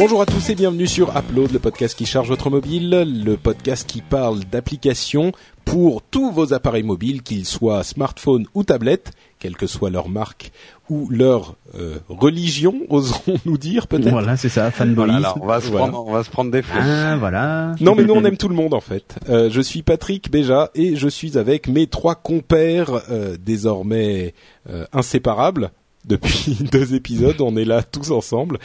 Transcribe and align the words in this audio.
Bonjour 0.00 0.22
à 0.22 0.24
tous 0.24 0.48
et 0.48 0.54
bienvenue 0.54 0.86
sur 0.86 1.14
Upload, 1.14 1.52
le 1.52 1.58
podcast 1.58 1.94
qui 1.94 2.06
charge 2.06 2.28
votre 2.28 2.48
mobile, 2.48 2.88
le 3.22 3.36
podcast 3.36 3.86
qui 3.86 4.00
parle 4.00 4.38
d'applications 4.50 5.32
pour 5.66 6.00
tous 6.00 6.32
vos 6.32 6.54
appareils 6.54 6.84
mobiles, 6.84 7.20
qu'ils 7.22 7.44
soient 7.44 7.84
smartphones 7.84 8.46
ou 8.54 8.64
tablettes, 8.64 9.10
quelle 9.38 9.58
que 9.58 9.66
soit 9.66 9.90
leur 9.90 10.08
marque 10.08 10.52
ou 10.88 11.06
leur 11.10 11.54
euh, 11.74 11.98
religion, 12.08 12.76
oserons-nous 12.88 13.58
dire 13.58 13.88
peut-être. 13.88 14.08
Voilà, 14.08 14.38
c'est 14.38 14.48
ça, 14.48 14.70
fanboy. 14.70 15.10
Voilà, 15.10 15.34
on 15.38 15.46
va 15.46 15.60
se 15.60 15.66
Voilà. 15.66 15.88
prendre, 15.88 16.08
on 16.08 16.12
va 16.14 16.24
se 16.24 16.30
prendre 16.30 16.50
des 16.50 16.62
flèches. 16.62 16.82
Ah, 16.82 17.16
voilà. 17.18 17.74
Non 17.82 17.94
mais 17.94 18.04
nous 18.04 18.14
on 18.14 18.24
aime 18.24 18.38
tout 18.38 18.48
le 18.48 18.54
monde 18.54 18.72
en 18.72 18.80
fait. 18.80 19.16
Euh, 19.28 19.50
je 19.50 19.60
suis 19.60 19.82
Patrick 19.82 20.30
Béja 20.30 20.70
et 20.74 20.96
je 20.96 21.08
suis 21.08 21.36
avec 21.36 21.68
mes 21.68 21.86
trois 21.86 22.14
compères 22.14 23.02
euh, 23.10 23.36
désormais 23.38 24.32
euh, 24.70 24.86
inséparables. 24.94 25.72
Depuis 26.04 26.56
deux 26.72 26.94
épisodes, 26.94 27.40
on 27.40 27.56
est 27.56 27.64
là 27.64 27.82
tous 27.82 28.10
ensemble. 28.10 28.58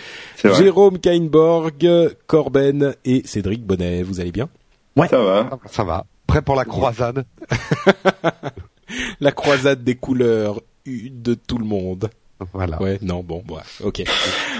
Jérôme 0.43 0.99
Kainborg, 0.99 1.87
Corben 2.27 2.95
et 3.03 3.21
Cédric 3.25 3.65
Bonnet. 3.65 4.03
Vous 4.03 4.19
allez 4.19 4.31
bien? 4.31 4.49
Ça 5.09 5.21
va. 5.21 5.59
Ça 5.69 5.83
va. 5.83 6.05
Prêt 6.27 6.41
pour 6.41 6.55
la 6.55 6.65
croisade 6.65 7.25
La 9.19 9.31
croisade 9.31 9.83
des 9.83 9.95
couleurs 9.95 10.61
de 10.85 11.33
tout 11.33 11.57
le 11.57 11.65
monde. 11.65 12.09
Voilà. 12.53 12.81
Ouais, 12.81 12.99
non, 13.01 13.23
bon, 13.23 13.43
ouais, 13.49 13.61
ok. 13.83 14.03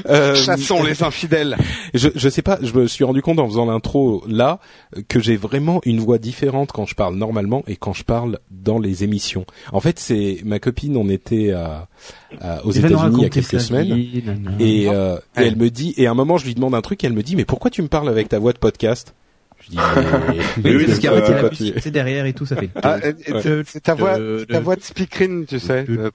Euh, 0.08 0.34
Chassons 0.46 0.82
les 0.84 1.04
infidèles. 1.04 1.58
Je, 1.94 2.10
je 2.16 2.30
sais 2.30 2.42
pas, 2.42 2.58
je 2.62 2.74
me 2.74 2.88
suis 2.88 3.04
rendu 3.04 3.22
compte 3.22 3.40
en 3.40 3.48
faisant 3.48 3.66
l'intro 3.66 4.24
là 4.28 4.60
euh, 4.98 5.02
que 5.08 5.20
j'ai 5.20 5.36
vraiment 5.38 5.80
une 5.86 6.00
voix 6.00 6.18
différente 6.18 6.72
quand 6.72 6.86
je 6.86 6.96
parle 6.96 7.16
normalement 7.16 7.64
et 7.68 7.76
quand 7.76 7.94
je 7.94 8.04
parle 8.04 8.40
dans 8.52 8.80
les 8.80 9.04
émissions. 9.04 9.46
En 9.72 9.80
fait, 9.82 10.00
c'est 10.00 10.40
ma 10.46 10.60
copine, 10.60 10.96
on 10.98 11.08
était 11.10 11.52
à, 11.52 11.88
à- 12.42 12.66
aux 12.66 12.72
États-Unis 12.80 13.16
il 13.18 13.24
y 13.24 13.26
a 13.26 13.30
quelques 13.30 13.60
semaines. 13.62 13.94
vie. 13.94 14.24
Et, 14.60 14.90
euh, 14.90 15.16
et 15.38 15.42
elle 15.44 15.56
me 15.58 15.70
dit, 15.70 15.94
et 15.98 16.08
à 16.08 16.12
un 16.12 16.16
moment 16.16 16.38
je 16.38 16.46
lui 16.46 16.56
demande 16.56 16.76
un 16.76 16.82
truc, 16.82 17.04
et 17.04 17.08
elle 17.08 17.14
me 17.14 17.24
dit, 17.24 17.36
mais 17.36 17.46
pourquoi 17.46 17.72
tu 17.72 17.82
me 17.82 17.88
parles 17.88 18.10
avec 18.10 18.30
ta 18.30 18.40
voix 18.40 18.54
de 18.54 18.58
podcast? 18.60 19.14
Je 19.66 19.72
dis, 19.72 19.78
mais, 19.78 19.84
Oui, 20.64 20.76
oui, 20.78 20.86
parce 20.86 21.00
c'est 21.00 21.08
qu'en 21.08 21.16
fait, 21.16 21.22
il 21.26 21.30
y 21.30 21.34
a 21.34 21.42
la 21.42 21.50
tu- 21.50 21.64
musique, 21.64 21.76
c'est 21.82 21.92
derrière 21.92 22.26
et 22.26 22.34
tout, 22.34 22.46
ça 22.46 22.56
fait. 22.56 22.70
Ah, 22.84 22.98
c'est- 23.02 23.82
ta 23.82 23.94
voix, 23.96 24.16
c'est 24.40 24.46
ta 24.48 24.60
voix 24.60 24.76
de 24.76 24.82
speakerine, 24.82 25.46
tu 25.46 25.60
sais. 25.60 25.86
euh, 25.90 26.10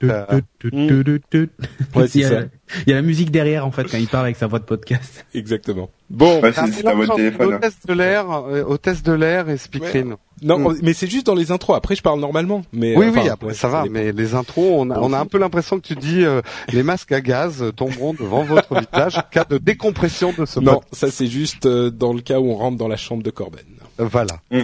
Ouais, 1.95 2.07
c'est 2.07 2.19
ça. 2.29 2.43
Il 2.85 2.89
y 2.89 2.93
a 2.93 2.95
la 2.95 3.01
musique 3.01 3.31
derrière, 3.31 3.65
en 3.65 3.71
fait, 3.71 3.83
quand 3.85 3.97
il 3.97 4.07
parle 4.07 4.25
avec 4.25 4.37
sa 4.37 4.47
voix 4.47 4.59
de 4.59 4.63
podcast. 4.65 5.25
exactement. 5.33 5.89
Bon, 6.09 6.41
Ouais, 6.41 6.51
un 6.59 6.67
c'est 6.71 6.83
ta 6.83 6.93
voix 6.93 7.07
de 7.07 7.13
téléphone. 7.15 7.53
Hôtesse 7.55 7.77
de 7.87 7.93
l'air, 7.93 8.29
euh, 8.31 8.63
hôtesse 8.63 9.01
de 9.03 9.13
l'air 9.13 9.49
et 9.49 9.57
speakerine. 9.57 10.15
non, 10.41 10.59
Mm. 10.59 10.77
mais 10.83 10.93
c'est 10.93 11.07
juste 11.07 11.25
dans 11.25 11.35
les 11.35 11.51
intros. 11.51 11.75
Après, 11.77 11.95
je 11.95 12.01
parle 12.01 12.19
normalement. 12.19 12.63
Mais 12.73 12.95
Oui, 12.97 13.05
euh, 13.07 13.11
oui, 13.13 13.29
après 13.29 13.47
ouais, 13.47 13.53
ça 13.53 13.67
va, 13.69 13.85
mais 13.89 14.11
les 14.11 14.33
intros, 14.35 14.73
on 14.77 14.89
a, 14.89 14.99
on 14.99 15.13
a 15.13 15.19
un 15.19 15.25
peu 15.25 15.37
l'impression 15.37 15.79
que 15.79 15.87
tu 15.87 15.95
dis 15.95 16.23
euh, 16.23 16.41
les 16.73 16.83
masques 16.83 17.11
à 17.13 17.21
gaz 17.21 17.63
tomberont 17.75 18.13
devant 18.13 18.43
votre 18.43 18.73
visage 18.75 19.17
en 19.17 19.21
cas 19.31 19.45
de 19.45 19.57
décompression 19.57 20.33
de 20.37 20.45
ce 20.45 20.59
Non, 20.59 20.73
podcast. 20.75 20.95
ça 20.95 21.11
c'est 21.11 21.27
juste 21.27 21.65
euh, 21.65 21.89
dans 21.89 22.13
le 22.13 22.21
cas 22.21 22.39
où 22.39 22.51
on 22.51 22.55
rentre 22.55 22.77
dans 22.77 22.87
la 22.89 22.97
chambre 22.97 23.23
de 23.23 23.29
Corben. 23.31 23.61
Euh, 23.99 24.05
Voilà. 24.11 24.39
Euh, 24.53 24.63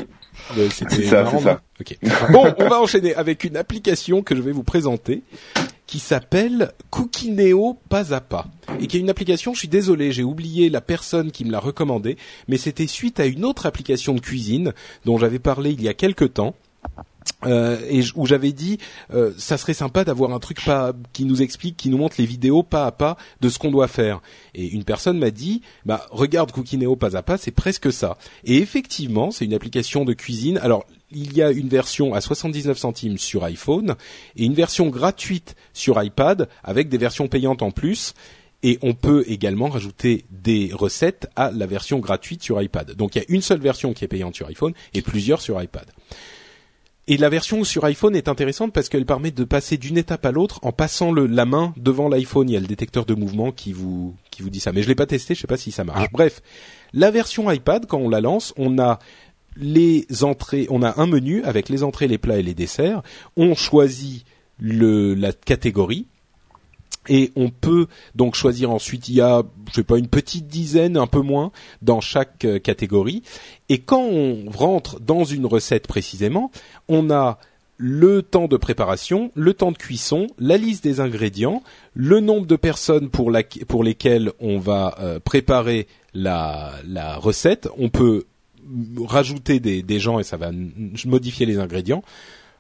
C'était 0.69 0.95
C'est 0.95 1.03
ça, 1.03 1.25
c'est 1.31 1.39
ça. 1.39 1.51
non 1.53 1.57
Ok. 1.79 1.97
Bon, 2.31 2.53
on 2.57 2.67
va 2.67 2.79
enchaîner 2.81 3.13
avec 3.15 3.43
une 3.43 3.55
application 3.57 4.21
que 4.23 4.35
je 4.35 4.41
vais 4.41 4.51
vous 4.51 4.63
présenter 4.63 5.21
qui 5.87 5.99
s'appelle 5.99 6.73
Cookineo 6.91 7.79
Pas 7.89 8.13
à 8.13 8.21
Pas 8.21 8.47
et 8.79 8.87
qui 8.87 8.97
est 8.97 8.99
une 8.99 9.09
application. 9.09 9.53
Je 9.53 9.59
suis 9.59 9.67
désolé, 9.67 10.11
j'ai 10.11 10.23
oublié 10.23 10.69
la 10.69 10.81
personne 10.81 11.31
qui 11.31 11.45
me 11.45 11.51
l'a 11.51 11.59
recommandée, 11.59 12.17
mais 12.47 12.57
c'était 12.57 12.87
suite 12.87 13.19
à 13.19 13.25
une 13.25 13.45
autre 13.45 13.65
application 13.65 14.13
de 14.13 14.19
cuisine 14.19 14.73
dont 15.05 15.17
j'avais 15.17 15.39
parlé 15.39 15.71
il 15.71 15.81
y 15.81 15.87
a 15.87 15.93
quelque 15.93 16.25
temps. 16.25 16.53
Euh, 17.45 17.77
et 17.87 18.01
où 18.15 18.25
j'avais 18.25 18.51
dit 18.51 18.79
euh, 19.13 19.31
ça 19.37 19.57
serait 19.57 19.75
sympa 19.75 20.03
d'avoir 20.03 20.33
un 20.33 20.39
truc 20.39 20.63
pas 20.65 20.93
qui 21.13 21.23
nous 21.23 21.43
explique, 21.43 21.77
qui 21.77 21.89
nous 21.89 21.97
montre 21.97 22.15
les 22.17 22.25
vidéos 22.25 22.63
pas 22.63 22.87
à 22.87 22.91
pas 22.91 23.15
de 23.41 23.49
ce 23.49 23.59
qu'on 23.59 23.69
doit 23.69 23.87
faire. 23.87 24.21
Et 24.55 24.67
une 24.67 24.83
personne 24.83 25.19
m'a 25.19 25.29
dit 25.29 25.61
bah 25.85 26.07
regarde 26.09 26.51
Cookineo 26.51 26.95
pas 26.95 27.15
à 27.15 27.21
pas, 27.21 27.37
c'est 27.37 27.51
presque 27.51 27.93
ça. 27.93 28.17
Et 28.43 28.57
effectivement, 28.57 29.29
c'est 29.29 29.45
une 29.45 29.53
application 29.53 30.03
de 30.03 30.13
cuisine. 30.13 30.57
Alors 30.57 30.87
il 31.11 31.35
y 31.35 31.41
a 31.41 31.51
une 31.51 31.69
version 31.69 32.13
à 32.13 32.21
79 32.21 32.77
centimes 32.77 33.17
sur 33.17 33.43
iPhone 33.43 33.95
et 34.35 34.45
une 34.45 34.53
version 34.53 34.87
gratuite 34.87 35.55
sur 35.73 36.01
iPad 36.01 36.49
avec 36.63 36.89
des 36.89 36.97
versions 36.97 37.27
payantes 37.27 37.61
en 37.61 37.71
plus. 37.71 38.13
Et 38.63 38.79
on 38.81 38.95
peut 38.95 39.23
également 39.27 39.69
rajouter 39.69 40.25
des 40.31 40.71
recettes 40.73 41.29
à 41.35 41.51
la 41.51 41.67
version 41.67 41.99
gratuite 41.99 42.41
sur 42.41 42.61
iPad. 42.61 42.95
Donc 42.95 43.15
il 43.15 43.19
y 43.19 43.21
a 43.21 43.25
une 43.29 43.41
seule 43.41 43.59
version 43.59 43.93
qui 43.93 44.03
est 44.03 44.07
payante 44.07 44.35
sur 44.35 44.47
iPhone 44.47 44.73
et 44.93 45.01
plusieurs 45.01 45.41
sur 45.41 45.61
iPad. 45.61 45.85
Et 47.09 47.15
la 47.15 47.29
version 47.29 47.63
sur 47.63 47.85
iPhone 47.85 48.17
est 48.17 48.27
intéressante 48.27 48.73
parce 48.73 48.89
qu'elle 48.89 49.05
permet 49.05 49.31
de 49.31 49.45
passer 49.45 49.77
d'une 49.77 49.97
étape 49.97 50.25
à 50.25 50.31
l'autre 50.31 50.59
en 50.63 50.73
passant 50.73 51.13
le, 51.13 51.25
la 51.25 51.45
main 51.45 51.73
devant 51.77 52.09
l'iPhone. 52.09 52.49
Il 52.49 52.53
y 52.53 52.57
a 52.57 52.59
le 52.59 52.67
détecteur 52.67 53.05
de 53.05 53.13
mouvement 53.13 53.53
qui 53.53 53.71
vous 53.71 54.13
qui 54.29 54.41
vous 54.41 54.49
dit 54.49 54.59
ça. 54.59 54.73
Mais 54.73 54.83
je 54.83 54.89
l'ai 54.89 54.95
pas 54.95 55.05
testé, 55.05 55.33
je 55.33 55.39
sais 55.39 55.47
pas 55.47 55.55
si 55.55 55.71
ça 55.71 55.85
marche. 55.85 56.11
Bref, 56.11 56.41
la 56.91 57.09
version 57.09 57.49
iPad 57.49 57.85
quand 57.85 57.99
on 57.99 58.09
la 58.09 58.19
lance, 58.19 58.53
on 58.57 58.77
a 58.77 58.99
on 60.69 60.83
a 60.83 61.01
un 61.01 61.07
menu 61.07 61.43
avec 61.43 61.69
les 61.69 61.83
entrées, 61.83 62.07
les 62.07 62.17
plats 62.17 62.37
et 62.37 62.43
les 62.43 62.53
desserts. 62.53 63.01
On 63.35 63.55
choisit 63.55 64.25
la 64.59 65.33
catégorie 65.33 66.07
et 67.09 67.31
on 67.35 67.49
peut 67.49 67.87
donc 68.15 68.35
choisir 68.35 68.71
ensuite 68.71 69.07
il 69.07 69.15
y 69.15 69.21
a 69.21 69.43
je 69.69 69.75
sais 69.75 69.83
pas 69.83 69.97
une 69.97 70.07
petite 70.07 70.47
dizaine 70.47 70.97
un 70.97 71.07
peu 71.07 71.21
moins 71.21 71.51
dans 71.81 72.01
chaque 72.01 72.43
euh, 72.43 72.59
catégorie 72.59 73.23
et 73.69 73.77
quand 73.77 74.01
on 74.01 74.49
rentre 74.49 74.99
dans 74.99 75.23
une 75.23 75.45
recette 75.45 75.87
précisément 75.87 76.51
on 76.89 77.09
a 77.09 77.37
le 77.77 78.23
temps 78.23 78.47
de 78.47 78.57
préparation, 78.57 79.31
le 79.35 79.53
temps 79.53 79.71
de 79.71 79.77
cuisson, 79.77 80.27
la 80.39 80.57
liste 80.57 80.83
des 80.83 80.99
ingrédients, 80.99 81.61
le 81.93 82.19
nombre 82.19 82.47
de 82.47 82.55
personnes 82.55 83.09
pour, 83.09 83.31
lesquelles 83.31 84.31
on 84.39 84.57
va 84.57 84.95
euh, 84.99 85.19
préparer 85.19 85.87
la, 86.15 86.73
la 86.87 87.17
recette. 87.17 87.69
On 87.77 87.89
peut 87.89 88.25
rajouter 89.05 89.59
des, 89.59 89.83
des 89.83 89.99
gens 89.99 90.19
et 90.19 90.23
ça 90.23 90.37
va 90.37 90.51
modifier 91.05 91.45
les 91.45 91.59
ingrédients. 91.59 92.03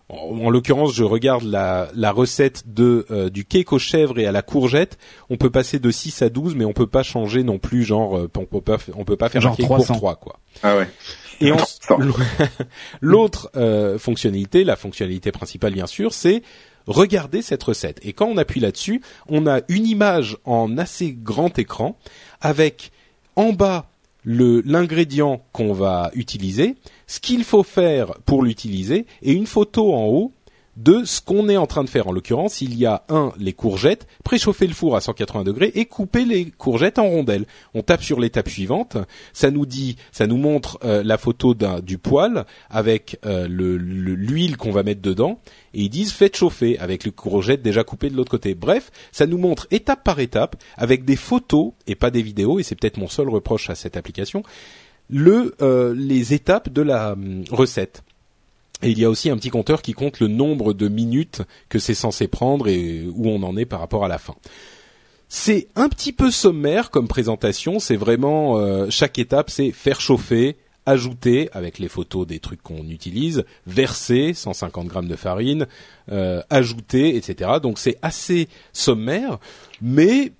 En, 0.09 0.39
en 0.45 0.49
l'occurrence, 0.49 0.93
je 0.93 1.03
regarde 1.03 1.43
la, 1.43 1.89
la 1.93 2.11
recette 2.11 2.63
de 2.73 3.05
euh, 3.11 3.29
du 3.29 3.43
cake 3.43 3.73
aux 3.73 3.79
chèvres 3.79 4.19
et 4.19 4.25
à 4.25 4.31
la 4.31 4.41
courgette. 4.41 4.97
On 5.29 5.37
peut 5.37 5.49
passer 5.49 5.79
de 5.79 5.91
6 5.91 6.21
à 6.21 6.29
12, 6.29 6.55
mais 6.55 6.65
on 6.65 6.73
peut 6.73 6.87
pas 6.87 7.03
changer 7.03 7.43
non 7.43 7.59
plus. 7.59 7.83
Genre, 7.83 8.17
euh, 8.17 8.31
on 8.37 8.45
peut 8.45 8.61
pas, 8.61 8.77
on 8.95 9.03
peut 9.03 9.17
pas 9.17 9.29
faire 9.29 9.41
Genre 9.41 9.53
un 9.53 9.55
cake 9.57 9.65
300. 9.65 9.93
pour 9.93 9.97
3 9.97 10.15
quoi. 10.15 10.39
Ah 10.63 10.77
ouais. 10.77 10.87
Et 11.39 11.51
l'autre 13.01 13.51
euh, 13.55 13.99
fonctionnalité, 13.99 14.63
la 14.63 14.75
fonctionnalité 14.75 15.31
principale 15.31 15.73
bien 15.73 15.87
sûr, 15.87 16.13
c'est 16.13 16.41
regarder 16.87 17.41
cette 17.41 17.61
recette. 17.63 17.99
Et 18.03 18.13
quand 18.13 18.27
on 18.27 18.37
appuie 18.37 18.61
là-dessus, 18.61 19.01
on 19.27 19.45
a 19.45 19.59
une 19.67 19.85
image 19.85 20.37
en 20.45 20.77
assez 20.77 21.11
grand 21.11 21.59
écran 21.59 21.97
avec 22.41 22.91
en 23.35 23.53
bas 23.53 23.89
l'ingrédient 24.27 25.41
qu'on 25.53 25.71
va 25.71 26.11
utiliser, 26.13 26.75
ce 27.07 27.19
qu'il 27.19 27.45
faut 27.45 27.63
faire 27.63 28.13
pour 28.25 28.43
l'utiliser 28.43 29.05
et 29.21 29.31
une 29.31 29.47
photo 29.47 29.93
en 29.93 30.05
haut 30.05 30.33
de 30.77 31.03
ce 31.03 31.21
qu'on 31.21 31.49
est 31.49 31.57
en 31.57 31.65
train 31.67 31.83
de 31.83 31.89
faire. 31.89 32.07
En 32.07 32.11
l'occurrence, 32.11 32.61
il 32.61 32.77
y 32.77 32.85
a 32.85 33.03
un 33.09 33.33
les 33.39 33.51
courgettes, 33.53 34.07
préchauffer 34.23 34.67
le 34.67 34.73
four 34.73 34.95
à 34.95 35.01
180 35.01 35.43
degrés 35.43 35.71
et 35.75 35.85
couper 35.85 36.23
les 36.23 36.45
courgettes 36.51 36.99
en 36.99 37.07
rondelles. 37.09 37.45
On 37.73 37.81
tape 37.81 38.03
sur 38.03 38.19
l'étape 38.19 38.47
suivante, 38.47 38.95
ça 39.33 39.49
nous 39.51 39.65
dit, 39.65 39.97
ça 40.11 40.27
nous 40.27 40.37
montre 40.37 40.77
euh, 40.85 41.01
la 41.03 41.17
photo 41.17 41.55
du 41.81 41.97
poêle 41.97 42.45
avec 42.69 43.19
euh, 43.25 43.47
le- 43.49 43.77
le- 43.77 44.15
l'huile 44.15 44.55
qu'on 44.55 44.71
va 44.71 44.83
mettre 44.83 45.01
dedans 45.01 45.39
et 45.73 45.81
ils 45.81 45.89
disent 45.89 46.11
faites 46.13 46.37
chauffer 46.37 46.77
avec 46.79 47.03
les 47.03 47.11
courgettes 47.11 47.61
déjà 47.63 47.83
coupées 47.83 48.09
de 48.09 48.15
l'autre 48.15 48.31
côté. 48.31 48.53
Bref, 48.55 48.91
ça 49.11 49.25
nous 49.25 49.37
montre 49.37 49.67
étape 49.71 50.03
par 50.03 50.19
étape 50.19 50.55
avec 50.77 51.05
des 51.05 51.15
photos 51.15 51.71
et 51.87 51.95
pas 51.95 52.11
des 52.11 52.21
vidéos 52.21 52.59
et 52.59 52.63
c'est 52.63 52.75
peut-être 52.75 52.97
mon 52.97 53.07
seul 53.07 53.29
reproche 53.29 53.69
à 53.69 53.75
cette 53.75 53.97
application 53.97 54.43
euh, 55.61 55.93
les 55.95 56.33
étapes 56.33 56.69
de 56.69 56.81
la 56.81 57.13
hum, 57.13 57.43
recette. 57.49 58.03
Et 58.83 58.91
il 58.91 58.99
y 58.99 59.05
a 59.05 59.09
aussi 59.09 59.29
un 59.29 59.37
petit 59.37 59.49
compteur 59.49 59.81
qui 59.81 59.93
compte 59.93 60.19
le 60.19 60.27
nombre 60.27 60.73
de 60.73 60.87
minutes 60.87 61.41
que 61.69 61.79
c'est 61.79 61.95
censé 61.95 62.27
prendre 62.27 62.67
et 62.67 63.07
où 63.11 63.27
on 63.27 63.41
en 63.43 63.57
est 63.57 63.65
par 63.65 63.79
rapport 63.79 64.05
à 64.05 64.07
la 64.07 64.19
fin. 64.19 64.35
C'est 65.29 65.67
un 65.75 65.89
petit 65.89 66.13
peu 66.13 66.31
sommaire 66.31 66.89
comme 66.89 67.07
présentation. 67.07 67.79
C'est 67.79 67.97
vraiment 67.97 68.59
euh, 68.59 68.87
chaque 68.89 69.19
étape, 69.19 69.49
c'est 69.49 69.71
faire 69.71 69.99
chauffer, 69.99 70.57
ajouter 70.85 71.49
avec 71.51 71.79
les 71.79 71.89
photos 71.89 72.25
des 72.25 72.39
trucs 72.39 72.61
qu'on 72.61 72.87
utilise, 72.87 73.43
verser 73.65 74.33
150 74.33 74.87
grammes 74.87 75.07
de 75.07 75.17
farine, 75.17 75.67
euh, 76.11 76.41
ajouter, 76.49 77.17
etc. 77.17 77.51
Donc 77.61 77.79
c'est 77.79 77.97
assez 78.01 78.47
sommaire, 78.73 79.39
mais 79.81 80.31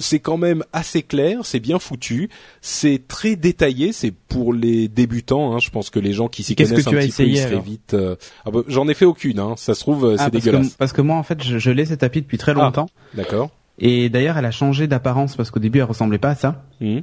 c'est 0.00 0.18
quand 0.20 0.36
même 0.36 0.64
assez 0.72 1.02
clair, 1.02 1.40
c'est 1.44 1.60
bien 1.60 1.78
foutu, 1.78 2.28
c'est 2.60 3.02
très 3.08 3.36
détaillé, 3.36 3.92
c'est 3.92 4.12
pour 4.12 4.52
les 4.52 4.88
débutants. 4.88 5.54
Hein, 5.54 5.58
je 5.58 5.70
pense 5.70 5.90
que 5.90 5.98
les 5.98 6.12
gens 6.12 6.28
qui 6.28 6.42
s'y 6.42 6.56
connaissent 6.56 6.72
que 6.72 6.88
un 6.88 6.90
tu 6.92 6.96
as 6.98 7.00
petit 7.00 7.12
peu, 7.12 7.22
essayé, 7.22 7.30
ils 7.32 7.38
seraient 7.38 7.60
vite. 7.60 7.94
euh, 7.94 8.16
ah 8.44 8.50
bah, 8.50 8.60
J'en 8.68 8.88
ai 8.88 8.94
fait 8.94 9.04
aucune. 9.04 9.38
Hein, 9.38 9.54
ça 9.56 9.74
se 9.74 9.80
trouve, 9.80 10.04
euh, 10.04 10.16
Ah, 10.18 10.24
c'est 10.24 10.30
parce 10.30 10.44
dégueulasse. 10.44 10.72
Que, 10.72 10.78
parce 10.78 10.92
que 10.92 11.02
moi, 11.02 11.16
en 11.16 11.22
fait, 11.22 11.42
je, 11.42 11.58
je 11.58 11.70
l'ai 11.70 11.84
cette 11.86 12.02
appli 12.02 12.22
depuis 12.22 12.38
très 12.38 12.52
Ah. 12.52 12.54
longtemps. 12.54 12.88
D'accord. 13.14 13.50
Et 13.78 14.08
d'ailleurs, 14.08 14.38
elle 14.38 14.44
a 14.46 14.50
changé 14.52 14.86
d'apparence 14.86 15.36
parce 15.36 15.50
qu'au 15.50 15.60
début, 15.60 15.78
elle 15.78 15.84
ressemblait 15.84 16.18
pas 16.18 16.30
à 16.30 16.34
ça. 16.36 16.64
Mhm. 16.80 17.02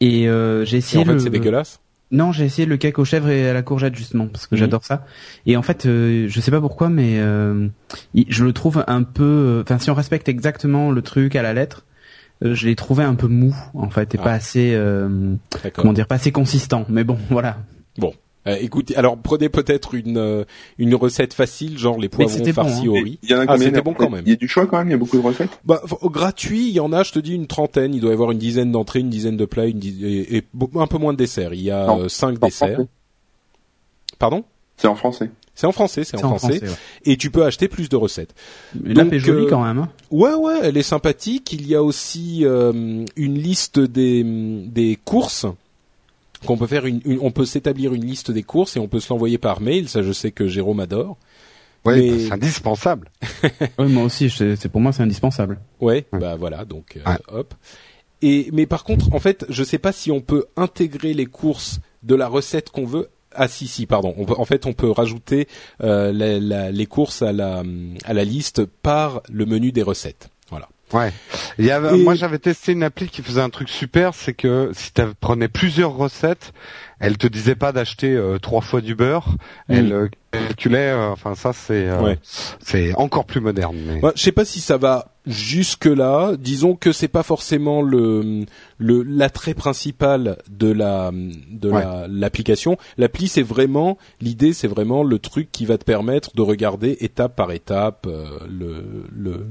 Et 0.00 0.28
euh, 0.28 0.64
j'ai 0.64 0.76
Et 0.76 0.78
essayé 0.78 1.02
en 1.02 1.06
fait, 1.06 1.12
le. 1.14 1.18
c'est 1.18 1.30
dégueulasse. 1.30 1.80
Non, 2.12 2.32
j'ai 2.32 2.44
essayé 2.44 2.66
le 2.66 2.76
cake 2.76 2.98
aux 2.98 3.04
chèvres 3.04 3.28
et 3.28 3.48
à 3.48 3.52
la 3.52 3.62
courgette 3.62 3.94
justement 3.94 4.26
parce 4.26 4.48
que 4.48 4.56
Mhm. 4.56 4.58
j'adore 4.58 4.84
ça. 4.84 5.06
Et 5.46 5.56
en 5.56 5.62
fait, 5.62 5.86
euh, 5.86 6.26
je 6.28 6.40
sais 6.40 6.50
pas 6.50 6.60
pourquoi, 6.60 6.88
mais 6.88 7.18
euh, 7.20 7.68
je 8.28 8.44
le 8.44 8.52
trouve 8.52 8.82
un 8.88 9.04
peu. 9.04 9.62
Enfin, 9.64 9.78
si 9.78 9.90
on 9.90 9.94
respecte 9.94 10.28
exactement 10.28 10.90
le 10.90 11.02
truc 11.02 11.36
à 11.36 11.42
la 11.42 11.52
lettre, 11.54 11.84
je 12.42 12.66
l'ai 12.66 12.76
trouvé 12.76 13.04
un 13.04 13.14
peu 13.14 13.26
mou 13.26 13.54
en 13.74 13.90
fait 13.90 14.14
et 14.14 14.18
Ah. 14.20 14.24
pas 14.24 14.32
assez. 14.32 14.72
euh, 14.74 15.34
comment 15.74 15.92
dire, 15.92 16.06
pas 16.06 16.14
assez 16.16 16.32
consistant. 16.32 16.84
Mais 16.88 17.04
bon, 17.04 17.18
voilà. 17.30 17.58
Euh, 18.46 18.56
écoutez, 18.58 18.96
alors 18.96 19.18
prenez 19.18 19.50
peut-être 19.50 19.94
une 19.94 20.16
euh, 20.16 20.44
une 20.78 20.94
recette 20.94 21.34
facile, 21.34 21.76
genre 21.76 21.98
les 21.98 22.08
poivrons 22.08 22.34
c'était 22.34 22.54
bon, 22.54 22.62
farcis 22.64 22.86
hein. 22.86 22.88
au 22.88 22.94
riz. 22.94 23.18
Il 23.22 23.30
y 23.30 23.34
en 23.34 23.40
a 23.40 23.44
Ah, 23.46 23.58
c'était 23.58 23.82
bon 23.82 23.92
quand 23.92 24.08
même. 24.08 24.22
Il 24.24 24.30
y 24.30 24.32
a 24.32 24.36
du 24.36 24.48
choix 24.48 24.66
quand 24.66 24.78
même, 24.78 24.88
il 24.88 24.92
y 24.92 24.94
a 24.94 24.96
beaucoup 24.96 25.18
de 25.18 25.22
recettes? 25.22 25.60
Bah, 25.66 25.82
gratuit, 26.04 26.68
il 26.68 26.72
y 26.72 26.80
en 26.80 26.90
a, 26.94 27.02
je 27.02 27.12
te 27.12 27.18
dis, 27.18 27.34
une 27.34 27.46
trentaine. 27.46 27.92
Il 27.94 28.00
doit 28.00 28.10
y 28.10 28.14
avoir 28.14 28.30
une 28.30 28.38
dizaine 28.38 28.72
d'entrées, 28.72 29.00
une 29.00 29.10
dizaine 29.10 29.36
de 29.36 29.44
plats, 29.44 29.66
une 29.66 29.78
dizaine, 29.78 30.24
et, 30.30 30.42
un 30.76 30.86
peu 30.86 30.96
moins 30.96 31.12
de 31.12 31.18
desserts. 31.18 31.52
Il 31.52 31.60
y 31.60 31.70
a 31.70 31.86
Non, 31.86 32.00
euh, 32.00 32.08
cinq 32.08 32.38
desserts. 32.40 32.72
français. 32.76 32.88
Pardon? 34.18 34.44
C'est 34.78 34.88
en 34.88 34.94
français. 34.94 35.30
C'est 35.60 35.66
en 35.66 35.72
français, 35.72 36.04
c'est 36.04 36.16
en, 36.24 36.36
français. 36.38 36.62
ouais. 36.62 36.68
Et 37.04 37.16
tu 37.18 37.30
peux 37.30 37.44
acheter 37.44 37.68
plus 37.68 37.88
de 37.90 37.96
recettes. 37.96 38.34
Mais 38.82 38.94
L'app 38.94 39.04
Donc, 39.06 39.12
est 39.14 39.18
jolie 39.18 39.44
euh, 39.44 39.48
quand 39.50 39.62
même. 39.62 39.78
hein. 39.78 39.88
Ouais, 40.10 40.32
ouais, 40.32 40.58
elle 40.62 40.76
est 40.78 40.82
sympathique. 40.82 41.52
Il 41.52 41.66
y 41.66 41.74
a 41.74 41.82
aussi 41.82 42.40
euh, 42.44 43.04
une 43.16 43.34
liste 43.38 43.78
des, 43.78 44.22
des 44.24 44.98
courses 45.04 45.44
qu'on 46.46 46.56
peut 46.56 46.66
faire. 46.66 46.86
Une, 46.86 47.00
une- 47.04 47.18
on 47.20 47.30
peut 47.30 47.44
s'établir 47.44 47.92
une 47.92 48.06
liste 48.06 48.30
des 48.30 48.42
courses 48.42 48.76
et 48.76 48.80
on 48.80 48.88
peut 48.88 49.00
se 49.00 49.12
l'envoyer 49.12 49.36
par 49.36 49.60
mail. 49.60 49.88
Ça, 49.88 50.02
je 50.02 50.12
sais 50.12 50.30
que 50.30 50.46
Jérôme 50.46 50.80
adore. 50.80 51.18
Ouais, 51.84 51.96
Mais- 51.96 52.10
bah, 52.10 52.16
c'est 52.26 52.32
indispensable. 52.32 53.10
Ouais, 53.78 53.86
moi 53.88 54.04
aussi, 54.04 54.30
c'est 54.30 54.68
pour 54.68 54.80
moi, 54.80 54.92
c'est 54.92 55.02
indispensable. 55.02 55.58
Ouais, 55.80 56.06
Ouais. 56.12 56.18
bah 56.20 56.36
voilà, 56.36 56.64
donc 56.64 56.96
euh, 56.96 57.10
Ouais. 57.10 57.18
hop. 57.28 57.54
Et 58.22 58.48
mais 58.52 58.66
par 58.66 58.84
contre, 58.84 59.12
en 59.14 59.18
fait, 59.20 59.46
je 59.48 59.64
sais 59.64 59.78
pas 59.78 59.92
si 59.92 60.10
on 60.10 60.20
peut 60.20 60.44
intégrer 60.56 61.14
les 61.14 61.26
courses 61.26 61.80
de 62.02 62.14
la 62.14 62.28
recette 62.28 62.70
qu'on 62.70 62.84
veut. 62.84 63.08
Ah 63.34 63.48
si 63.48 63.66
si 63.68 63.86
pardon. 63.86 64.14
On 64.16 64.24
peut, 64.24 64.34
en 64.36 64.44
fait, 64.44 64.66
on 64.66 64.72
peut 64.72 64.90
rajouter 64.90 65.46
euh, 65.82 66.12
la- 66.12 66.38
la- 66.40 66.70
les 66.70 66.86
courses 66.86 67.22
à 67.22 67.32
la 67.32 67.62
à 68.04 68.12
la 68.14 68.24
liste 68.24 68.64
par 68.64 69.22
le 69.32 69.46
menu 69.46 69.70
des 69.72 69.82
recettes. 69.82 70.30
Voilà. 70.50 70.68
Ouais. 70.92 71.12
Il 71.58 71.64
y 71.64 71.70
avait, 71.70 71.96
Et- 71.96 72.02
Moi, 72.02 72.16
j'avais 72.16 72.40
testé 72.40 72.72
une 72.72 72.82
appli 72.82 73.08
qui 73.08 73.22
faisait 73.22 73.40
un 73.40 73.50
truc 73.50 73.68
super, 73.68 74.12
c'est 74.14 74.32
que 74.34 74.70
si 74.74 74.92
tu 74.92 75.02
prenais 75.20 75.46
plusieurs 75.46 75.94
recettes, 75.94 76.52
elle 76.98 77.16
te 77.16 77.28
disait 77.28 77.54
pas 77.54 77.70
d'acheter 77.70 78.10
euh, 78.16 78.38
trois 78.38 78.60
fois 78.60 78.80
du 78.80 78.96
beurre, 78.96 79.36
elle 79.68 79.92
euh, 79.92 80.08
calculait. 80.32 80.90
euh, 80.90 81.10
enfin, 81.10 81.36
ça, 81.36 81.52
c'est 81.52 81.88
Ouais. 81.92 82.18
c'est 82.58 82.92
encore 82.96 83.24
plus 83.24 83.40
moderne. 83.40 83.76
Mais... 83.86 84.00
Moi, 84.00 84.12
je 84.16 84.22
sais 84.22 84.32
pas 84.32 84.44
si 84.44 84.60
ça 84.60 84.76
va 84.78 85.12
jusque 85.30 85.86
là. 85.86 86.36
Disons 86.38 86.74
que 86.74 86.92
c'est 86.92 87.08
pas 87.08 87.22
forcément 87.22 87.82
le 87.82 88.44
le 88.78 89.02
l'attrait 89.02 89.54
principal 89.54 90.38
de 90.50 90.70
la 90.70 91.10
de 91.12 91.70
la 91.70 92.06
l'application. 92.08 92.76
L'appli, 92.98 93.28
c'est 93.28 93.42
vraiment 93.42 93.98
l'idée, 94.20 94.52
c'est 94.52 94.68
vraiment 94.68 95.02
le 95.02 95.18
truc 95.18 95.50
qui 95.50 95.66
va 95.66 95.78
te 95.78 95.84
permettre 95.84 96.34
de 96.34 96.42
regarder 96.42 96.96
étape 97.00 97.36
par 97.36 97.52
étape 97.52 98.06
euh, 98.06 98.38
le 98.48 99.06
le 99.12 99.46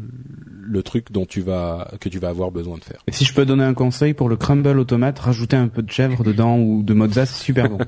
le 0.62 0.84
truc 0.84 1.12
dont 1.12 1.26
tu 1.26 1.42
vas 1.42 1.92
que 2.00 2.10
tu 2.10 2.20
vas 2.20 2.30
avoir 2.30 2.52
besoin 2.52 2.78
de 2.78 2.84
faire. 2.84 3.02
Et 3.08 3.12
si 3.12 3.26
je 3.26 3.34
peux 3.34 3.46
donner 3.46 3.64
un 3.64 3.74
conseil 3.74 4.14
pour 4.14 4.30
le 4.30 4.36
crumble 4.36 4.78
automate, 4.78 5.20
rajouter 5.20 5.58
un 5.58 5.68
peu 5.68 5.82
de 5.82 5.92
chèvre 5.92 6.24
dedans 6.24 6.58
ou 6.58 6.84
de 6.84 6.94
mozza, 6.94 7.26
c'est 7.26 7.44
super 7.44 7.70
bon. 7.70 7.80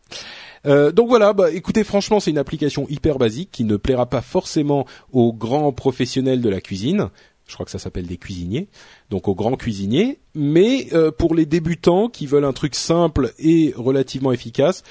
Euh, 0.67 0.93
donc 0.93 1.09
voilà, 1.09 1.33
bah 1.33 1.51
écoutez, 1.51 1.85
franchement, 1.85 2.21
c'est 2.21 2.31
une 2.31 2.39
application 2.39 2.87
hyper 2.89 3.19
basique 3.19 3.51
qui 3.53 3.65
ne 3.65 3.77
plaira 3.77 4.07
pas 4.07 4.23
forcément 4.23 4.87
aux 5.13 5.33
grands 5.33 5.73
professionnels 5.73 6.41
de 6.41 6.49
la 6.49 6.61
cuisine. 6.61 7.09
Je 7.47 7.53
crois 7.55 7.67
que 7.67 7.71
ça 7.73 7.79
s'appelle 7.79 8.07
des 8.07 8.17
cuisiniers, 8.17 8.69
donc 9.11 9.29
aux 9.29 9.35
grands 9.35 9.57
cuisiniers. 9.57 10.19
Mais 10.35 10.87
euh, 10.95 11.11
pour 11.11 11.35
les 11.35 11.45
débutants 11.45 12.09
qui 12.09 12.27
veulent 12.27 12.47
un 12.47 12.55
truc 12.55 12.75
simple 12.75 13.33
et 13.39 13.75
relativement 13.77 14.33
efficace, 14.33 14.83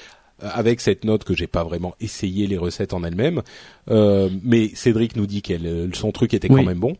euh, 0.42 0.48
avec 0.52 0.80
cette 0.80 1.04
note 1.04 1.24
que 1.24 1.34
j'ai 1.34 1.48
pas 1.48 1.64
vraiment 1.64 1.94
essayé 2.00 2.46
les 2.46 2.56
recettes 2.56 2.92
en 2.92 3.02
elles-mêmes, 3.02 3.42
euh, 3.90 4.28
mais 4.44 4.68
Cédric 4.74 5.16
nous 5.16 5.26
dit 5.26 5.42
qu'elle, 5.42 5.66
euh, 5.66 5.88
son 5.94 6.12
truc 6.12 6.32
était 6.34 6.50
Oui. 6.50 6.60
quand 6.60 6.66
même 6.66 6.78
bon. 6.78 6.96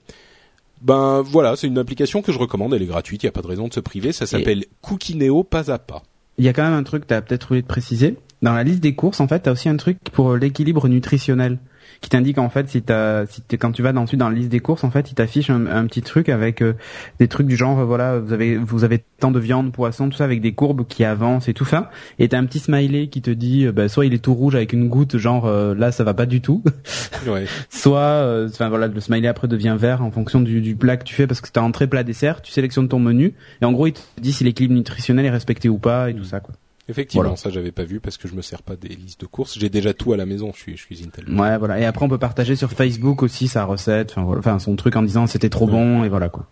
Ben 0.83 1.23
voilà, 1.23 1.57
c'est 1.57 1.67
une 1.67 1.79
application 1.79 2.21
que 2.21 2.31
je 2.33 2.39
recommande. 2.39 2.75
Elle 2.75 2.83
est 2.83 2.87
gratuite, 2.87 3.23
il 3.23 3.27
y 3.27 3.29
a 3.29 3.33
pas 3.33 3.43
de 3.43 3.47
raison 3.47 3.69
de 3.69 3.75
se 3.75 3.81
priver. 3.81 4.13
Ça 4.13 4.27
s'appelle 4.27 4.65
Cookineo 4.83 5.43
pas 5.45 5.71
à 5.71 5.79
pas. 5.79 6.03
Il 6.37 6.45
y 6.45 6.49
a 6.49 6.53
quand 6.53 6.65
même 6.65 6.75
un 6.75 6.83
truc, 6.83 7.07
t'as 7.07 7.23
peut-être 7.23 7.47
oublié 7.47 7.63
de 7.63 7.67
préciser. 7.67 8.17
Dans 8.43 8.53
la 8.53 8.63
liste 8.65 8.81
des 8.81 8.95
courses, 8.95 9.21
en 9.21 9.29
fait, 9.29 9.41
t'as 9.41 9.53
aussi 9.53 9.69
un 9.69 9.77
truc 9.77 9.99
pour 10.13 10.37
l'équilibre 10.37 10.89
nutritionnel 10.89 11.59
qui 12.01 12.11
t'indique 12.11 12.39
en 12.39 12.51
fait 12.51 12.69
si 12.69 12.83
t'as, 12.83 13.25
si 13.27 13.41
t'es, 13.41 13.57
quand 13.57 13.73
tu 13.73 13.81
vas 13.83 13.95
ensuite 13.95 14.19
dans 14.21 14.29
la 14.29 14.35
liste 14.35 14.51
des 14.51 14.61
courses, 14.61 14.85
en 14.85 14.91
fait, 14.91 15.11
il 15.11 15.15
t'affiche 15.15 15.49
un, 15.49 15.67
un 15.67 15.87
petit 15.87 16.03
truc 16.03 16.29
avec 16.29 16.61
euh, 16.61 16.75
des 17.19 17.29
trucs 17.29 17.47
du 17.47 17.57
genre, 17.57 17.79
euh, 17.79 17.85
voilà, 17.85 18.19
vous 18.19 18.33
avez, 18.33 18.57
vous 18.57 18.85
avez 18.85 19.05
tant 19.21 19.31
de 19.31 19.39
viande, 19.39 19.73
poisson, 19.73 20.09
tout 20.11 20.17
ça 20.17 20.25
avec 20.25 20.41
des 20.41 20.53
courbes 20.53 20.87
qui 20.87 21.05
avancent 21.05 21.49
et 21.49 21.55
tout 21.55 21.65
ça. 21.65 21.91
Et 22.19 22.29
t'as 22.29 22.39
un 22.39 22.45
petit 22.45 22.59
smiley 22.59 23.07
qui 23.09 23.23
te 23.23 23.31
dit, 23.31 23.67
euh, 23.67 23.73
bah, 23.73 23.89
soit 23.89 24.05
il 24.07 24.13
est 24.13 24.19
tout 24.19 24.35
rouge 24.35 24.55
avec 24.55 24.73
une 24.73 24.89
goutte, 24.89 25.17
genre 25.17 25.47
euh, 25.47 25.75
là 25.75 25.93
ça 25.93 26.05
va 26.05 26.13
pas 26.15 26.27
du 26.27 26.41
tout, 26.41 26.63
Ouais. 27.27 27.47
soit, 27.71 28.01
euh, 28.01 28.49
enfin 28.49 28.69
voilà, 28.69 28.89
le 28.89 29.01
smiley 29.01 29.29
après 29.29 29.49
devient 29.49 29.77
vert 29.79 30.03
en 30.03 30.11
fonction 30.11 30.41
du, 30.41 30.61
du 30.61 30.77
plat 30.77 30.97
que 30.97 31.05
tu 31.05 31.15
fais 31.15 31.27
parce 31.27 31.41
que 31.41 31.49
t'as 31.51 31.63
entrée, 31.63 31.87
plat, 31.87 32.03
dessert, 32.03 32.43
tu 32.43 32.53
sélectionnes 32.53 32.89
ton 32.89 32.99
menu 32.99 33.35
et 33.63 33.65
en 33.65 33.73
gros 33.73 33.87
il 33.87 33.93
te 33.93 34.01
dit 34.21 34.33
si 34.33 34.45
l'équilibre 34.45 34.75
nutritionnel 34.75 35.25
est 35.27 35.31
respecté 35.31 35.69
ou 35.69 35.79
pas 35.79 36.11
et 36.11 36.15
tout 36.15 36.25
ça 36.25 36.41
quoi. 36.41 36.55
Effectivement, 36.89 37.23
Voilà. 37.23 37.37
ça 37.37 37.49
j'avais 37.51 37.73
pas 37.73 37.85
vu 37.85 37.99
parce 37.99 38.19
que 38.19 38.29
je 38.29 38.35
me 38.35 38.43
sers 38.43 38.63
pas 38.63 38.77
des 38.77 38.89
listes 38.89 39.23
de 39.23 39.27
courses. 39.27 39.59
J'ai 39.59 39.71
déjà 39.71 39.95
tout 39.95 40.13
à 40.13 40.19
la 40.19 40.27
maison. 40.27 40.53
Je 40.55 40.61
suis, 40.61 40.77
je 40.77 40.85
cuisine 40.85 41.11
tellement. 41.11 41.43
Ouais, 41.43 41.57
voilà. 41.57 41.81
Et 41.81 41.87
après, 41.87 42.05
on 42.05 42.11
peut 42.11 42.19
partager 42.19 42.57
sur 42.57 42.71
Facebook 42.73 43.23
aussi 43.23 43.49
sa 43.49 43.65
recette, 43.65 44.11
enfin, 44.11 44.23
voilà. 44.23 44.59
son 44.59 44.77
truc 44.77 44.95
en 44.97 45.03
disant 45.03 45.27
c'était 45.27 45.49
trop 45.49 45.67
bon 45.67 46.05
et 46.05 46.11
voilà 46.11 46.29
quoi. 46.29 46.47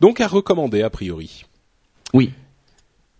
Donc 0.00 0.20
à 0.20 0.26
recommander 0.26 0.82
a 0.82 0.90
priori. 0.90 1.44
Oui. 2.12 2.32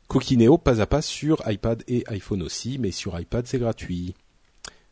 Cookineo 0.09 0.59
pas 0.59 0.81
à 0.81 0.87
pas 0.87 1.03
sur 1.03 1.43
iPad 1.47 1.85
et 1.87 2.03
iPhone 2.09 2.43
aussi, 2.43 2.79
mais 2.81 2.91
sur 2.91 3.19
iPad 3.21 3.47
c'est 3.47 3.59
gratuit. 3.59 4.15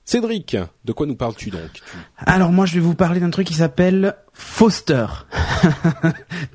Cédric, 0.05 0.57
de 0.85 0.93
quoi 0.93 1.07
nous 1.07 1.17
parles-tu 1.17 1.51
donc 1.51 1.81
Alors 2.19 2.53
moi, 2.53 2.65
je 2.65 2.75
vais 2.75 2.81
vous 2.81 2.95
parler 2.95 3.19
d'un 3.19 3.31
truc 3.31 3.49
qui 3.49 3.55
s'appelle 3.55 4.15
Foster. 4.35 5.07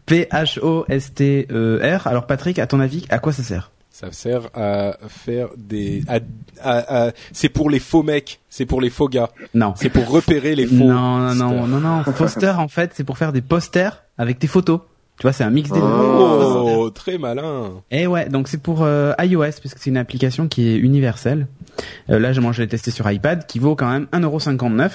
P-H-O-S-T-E-R. 0.05 2.07
Alors 2.07 2.27
Patrick, 2.27 2.59
à 2.59 2.67
ton 2.67 2.79
avis, 2.79 3.05
à 3.09 3.19
quoi 3.19 3.33
ça 3.33 3.43
sert? 3.43 3.71
Ça 4.01 4.11
sert 4.11 4.49
à 4.55 4.97
faire 5.07 5.49
des. 5.55 6.01
à- 6.07 6.19
à- 6.61 7.07
à- 7.07 7.11
C'est 7.33 7.49
pour 7.49 7.69
les 7.69 7.79
faux 7.79 8.01
mecs, 8.01 8.39
c'est 8.49 8.65
pour 8.65 8.81
les 8.81 8.89
faux 8.89 9.07
gars, 9.07 9.29
Non. 9.53 9.73
c'est 9.77 9.89
pour 9.89 10.09
repérer 10.09 10.55
les 10.55 10.65
faux. 10.65 10.73
Non, 10.73 11.19
non, 11.19 11.35
non, 11.35 11.49
posters. 11.49 11.67
non, 11.67 11.79
non. 11.79 12.03
Foster, 12.13 12.53
en 12.57 12.67
fait, 12.67 12.91
c'est 12.95 13.03
pour 13.03 13.19
faire 13.19 13.31
des 13.31 13.41
posters 13.41 14.01
avec 14.17 14.39
tes 14.39 14.47
photos. 14.47 14.79
Tu 15.19 15.23
vois, 15.27 15.33
c'est 15.33 15.43
un 15.43 15.51
mix 15.51 15.69
des 15.69 15.79
deux. 15.79 15.85
Oh, 15.85 16.89
très 16.89 17.19
malin. 17.19 17.73
Et 17.91 18.07
ouais, 18.07 18.27
donc 18.27 18.47
c'est 18.47 18.57
pour 18.59 18.81
euh, 18.81 19.13
iOS 19.19 19.51
puisque 19.59 19.77
c'est 19.77 19.91
une 19.91 19.97
application 19.97 20.47
qui 20.47 20.67
est 20.69 20.77
universelle. 20.77 21.45
Euh, 22.09 22.17
là, 22.17 22.31
moi, 22.41 22.53
je 22.53 22.63
l'ai 22.63 22.67
testé 22.67 22.89
sur 22.89 23.09
iPad, 23.11 23.45
qui 23.45 23.59
vaut 23.59 23.75
quand 23.75 23.91
même 23.91 24.07
1,59€. 24.13 24.89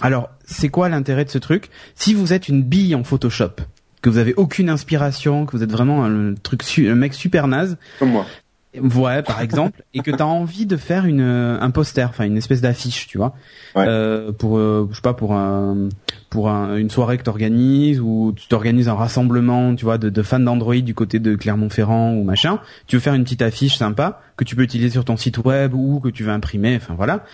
Alors, 0.00 0.30
c'est 0.44 0.68
quoi 0.68 0.88
l'intérêt 0.88 1.24
de 1.24 1.30
ce 1.30 1.38
truc? 1.38 1.70
Si 1.96 2.14
vous 2.14 2.32
êtes 2.32 2.48
une 2.48 2.62
bille 2.62 2.94
en 2.94 3.02
Photoshop, 3.02 3.56
que 4.02 4.10
vous 4.10 4.18
avez 4.18 4.34
aucune 4.34 4.68
inspiration, 4.68 5.46
que 5.46 5.56
vous 5.56 5.62
êtes 5.62 5.72
vraiment 5.72 6.04
un, 6.04 6.34
truc, 6.34 6.62
un 6.78 6.94
mec 6.94 7.14
super 7.14 7.46
naze, 7.48 7.76
Comme 7.98 8.10
moi. 8.10 8.26
ouais, 8.74 9.22
par 9.22 9.40
exemple, 9.40 9.82
et 9.94 10.00
que 10.00 10.10
t'as 10.10 10.24
envie 10.24 10.66
de 10.66 10.76
faire 10.76 11.04
une 11.06 11.20
un 11.22 11.70
poster, 11.70 12.08
enfin 12.08 12.24
une 12.24 12.36
espèce 12.36 12.60
d'affiche, 12.60 13.06
tu 13.06 13.18
vois, 13.18 13.34
Ouais. 13.76 13.84
euh, 13.86 14.32
pour 14.32 14.58
euh, 14.58 14.88
je 14.90 14.96
sais 14.96 15.02
pas 15.02 15.14
pour 15.14 15.34
un 15.34 15.88
pour 16.30 16.48
un- 16.48 16.76
une 16.78 16.88
soirée 16.90 17.18
que 17.18 17.22
t'organises 17.24 18.00
ou 18.00 18.32
tu 18.34 18.48
t'organises 18.48 18.88
un 18.88 18.94
rassemblement, 18.94 19.74
tu 19.76 19.84
vois, 19.84 19.98
de, 19.98 20.08
de 20.08 20.22
fans 20.22 20.40
d'Android 20.40 20.76
du 20.76 20.94
côté 20.94 21.18
de 21.18 21.36
Clermont-Ferrand 21.36 22.14
ou 22.14 22.24
machin. 22.24 22.58
Tu 22.86 22.96
veux 22.96 23.00
faire 23.00 23.12
une 23.14 23.22
petite 23.24 23.42
affiche 23.42 23.76
sympa 23.76 24.20
que 24.38 24.44
tu 24.44 24.56
peux 24.56 24.62
utiliser 24.62 24.88
sur 24.90 25.04
ton 25.04 25.18
site 25.18 25.36
web 25.38 25.74
ou 25.74 26.00
que 26.00 26.08
tu 26.08 26.24
veux 26.24 26.32
imprimer, 26.32 26.74
enfin 26.76 26.94
voilà. 26.96 27.24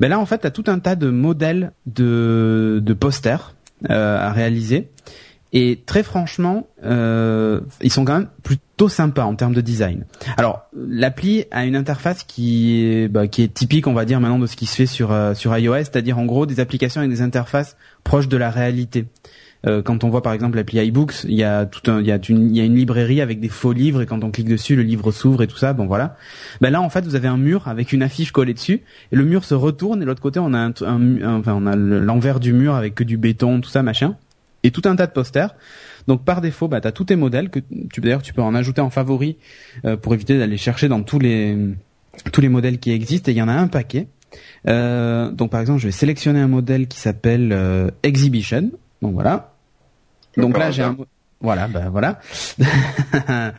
Ben 0.00 0.08
là 0.08 0.18
en 0.18 0.24
fait 0.26 0.38
t'as 0.38 0.50
tout 0.50 0.64
un 0.66 0.78
tas 0.78 0.96
de 0.96 1.10
modèles 1.10 1.72
de 1.86 2.80
de 2.82 2.92
posters 2.94 3.54
euh, 3.90 4.18
à 4.26 4.32
réaliser. 4.32 4.88
Et 5.54 5.80
très 5.86 6.02
franchement, 6.02 6.66
euh, 6.84 7.60
ils 7.82 7.90
sont 7.90 8.04
quand 8.04 8.12
même 8.18 8.28
plutôt 8.42 8.88
sympas 8.90 9.24
en 9.24 9.34
termes 9.34 9.54
de 9.54 9.62
design. 9.62 10.04
Alors, 10.36 10.66
l'appli 10.76 11.44
a 11.50 11.64
une 11.64 11.74
interface 11.76 12.22
qui 12.24 12.82
est, 12.84 13.08
bah, 13.08 13.28
qui 13.28 13.42
est 13.42 13.52
typique, 13.54 13.86
on 13.86 13.94
va 13.94 14.04
dire, 14.04 14.20
maintenant 14.20 14.38
de 14.38 14.46
ce 14.46 14.56
qui 14.56 14.66
se 14.66 14.74
fait 14.76 14.86
sur, 14.86 15.10
euh, 15.10 15.32
sur 15.34 15.56
iOS, 15.56 15.74
c'est-à-dire 15.76 16.18
en 16.18 16.26
gros 16.26 16.44
des 16.44 16.60
applications 16.60 17.00
avec 17.00 17.10
des 17.10 17.22
interfaces 17.22 17.76
proches 18.04 18.28
de 18.28 18.36
la 18.36 18.50
réalité. 18.50 19.06
Euh, 19.66 19.82
quand 19.82 20.04
on 20.04 20.08
voit 20.08 20.22
par 20.22 20.34
exemple 20.34 20.56
l'appli 20.56 20.78
iBooks, 20.86 21.24
il 21.24 21.34
y 21.34 21.42
a 21.42 21.66
tout 21.66 21.90
un, 21.90 21.98
il 22.00 22.06
y 22.06 22.12
a 22.12 22.18
une, 22.28 22.54
y 22.54 22.60
a 22.60 22.64
une 22.64 22.76
librairie 22.76 23.20
avec 23.20 23.40
des 23.40 23.48
faux 23.48 23.72
livres 23.72 24.02
et 24.02 24.06
quand 24.06 24.22
on 24.22 24.30
clique 24.30 24.46
dessus, 24.48 24.76
le 24.76 24.82
livre 24.82 25.10
s'ouvre 25.10 25.42
et 25.42 25.48
tout 25.48 25.56
ça. 25.56 25.72
Bon 25.72 25.86
voilà. 25.86 26.14
Ben 26.60 26.70
là 26.70 26.80
en 26.80 26.88
fait, 26.90 27.04
vous 27.04 27.16
avez 27.16 27.26
un 27.26 27.36
mur 27.38 27.66
avec 27.66 27.92
une 27.92 28.02
affiche 28.04 28.30
collée 28.30 28.54
dessus 28.54 28.82
et 29.10 29.16
le 29.16 29.24
mur 29.24 29.42
se 29.44 29.54
retourne 29.54 30.00
et 30.00 30.04
l'autre 30.04 30.22
côté 30.22 30.38
on 30.38 30.54
a 30.54 30.58
un, 30.58 30.72
un- 30.82 31.38
enfin 31.40 31.54
on 31.56 31.66
a 31.66 31.74
le- 31.74 31.98
l'envers 31.98 32.38
du 32.38 32.52
mur 32.52 32.76
avec 32.76 32.94
que 32.94 33.02
du 33.02 33.16
béton, 33.16 33.60
tout 33.60 33.68
ça 33.70 33.82
machin 33.82 34.14
et 34.62 34.70
tout 34.70 34.82
un 34.84 34.96
tas 34.96 35.06
de 35.06 35.12
posters. 35.12 35.54
Donc 36.06 36.24
par 36.24 36.40
défaut, 36.40 36.68
bah 36.68 36.80
t'as 36.80 36.92
tous 36.92 37.04
tes 37.04 37.16
modèles 37.16 37.50
que 37.50 37.60
tu 37.92 38.00
d'ailleurs 38.00 38.22
tu 38.22 38.32
peux 38.32 38.42
en 38.42 38.54
ajouter 38.54 38.80
en 38.80 38.90
favori 38.90 39.36
euh, 39.84 39.96
pour 39.96 40.14
éviter 40.14 40.38
d'aller 40.38 40.56
chercher 40.56 40.88
dans 40.88 41.02
tous 41.02 41.18
les 41.18 41.56
tous 42.32 42.40
les 42.40 42.48
modèles 42.48 42.78
qui 42.78 42.90
existent 42.90 43.30
et 43.30 43.34
il 43.34 43.38
y 43.38 43.42
en 43.42 43.48
a 43.48 43.52
un 43.52 43.68
paquet. 43.68 44.08
Euh, 44.66 45.30
donc 45.30 45.50
par 45.50 45.60
exemple, 45.60 45.80
je 45.80 45.86
vais 45.86 45.92
sélectionner 45.92 46.40
un 46.40 46.48
modèle 46.48 46.88
qui 46.88 46.98
s'appelle 46.98 47.52
euh, 47.52 47.90
Exhibition. 48.02 48.70
Donc 49.02 49.14
voilà. 49.14 49.54
Donc 50.36 50.56
là 50.58 50.70
j'ai 50.70 50.82
un 50.82 50.96
voilà, 51.40 51.68
ben 51.68 51.88
voilà. 51.88 52.18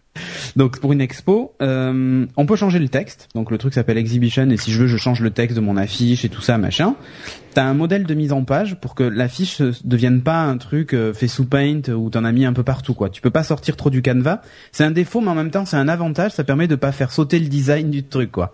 Donc 0.55 0.79
pour 0.79 0.93
une 0.93 1.01
expo, 1.01 1.53
euh, 1.61 2.25
on 2.37 2.45
peut 2.45 2.55
changer 2.55 2.79
le 2.79 2.89
texte. 2.89 3.29
Donc 3.35 3.51
le 3.51 3.57
truc 3.57 3.73
s'appelle 3.73 3.97
Exhibition 3.97 4.49
et 4.49 4.57
si 4.57 4.71
je 4.71 4.81
veux, 4.81 4.87
je 4.87 4.97
change 4.97 5.21
le 5.21 5.31
texte 5.31 5.55
de 5.55 5.61
mon 5.61 5.77
affiche 5.77 6.25
et 6.25 6.29
tout 6.29 6.41
ça, 6.41 6.57
machin. 6.57 6.95
T'as 7.53 7.63
un 7.63 7.73
modèle 7.73 8.05
de 8.05 8.13
mise 8.13 8.31
en 8.31 8.43
page 8.43 8.75
pour 8.79 8.93
que 8.93 9.03
l'affiche 9.03 9.59
ne 9.59 9.71
devienne 9.83 10.21
pas 10.21 10.43
un 10.43 10.57
truc 10.57 10.93
euh, 10.93 11.13
fait 11.13 11.27
sous 11.27 11.45
Paint 11.45 11.89
où 11.89 12.09
t'en 12.09 12.23
as 12.23 12.31
mis 12.31 12.45
un 12.45 12.53
peu 12.53 12.63
partout, 12.63 12.93
quoi. 12.93 13.09
Tu 13.09 13.21
peux 13.21 13.31
pas 13.31 13.43
sortir 13.43 13.75
trop 13.75 13.89
du 13.89 14.01
canevas. 14.01 14.41
C'est 14.71 14.83
un 14.83 14.91
défaut, 14.91 15.21
mais 15.21 15.29
en 15.29 15.35
même 15.35 15.49
temps 15.49 15.65
c'est 15.65 15.77
un 15.77 15.87
avantage. 15.87 16.31
Ça 16.31 16.43
permet 16.43 16.67
de 16.67 16.75
pas 16.75 16.91
faire 16.91 17.11
sauter 17.11 17.39
le 17.39 17.47
design 17.47 17.89
du 17.89 18.03
truc, 18.03 18.31
quoi. 18.31 18.53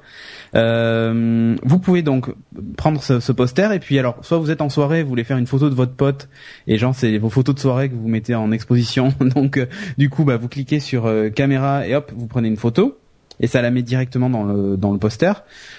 Euh, 0.55 1.55
vous 1.63 1.79
pouvez 1.79 2.01
donc 2.01 2.33
prendre 2.77 3.01
ce, 3.01 3.31
poster 3.33 3.73
et 3.73 3.79
puis 3.79 3.99
alors 3.99 4.17
soit 4.21 4.37
vous 4.37 4.51
êtes 4.51 4.61
en 4.61 4.69
soirée, 4.69 5.03
vous 5.03 5.09
voulez 5.09 5.25
faire 5.25 5.37
une 5.37 5.47
photo 5.47 5.69
de 5.69 5.75
votre 5.75 5.93
pote 5.93 6.29
et 6.67 6.77
genre 6.77 6.95
c'est 6.95 7.17
vos 7.17 7.29
photos 7.29 7.55
de 7.55 7.59
soirée 7.59 7.89
que 7.89 7.95
vous 7.95 8.07
mettez 8.07 8.35
en 8.35 8.51
exposition. 8.51 9.13
Donc 9.35 9.59
du 9.97 10.09
coup 10.09 10.23
bah 10.23 10.37
vous 10.37 10.47
cliquez 10.47 10.79
sur 10.79 11.05
euh, 11.05 11.29
et 11.55 11.95
hop 11.95 12.11
vous 12.15 12.27
prenez 12.27 12.47
une 12.47 12.57
photo 12.57 12.97
et 13.39 13.47
ça 13.47 13.61
la 13.61 13.71
met 13.71 13.81
directement 13.81 14.29
dans 14.29 14.43
le 14.43 14.77
dans 14.77 14.91
le 14.91 14.99
poster. 14.99 15.33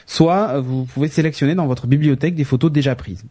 Soit 0.07 0.51
euh, 0.51 0.61
vous 0.61 0.85
pouvez 0.85 1.09
sélectionner 1.09 1.55
dans 1.55 1.67
votre 1.67 1.87
bibliothèque 1.87 2.35
des 2.35 2.45
photos 2.45 2.71
déjà 2.71 2.95
prises. 2.95 3.25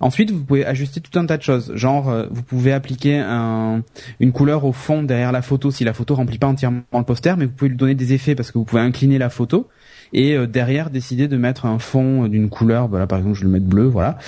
Ensuite, 0.00 0.30
vous 0.30 0.44
pouvez 0.44 0.64
ajuster 0.64 1.00
tout 1.00 1.18
un 1.18 1.26
tas 1.26 1.36
de 1.36 1.42
choses. 1.42 1.72
Genre, 1.74 2.08
euh, 2.08 2.26
vous 2.30 2.42
pouvez 2.42 2.72
appliquer 2.72 3.18
un, 3.18 3.82
une 4.18 4.32
couleur 4.32 4.64
au 4.64 4.72
fond 4.72 5.02
derrière 5.02 5.30
la 5.30 5.42
photo 5.42 5.70
si 5.70 5.84
la 5.84 5.92
photo 5.92 6.14
remplit 6.14 6.38
pas 6.38 6.46
entièrement 6.46 6.82
le 6.94 7.02
poster, 7.02 7.36
mais 7.36 7.44
vous 7.44 7.52
pouvez 7.52 7.68
lui 7.68 7.76
donner 7.76 7.94
des 7.94 8.14
effets 8.14 8.34
parce 8.34 8.50
que 8.50 8.56
vous 8.56 8.64
pouvez 8.64 8.80
incliner 8.80 9.18
la 9.18 9.28
photo 9.28 9.68
et 10.12 10.34
euh, 10.34 10.46
derrière 10.46 10.90
décider 10.90 11.28
de 11.28 11.36
mettre 11.36 11.66
un 11.66 11.78
fond 11.78 12.26
d'une 12.28 12.48
couleur. 12.48 12.88
Voilà, 12.88 13.06
par 13.06 13.18
exemple, 13.18 13.36
je 13.36 13.40
vais 13.40 13.46
le 13.46 13.52
mettre 13.52 13.66
bleu. 13.66 13.84
Voilà, 13.86 14.18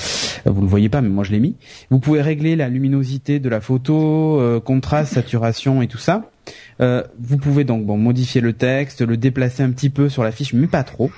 Euh, 0.47 0.51
vous 0.51 0.63
le 0.63 0.67
voyez 0.67 0.89
pas, 0.89 1.01
mais 1.01 1.09
moi 1.09 1.25
je 1.25 1.33
l'ai 1.33 1.41
mis. 1.41 1.57
Vous 1.91 1.99
pouvez 1.99 2.23
régler 2.23 2.57
la 2.57 2.69
luminosité 2.69 3.39
de 3.39 3.49
la 3.49 3.61
photo, 3.61 4.41
euh, 4.41 4.61
contraste, 4.61 5.13
saturation 5.15 5.83
et 5.83 5.87
tout 5.87 5.99
ça. 5.99 6.31
Euh, 6.81 7.03
vous 7.19 7.37
pouvez 7.37 7.65
donc 7.65 7.85
bon 7.85 7.99
modifier 7.99 8.41
le 8.41 8.53
texte, 8.55 9.03
le 9.03 9.17
déplacer 9.17 9.63
un 9.63 9.71
petit 9.71 9.91
peu 9.91 10.09
sur 10.09 10.25
la 10.25 10.33
fiche, 10.33 10.53
mais 10.55 10.67
pas 10.67 10.83
trop. 10.83 11.11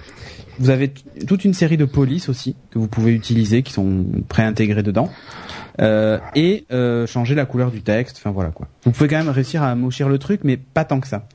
Vous 0.59 0.71
avez 0.71 0.93
toute 1.27 1.45
une 1.45 1.55
série 1.55 1.77
de 1.77 1.87
polices 1.87 2.29
aussi 2.29 2.57
que 2.71 2.79
vous 2.79 2.89
pouvez 2.89 3.13
utiliser, 3.13 3.63
qui 3.63 3.73
sont 3.73 4.05
préintégrées 4.29 4.83
dedans, 4.83 5.11
Euh, 5.81 6.19
et 6.35 6.67
euh, 6.71 7.07
changer 7.07 7.35
la 7.35 7.47
couleur 7.47 7.71
du 7.71 7.81
texte. 7.81 8.19
Enfin 8.19 8.31
voilà 8.31 8.51
quoi. 8.51 8.69
Vous 8.85 8.91
pouvez 8.91 9.09
quand 9.09 9.17
même 9.17 9.31
réussir 9.31 9.63
à 9.63 9.71
amochir 9.71 10.07
le 10.11 10.19
truc, 10.19 10.43
mais 10.45 10.59
pas 10.59 10.85
tant 10.85 11.01
que 11.01 11.09
ça. 11.09 11.27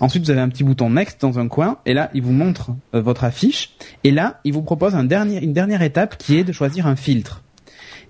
Ensuite, 0.00 0.24
vous 0.24 0.30
avez 0.30 0.40
un 0.40 0.48
petit 0.48 0.64
bouton 0.64 0.90
Next 0.90 1.20
dans 1.20 1.38
un 1.38 1.48
coin, 1.48 1.78
et 1.86 1.92
là, 1.94 2.10
il 2.14 2.22
vous 2.22 2.32
montre 2.32 2.70
euh, 2.94 3.00
votre 3.02 3.24
affiche, 3.24 3.70
et 4.04 4.10
là, 4.10 4.40
il 4.44 4.52
vous 4.52 4.62
propose 4.62 4.94
un 4.94 5.04
dernier, 5.04 5.42
une 5.42 5.52
dernière 5.52 5.82
étape 5.82 6.16
qui 6.18 6.36
est 6.38 6.44
de 6.44 6.52
choisir 6.52 6.86
un 6.86 6.96
filtre. 6.96 7.42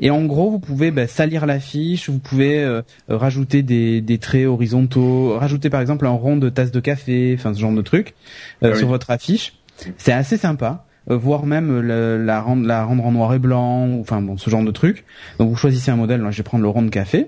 Et 0.02 0.08
en 0.10 0.24
gros, 0.24 0.50
vous 0.50 0.60
pouvez 0.60 0.90
bah, 0.92 1.06
salir 1.06 1.44
l'affiche, 1.44 2.08
vous 2.08 2.18
pouvez 2.20 2.62
euh, 2.62 2.80
rajouter 3.08 3.62
des, 3.62 4.00
des 4.00 4.16
traits 4.18 4.46
horizontaux, 4.46 5.36
rajouter 5.36 5.68
par 5.68 5.80
exemple 5.82 6.06
un 6.06 6.10
rond 6.10 6.36
de 6.38 6.48
tasse 6.48 6.70
de 6.70 6.80
café, 6.80 7.34
enfin 7.38 7.52
ce 7.52 7.60
genre 7.60 7.72
de 7.74 7.82
truc 7.82 8.14
euh, 8.62 8.68
Ah 8.68 8.72
oui. 8.72 8.78
sur 8.78 8.88
votre 8.88 9.10
affiche. 9.10 9.52
C'est 9.98 10.12
assez 10.12 10.38
sympa, 10.38 10.86
euh, 11.10 11.16
voire 11.18 11.44
même 11.44 11.70
euh, 11.70 12.16
le- 12.16 12.24
la, 12.24 12.40
rendre, 12.40 12.66
la 12.66 12.82
rendre 12.84 13.04
en 13.04 13.12
noir 13.12 13.34
et 13.34 13.38
blanc, 13.38 13.88
ou, 13.88 14.00
enfin 14.00 14.22
bon, 14.22 14.38
ce 14.38 14.48
genre 14.48 14.64
de 14.64 14.70
truc. 14.70 15.04
Donc 15.38 15.50
vous 15.50 15.56
choisissez 15.56 15.90
un 15.90 15.96
modèle, 15.96 16.22
là 16.22 16.30
je 16.30 16.38
vais 16.38 16.44
prendre 16.44 16.62
le 16.62 16.70
rond 16.70 16.82
de 16.82 16.88
café. 16.88 17.26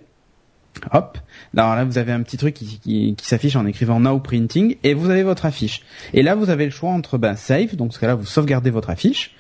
Hop. 0.93 1.19
Alors 1.57 1.77
là, 1.77 1.85
vous 1.85 1.99
avez 1.99 2.13
un 2.13 2.23
petit 2.23 2.37
truc 2.37 2.55
qui, 2.55 2.79
qui, 2.81 3.15
qui 3.17 3.27
s'affiche 3.27 3.57
en 3.57 3.67
écrivant 3.67 4.01
Now 4.01 4.19
Printing 4.19 4.77
et 4.83 4.95
vous 4.95 5.11
avez 5.11 5.23
votre 5.23 5.45
affiche. 5.47 5.83
Et 6.15 6.23
là, 6.23 6.35
vous 6.35 6.51
avez 6.51 6.65
le 6.65 6.71
choix 6.71 6.91
entre 6.91 7.19
ben, 7.19 7.37
Save, 7.37 7.77
donc 7.77 7.93
ce 7.93 7.99
cas-là, 8.01 8.15
vous 8.15 8.27
sauvegardez 8.27 8.71
votre 8.71 8.91
affiche, 8.91 9.35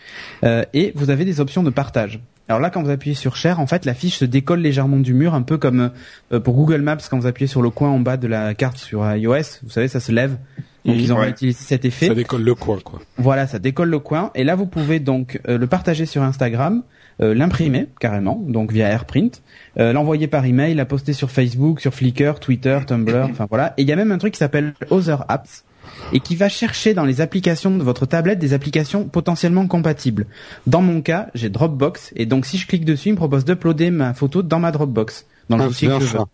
euh, 0.44 0.62
et 0.74 0.92
vous 0.94 1.10
avez 1.10 1.24
des 1.24 1.40
options 1.40 1.62
de 1.62 1.70
partage. 1.70 2.20
Alors 2.48 2.60
là, 2.60 2.70
quand 2.70 2.82
vous 2.82 2.90
appuyez 2.90 3.14
sur 3.14 3.36
Share, 3.36 3.60
en 3.60 3.66
fait, 3.66 3.84
l'affiche 3.84 4.18
se 4.18 4.24
décolle 4.24 4.60
légèrement 4.60 4.98
du 4.98 5.14
mur, 5.14 5.34
un 5.34 5.42
peu 5.42 5.58
comme 5.58 5.90
euh, 6.32 6.40
pour 6.40 6.54
Google 6.54 6.82
Maps, 6.82 6.98
quand 7.08 7.18
vous 7.18 7.26
appuyez 7.26 7.46
sur 7.46 7.62
le 7.62 7.70
coin 7.70 7.88
en 7.88 8.00
bas 8.00 8.16
de 8.16 8.26
la 8.26 8.54
carte 8.54 8.76
sur 8.78 9.08
iOS, 9.10 9.60
vous 9.62 9.70
savez, 9.70 9.88
ça 9.88 10.00
se 10.00 10.12
lève. 10.12 10.36
Donc 10.84 10.96
Mhm, 10.96 11.00
ils 11.00 11.12
ont 11.12 11.18
ouais. 11.20 11.30
utilisé 11.30 11.58
cet 11.64 11.84
effet. 11.84 12.08
Ça 12.08 12.14
décolle 12.14 12.42
le 12.42 12.54
coin, 12.56 12.78
quoi. 12.82 13.00
Voilà, 13.16 13.46
ça 13.46 13.60
décolle 13.60 13.88
le 13.88 14.00
coin. 14.00 14.32
Et 14.34 14.42
là, 14.42 14.56
vous 14.56 14.66
pouvez 14.66 14.98
donc 14.98 15.40
euh, 15.48 15.56
le 15.56 15.66
partager 15.68 16.06
sur 16.06 16.22
Instagram, 16.22 16.82
l'imprimer 17.22 17.86
carrément, 18.00 18.42
donc 18.46 18.72
via 18.72 18.88
AirPrint, 18.88 19.30
euh, 19.78 19.92
l'envoyer 19.92 20.26
par 20.26 20.44
email, 20.44 20.74
la 20.74 20.84
poster 20.84 21.12
sur 21.12 21.30
Facebook, 21.30 21.80
sur 21.80 21.94
Flickr, 21.94 22.40
Twitter, 22.40 22.78
Tumblr, 22.86 23.28
enfin 23.30 23.46
voilà. 23.48 23.74
Et 23.76 23.82
il 23.82 23.88
y 23.88 23.92
a 23.92 23.96
même 23.96 24.12
un 24.12 24.18
truc 24.18 24.32
qui 24.34 24.38
s'appelle 24.38 24.74
Other 24.90 25.24
Apps 25.28 25.64
et 26.12 26.20
qui 26.20 26.36
va 26.36 26.48
chercher 26.48 26.94
dans 26.94 27.04
les 27.04 27.20
applications 27.20 27.76
de 27.76 27.82
votre 27.82 28.06
tablette 28.06 28.38
des 28.38 28.54
applications 28.54 29.04
potentiellement 29.04 29.66
compatibles. 29.66 30.26
Dans 30.66 30.82
mon 30.82 31.00
cas, 31.02 31.28
j'ai 31.34 31.48
Dropbox 31.48 32.12
et 32.16 32.26
donc 32.26 32.46
si 32.46 32.58
je 32.58 32.66
clique 32.66 32.84
dessus, 32.84 33.08
il 33.10 33.12
me 33.12 33.16
propose 33.16 33.44
d'uploader 33.44 33.90
ma 33.90 34.14
photo 34.14 34.42
dans 34.42 34.58
ma 34.58 34.72
Dropbox, 34.72 35.26
dans 35.48 35.56
le 35.56 35.64
Ah, 35.64 35.66
dossier 35.68 35.88
c'est 35.88 35.98
que 35.98 36.04
je 36.04 36.12
veux. 36.12 36.18
ça. 36.18 36.24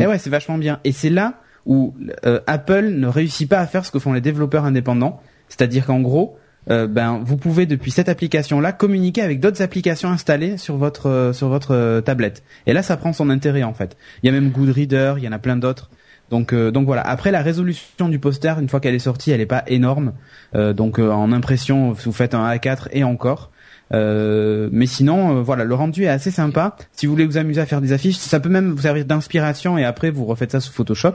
Et 0.00 0.06
ouais, 0.06 0.18
c'est 0.18 0.30
vachement 0.30 0.58
bien. 0.58 0.80
Et 0.84 0.92
c'est 0.92 1.10
là 1.10 1.34
où 1.66 1.94
euh, 2.26 2.40
Apple 2.46 2.88
ne 2.90 3.06
réussit 3.06 3.48
pas 3.48 3.58
à 3.58 3.66
faire 3.66 3.84
ce 3.84 3.90
que 3.90 3.98
font 3.98 4.12
les 4.12 4.20
développeurs 4.20 4.64
indépendants, 4.64 5.20
c'est-à-dire 5.48 5.86
qu'en 5.86 6.00
gros, 6.00 6.36
euh, 6.70 6.86
ben 6.86 7.20
vous 7.24 7.36
pouvez 7.36 7.66
depuis 7.66 7.90
cette 7.90 8.08
application-là 8.08 8.72
communiquer 8.72 9.22
avec 9.22 9.40
d'autres 9.40 9.62
applications 9.62 10.10
installées 10.10 10.56
sur 10.56 10.76
votre 10.76 11.08
euh, 11.08 11.32
sur 11.32 11.48
votre 11.48 11.74
euh, 11.74 12.00
tablette. 12.00 12.42
Et 12.66 12.72
là, 12.72 12.82
ça 12.82 12.96
prend 12.96 13.12
son 13.12 13.30
intérêt 13.30 13.62
en 13.62 13.74
fait. 13.74 13.96
Il 14.22 14.26
y 14.26 14.28
a 14.28 14.32
même 14.32 14.50
Goodreader, 14.50 15.14
il 15.18 15.24
y 15.24 15.28
en 15.28 15.32
a 15.32 15.38
plein 15.38 15.56
d'autres. 15.56 15.90
Donc 16.30 16.52
euh, 16.52 16.70
donc 16.70 16.86
voilà. 16.86 17.02
Après 17.02 17.30
la 17.30 17.42
résolution 17.42 18.08
du 18.08 18.18
poster, 18.18 18.58
une 18.60 18.68
fois 18.68 18.80
qu'elle 18.80 18.94
est 18.94 18.98
sortie, 19.00 19.30
elle 19.32 19.40
est 19.40 19.46
pas 19.46 19.64
énorme. 19.66 20.12
Euh, 20.54 20.72
donc 20.72 20.98
euh, 20.98 21.10
en 21.10 21.32
impression, 21.32 21.92
vous 21.92 22.12
faites 22.12 22.34
un 22.34 22.48
A4 22.54 22.88
et 22.92 23.04
encore. 23.04 23.50
Euh, 23.92 24.68
mais 24.70 24.86
sinon, 24.86 25.38
euh, 25.38 25.42
voilà, 25.42 25.64
le 25.64 25.74
rendu 25.74 26.04
est 26.04 26.08
assez 26.08 26.30
sympa. 26.30 26.76
Si 26.92 27.06
vous 27.06 27.12
voulez 27.12 27.26
vous 27.26 27.38
amuser 27.38 27.60
à 27.60 27.66
faire 27.66 27.80
des 27.80 27.92
affiches, 27.92 28.16
ça 28.16 28.38
peut 28.38 28.48
même 28.48 28.70
vous 28.70 28.82
servir 28.82 29.04
d'inspiration 29.04 29.76
et 29.78 29.84
après 29.84 30.12
vous 30.12 30.24
refaites 30.26 30.52
ça 30.52 30.60
sous 30.60 30.72
Photoshop. 30.72 31.14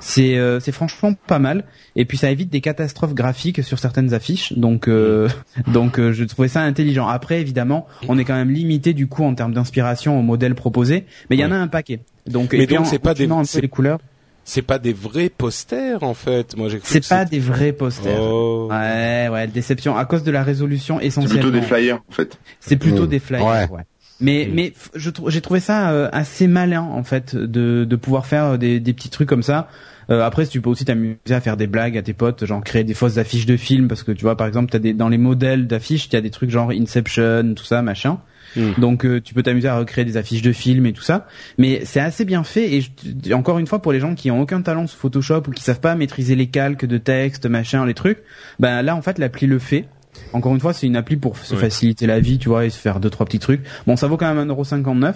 C'est 0.00 0.36
euh, 0.36 0.60
c'est 0.60 0.72
franchement 0.72 1.14
pas 1.26 1.38
mal. 1.38 1.64
Et 1.96 2.04
puis 2.04 2.18
ça 2.18 2.30
évite 2.30 2.50
des 2.50 2.60
catastrophes 2.60 3.14
graphiques 3.14 3.64
sur 3.64 3.78
certaines 3.78 4.12
affiches. 4.12 4.52
Donc 4.52 4.86
euh, 4.86 5.28
donc 5.72 5.98
euh, 5.98 6.12
je 6.12 6.24
trouvais 6.24 6.48
ça 6.48 6.60
intelligent. 6.60 7.08
Après 7.08 7.40
évidemment, 7.40 7.86
on 8.08 8.18
est 8.18 8.24
quand 8.26 8.34
même 8.36 8.50
limité 8.50 8.92
du 8.92 9.06
coup 9.06 9.24
en 9.24 9.34
termes 9.34 9.54
d'inspiration 9.54 10.18
au 10.18 10.22
modèle 10.22 10.54
proposé, 10.54 11.06
mais 11.30 11.36
il 11.36 11.40
y 11.40 11.44
en 11.46 11.52
a 11.52 11.56
un 11.56 11.68
paquet. 11.68 12.00
Donc 12.26 12.52
Mais 12.52 12.64
et 12.64 12.66
donc, 12.66 12.86
c'est 12.86 12.98
pas 12.98 13.14
des- 13.14 13.26
les 13.62 13.68
couleurs. 13.68 13.98
C'est 14.44 14.62
pas 14.62 14.78
des 14.78 14.92
vrais 14.92 15.28
posters, 15.28 16.02
en 16.02 16.14
fait. 16.14 16.56
Moi, 16.56 16.68
j'ai 16.68 16.78
cru 16.78 16.88
C'est 16.88 17.08
pas 17.08 17.24
des 17.24 17.38
vrais 17.38 17.72
posters. 17.72 18.20
Oh. 18.20 18.68
Ouais, 18.70 19.28
ouais, 19.30 19.46
déception 19.46 19.96
à 19.96 20.04
cause 20.04 20.24
de 20.24 20.30
la 20.30 20.42
résolution 20.42 20.98
C'est 21.00 21.06
essentiellement. 21.06 21.42
plutôt 21.42 21.58
des 21.58 21.62
flyers, 21.62 21.96
en 22.08 22.12
fait. 22.12 22.38
C'est 22.58 22.76
plutôt 22.76 23.04
Mm. 23.04 23.08
des 23.08 23.18
flyers. 23.20 23.46
Ouais. 23.46 23.68
Ouais. 23.70 23.82
Mais 24.22 24.46
Mm. 24.46 24.54
mais 24.54 24.72
je 24.94 25.10
j'ai 25.28 25.40
trouvé 25.40 25.60
ça 25.60 25.90
euh, 25.92 26.08
assez 26.12 26.46
malin 26.46 26.82
en 26.82 27.02
fait 27.04 27.34
de 27.36 27.84
de 27.88 27.96
pouvoir 27.96 28.26
faire 28.26 28.58
des 28.58 28.78
des 28.80 28.92
petits 28.92 29.08
trucs 29.08 29.28
comme 29.28 29.42
ça. 29.42 29.68
Euh, 30.10 30.22
après, 30.26 30.44
tu 30.46 30.60
peux 30.60 30.68
aussi 30.68 30.84
t'amuser 30.84 31.16
à 31.30 31.40
faire 31.40 31.56
des 31.56 31.68
blagues 31.68 31.96
à 31.96 32.02
tes 32.02 32.12
potes, 32.14 32.44
genre 32.44 32.62
créer 32.64 32.82
des 32.84 32.94
fausses 32.94 33.16
affiches 33.18 33.46
de 33.46 33.56
films, 33.56 33.86
parce 33.86 34.02
que 34.02 34.10
tu 34.12 34.22
vois, 34.22 34.36
par 34.36 34.46
exemple, 34.48 34.70
t'as 34.72 34.80
des 34.80 34.92
dans 34.92 35.08
les 35.08 35.18
modèles 35.18 35.68
d'affiches, 35.68 36.06
il 36.06 36.12
y 36.14 36.16
a 36.16 36.20
des 36.20 36.30
trucs 36.30 36.50
genre 36.50 36.70
Inception, 36.70 37.54
tout 37.54 37.64
ça, 37.64 37.80
machin. 37.82 38.18
Mm. 38.56 38.72
Donc 38.78 39.04
euh, 39.04 39.20
tu 39.20 39.34
peux 39.34 39.42
t'amuser 39.42 39.68
à 39.68 39.78
recréer 39.78 40.04
des 40.04 40.16
affiches 40.16 40.42
de 40.42 40.52
films 40.52 40.86
et 40.86 40.92
tout 40.92 41.02
ça, 41.02 41.26
mais 41.58 41.82
c'est 41.84 42.00
assez 42.00 42.24
bien 42.24 42.42
fait 42.44 42.72
et 42.74 42.80
je- 42.80 43.32
encore 43.32 43.58
une 43.58 43.66
fois 43.66 43.80
pour 43.82 43.92
les 43.92 44.00
gens 44.00 44.14
qui 44.14 44.30
ont 44.30 44.40
aucun 44.40 44.60
talent 44.62 44.86
sur 44.86 44.98
Photoshop 44.98 45.42
ou 45.48 45.50
qui 45.52 45.62
savent 45.62 45.80
pas 45.80 45.94
maîtriser 45.94 46.34
les 46.34 46.46
calques 46.48 46.84
de 46.86 46.98
texte, 46.98 47.46
machin, 47.46 47.86
les 47.86 47.94
trucs, 47.94 48.18
ben 48.58 48.82
là 48.82 48.96
en 48.96 49.02
fait 49.02 49.18
l'appli 49.18 49.46
le 49.46 49.58
fait. 49.58 49.86
Encore 50.32 50.52
une 50.54 50.60
fois, 50.60 50.72
c'est 50.72 50.86
une 50.88 50.96
appli 50.96 51.16
pour 51.16 51.36
se 51.38 51.54
Ouais. 51.54 51.60
faciliter 51.60 52.06
la 52.06 52.18
vie, 52.18 52.38
tu 52.38 52.48
vois, 52.48 52.64
et 52.66 52.70
se 52.70 52.78
faire 52.78 52.98
deux 52.98 53.10
trois 53.10 53.24
petits 53.26 53.38
trucs. 53.38 53.62
Bon, 53.86 53.94
ça 53.96 54.08
vaut 54.08 54.16
quand 54.16 54.32
même 54.32 54.48
1,59€. 54.50 55.14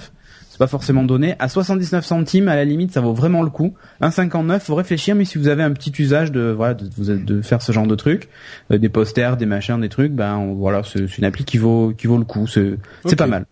C'est 0.54 0.58
pas 0.58 0.68
forcément 0.68 1.02
donné. 1.02 1.34
À 1.40 1.48
79 1.48 2.04
centimes, 2.06 2.46
à 2.46 2.54
la 2.54 2.64
limite, 2.64 2.92
ça 2.92 3.00
vaut 3.00 3.12
vraiment 3.12 3.42
le 3.42 3.50
coup. 3.50 3.74
1,59, 4.00 4.60
faut 4.60 4.76
réfléchir, 4.76 5.16
mais 5.16 5.24
si 5.24 5.36
vous 5.36 5.48
avez 5.48 5.64
un 5.64 5.72
petit 5.72 5.92
usage 6.00 6.30
de, 6.30 6.52
voilà, 6.56 6.74
de, 6.74 6.88
vous- 6.96 7.12
de 7.12 7.42
faire 7.42 7.60
ce 7.60 7.72
genre 7.72 7.88
de 7.88 7.96
trucs, 7.96 8.28
euh, 8.70 8.78
des 8.78 8.88
posters, 8.88 9.36
des 9.36 9.46
machins, 9.46 9.80
des 9.80 9.88
trucs, 9.88 10.12
ben, 10.12 10.36
on- 10.36 10.54
voilà, 10.54 10.82
c'est 10.84 11.18
une 11.18 11.24
appli 11.24 11.44
qui 11.44 11.58
vaut, 11.58 11.92
qui 11.98 12.06
vaut 12.06 12.18
le 12.18 12.24
coup. 12.24 12.46
C'est, 12.46 12.76
pas 13.16 13.26
mal. 13.26 13.46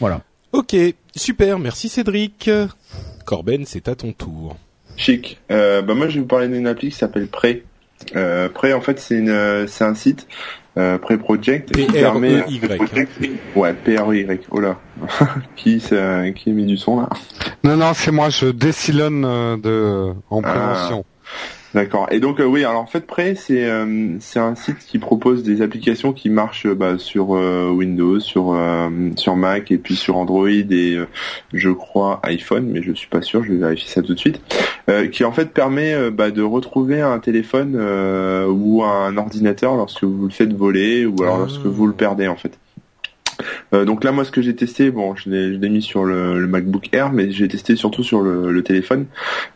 Voilà. 0.00 0.22
Ok, 0.50 0.74
super. 1.14 1.60
Merci 1.60 1.88
Cédric. 1.88 2.50
Corben, 3.24 3.64
c'est 3.64 3.86
à 3.86 3.94
ton 3.94 4.12
tour. 4.12 4.56
Chic. 4.96 5.38
Euh, 5.52 5.80
bah 5.80 5.94
moi, 5.94 6.08
je 6.08 6.14
vais 6.14 6.20
vous 6.22 6.26
parler 6.26 6.48
d'une 6.48 6.66
appli 6.66 6.88
qui 6.90 6.96
s'appelle 6.96 7.28
Prey. 7.28 7.62
Euh, 8.16 8.48
Pré, 8.48 8.72
en 8.72 8.80
fait, 8.80 8.98
c'est 9.00 9.16
une, 9.16 9.28
euh, 9.30 9.66
c'est 9.66 9.84
un 9.84 9.94
site 9.94 10.26
euh, 10.78 10.98
Pré 10.98 11.18
Project 11.18 11.72
qui 11.72 11.84
permet. 11.86 12.42
P-R-E-Y. 12.42 13.30
Ouais, 13.54 13.72
P-R-E-Y. 13.74 14.40
Oh 14.50 14.60
là, 14.60 14.76
qui, 15.56 15.80
ça- 15.80 16.30
qui 16.32 16.50
a 16.50 16.52
mis 16.52 16.64
du 16.66 16.76
son 16.76 17.00
là? 17.00 17.08
Non, 17.64 17.76
non, 17.76 17.92
c'est 17.94 18.10
moi, 18.10 18.30
je 18.30 18.46
décilonne 18.46 19.24
euh, 19.24 19.56
de 19.56 20.12
en 20.30 20.40
Ah. 20.44 20.48
prévention. 20.50 21.04
D'accord. 21.74 22.06
Et 22.10 22.20
donc 22.20 22.38
euh, 22.38 22.44
oui, 22.44 22.64
alors 22.64 22.82
en 22.82 22.86
fait 22.86 23.06
c'est 23.36 23.64
euh, 23.64 24.16
c'est 24.20 24.38
un 24.38 24.54
site 24.54 24.78
qui 24.78 24.98
propose 24.98 25.42
des 25.42 25.62
applications 25.62 26.12
qui 26.12 26.28
marchent 26.28 26.66
euh, 26.66 26.74
bah, 26.74 26.98
sur 26.98 27.34
euh, 27.34 27.70
Windows, 27.70 28.20
sur 28.20 28.52
euh, 28.52 28.88
sur 29.16 29.36
Mac 29.36 29.70
et 29.70 29.78
puis 29.78 29.96
sur 29.96 30.16
Android 30.16 30.48
et 30.48 30.94
euh, 30.96 31.06
je 31.54 31.70
crois 31.70 32.20
iPhone, 32.24 32.68
mais 32.70 32.82
je 32.82 32.92
suis 32.92 33.08
pas 33.08 33.22
sûr. 33.22 33.42
Je 33.42 33.52
vais 33.52 33.58
vérifier 33.58 33.88
ça 33.88 34.02
tout 34.02 34.12
de 34.12 34.18
suite. 34.18 34.40
Euh, 34.90 35.06
qui 35.06 35.24
en 35.24 35.32
fait 35.32 35.52
permet 35.52 36.10
bah, 36.10 36.30
de 36.30 36.42
retrouver 36.42 37.00
un 37.00 37.18
téléphone 37.20 37.74
euh, 37.76 38.46
ou 38.48 38.82
un 38.82 39.16
ordinateur 39.16 39.76
lorsque 39.76 40.04
vous 40.04 40.24
le 40.24 40.30
faites 40.32 40.52
voler 40.52 41.06
ou 41.06 41.14
alors 41.22 41.36
Ah. 41.36 41.40
lorsque 41.40 41.64
vous 41.64 41.86
le 41.86 41.92
perdez 41.94 42.28
en 42.28 42.36
fait. 42.36 42.58
Euh, 43.72 43.84
donc 43.84 44.04
là, 44.04 44.12
moi, 44.12 44.24
ce 44.24 44.30
que 44.30 44.42
j'ai 44.42 44.54
testé, 44.54 44.90
bon, 44.90 45.14
je 45.16 45.30
l'ai 45.30 45.68
mis 45.68 45.82
sur 45.82 46.04
le, 46.04 46.40
le 46.40 46.46
MacBook 46.46 46.88
Air, 46.92 47.12
mais 47.12 47.30
j'ai 47.30 47.48
testé 47.48 47.76
surtout 47.76 48.02
sur 48.02 48.20
le, 48.20 48.52
le 48.52 48.62
téléphone. 48.62 49.06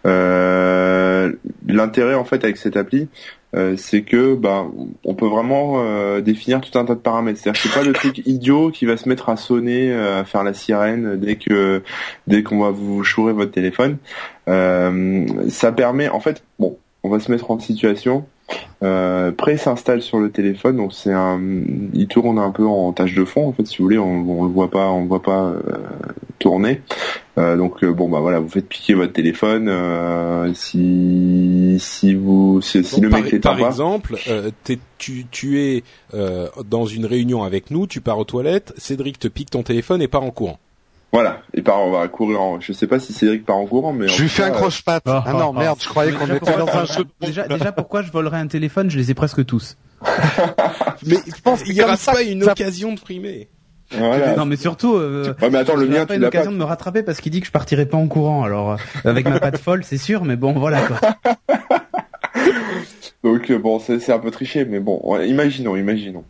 Euh, 0.06 1.32
L'intérêt, 1.66 2.14
en 2.14 2.24
fait, 2.24 2.44
avec 2.44 2.56
cette 2.56 2.76
appli, 2.76 3.08
euh, 3.54 3.74
c'est 3.76 4.02
que, 4.02 4.34
bah, 4.34 4.66
on 5.04 5.14
peut 5.14 5.26
vraiment 5.26 5.76
euh, 5.76 6.20
définir 6.20 6.60
tout 6.60 6.78
un 6.78 6.84
tas 6.84 6.94
de 6.94 7.00
paramètres. 7.00 7.40
C'est-à-dire 7.40 7.60
que 7.60 7.68
c'est 7.68 7.74
pas 7.74 7.84
le 7.84 7.92
truc 7.92 8.22
idiot 8.26 8.70
qui 8.70 8.86
va 8.86 8.96
se 8.96 9.08
mettre 9.08 9.28
à 9.28 9.36
sonner, 9.36 9.92
euh, 9.92 10.20
à 10.20 10.24
faire 10.24 10.44
la 10.44 10.54
sirène 10.54 11.16
dès 11.16 11.36
que 11.36 11.82
dès 12.26 12.42
qu'on 12.42 12.60
va 12.60 12.70
vous 12.70 13.02
chourer 13.02 13.32
votre 13.32 13.52
téléphone. 13.52 13.98
Ça 14.46 15.72
permet, 15.72 16.08
en 16.08 16.20
fait, 16.20 16.44
bon, 16.58 16.78
on 17.02 17.08
va 17.08 17.20
se 17.20 17.30
mettre 17.30 17.50
en 17.50 17.58
situation. 17.58 18.26
Euh, 18.82 19.32
s'installe 19.56 20.02
sur 20.02 20.18
le 20.18 20.30
téléphone, 20.30 20.76
donc 20.76 20.92
c'est 20.92 21.12
un, 21.12 21.40
il 21.94 22.06
tourne 22.08 22.38
un 22.38 22.50
peu 22.50 22.66
en 22.66 22.92
tâche 22.92 23.14
de 23.14 23.24
fond 23.24 23.48
en 23.48 23.52
fait, 23.52 23.66
si 23.66 23.78
vous 23.78 23.84
voulez, 23.84 23.98
on, 23.98 24.28
on 24.28 24.44
le 24.44 24.50
voit 24.50 24.70
pas, 24.70 24.90
on 24.90 25.02
le 25.02 25.08
voit 25.08 25.22
pas 25.22 25.46
euh, 25.46 25.60
tourner. 26.38 26.82
Euh, 27.38 27.56
donc 27.56 27.82
euh, 27.82 27.92
bon 27.92 28.08
bah 28.08 28.20
voilà, 28.20 28.38
vous 28.38 28.48
faites 28.48 28.68
piquer 28.68 28.94
votre 28.94 29.12
téléphone, 29.12 29.68
euh, 29.68 30.52
si 30.54 31.78
si 31.80 32.14
vous 32.14 32.60
si, 32.60 32.84
si 32.84 32.96
Donc, 32.96 33.04
le 33.04 33.10
par, 33.10 33.22
mec 33.22 33.32
est 33.32 33.38
par 33.40 33.54
en 33.54 33.60
bas, 33.60 33.66
exemple, 33.68 34.16
euh, 34.28 34.50
tu, 34.98 35.26
tu 35.30 35.60
es 35.60 35.82
euh, 36.14 36.48
dans 36.68 36.86
une 36.86 37.06
réunion 37.06 37.44
avec 37.44 37.70
nous, 37.70 37.86
tu 37.86 38.00
pars 38.00 38.18
aux 38.18 38.24
toilettes, 38.24 38.74
Cédric 38.76 39.18
te 39.18 39.28
pique 39.28 39.50
ton 39.50 39.62
téléphone 39.62 40.02
et 40.02 40.08
part 40.08 40.22
en 40.22 40.30
courant. 40.30 40.58
Voilà, 41.12 41.40
et 41.54 41.62
par 41.62 41.80
on 41.80 41.92
va 41.92 42.06
courir 42.08 42.40
en, 42.42 42.60
je 42.60 42.72
sais 42.72 42.86
pas 42.86 42.98
si 42.98 43.12
Cédric 43.12 43.46
part 43.46 43.56
en 43.56 43.66
courant, 43.66 43.92
mais 43.92 44.06
Je 44.08 44.22
lui 44.22 44.28
fais 44.28 44.42
un 44.42 44.50
croche-patte. 44.50 45.04
Ah, 45.06 45.22
Ah 45.26 45.32
non, 45.32 45.52
ah, 45.56 45.60
merde, 45.60 45.78
je 45.80 45.88
croyais 45.88 46.12
qu'on 46.12 46.24
déjà, 46.26 46.36
était 46.36 46.52
dans 46.52 46.58
pourquoi- 46.66 46.80
un 46.80 46.84
jeu 46.84 47.04
de 47.04 47.26
déjà, 47.26 47.48
déjà, 47.48 47.72
pourquoi 47.72 48.02
je 48.02 48.10
volerais 48.12 48.38
un 48.38 48.46
téléphone? 48.48 48.90
Je 48.90 48.98
les 48.98 49.10
ai 49.10 49.14
presque 49.14 49.44
tous. 49.46 49.76
Mais 51.06 51.16
je 51.26 51.40
pense 51.42 51.62
qu'il 51.62 51.72
y 51.74 51.78
comme 51.78 51.86
aura 51.86 51.96
ça 51.96 52.12
pas 52.12 52.22
une 52.22 52.42
ça- 52.42 52.52
occasion 52.52 52.92
de 52.92 53.00
primer. 53.00 53.48
Voilà. 53.92 54.34
Non, 54.36 54.44
mais 54.46 54.56
surtout. 54.56 54.96
Euh, 54.96 55.32
Ouais, 55.40 55.48
mais 55.48 55.58
attends, 55.58 55.76
le 55.76 55.84
il 55.86 55.90
aura 55.90 56.00
mien, 56.00 56.06
pas 56.06 56.14
tu 56.14 56.16
une 56.16 56.22
l'as 56.22 56.30
pas. 56.30 56.38
occasion 56.38 56.50
de 56.52 56.56
me 56.56 56.64
rattraper 56.64 57.02
parce 57.04 57.20
qu'il 57.20 57.30
dit 57.30 57.40
que 57.40 57.46
je 57.46 57.52
partirai 57.52 57.86
pas 57.86 57.96
en 57.96 58.08
courant. 58.08 58.42
Alors, 58.42 58.72
euh, 58.72 58.76
avec 59.04 59.28
ma 59.28 59.38
patte 59.38 59.58
folle, 59.58 59.84
c'est 59.84 59.96
sûr, 59.96 60.24
mais 60.24 60.34
bon, 60.34 60.52
voilà 60.54 60.82
quoi. 60.82 60.98
Donc 63.26 63.50
euh, 63.50 63.58
bon, 63.58 63.80
c'est 63.80 64.12
un 64.12 64.20
peu 64.20 64.30
triché, 64.30 64.64
mais 64.64 64.78
bon, 64.78 65.00
imaginons, 65.20 65.74
imaginons. 65.74 66.22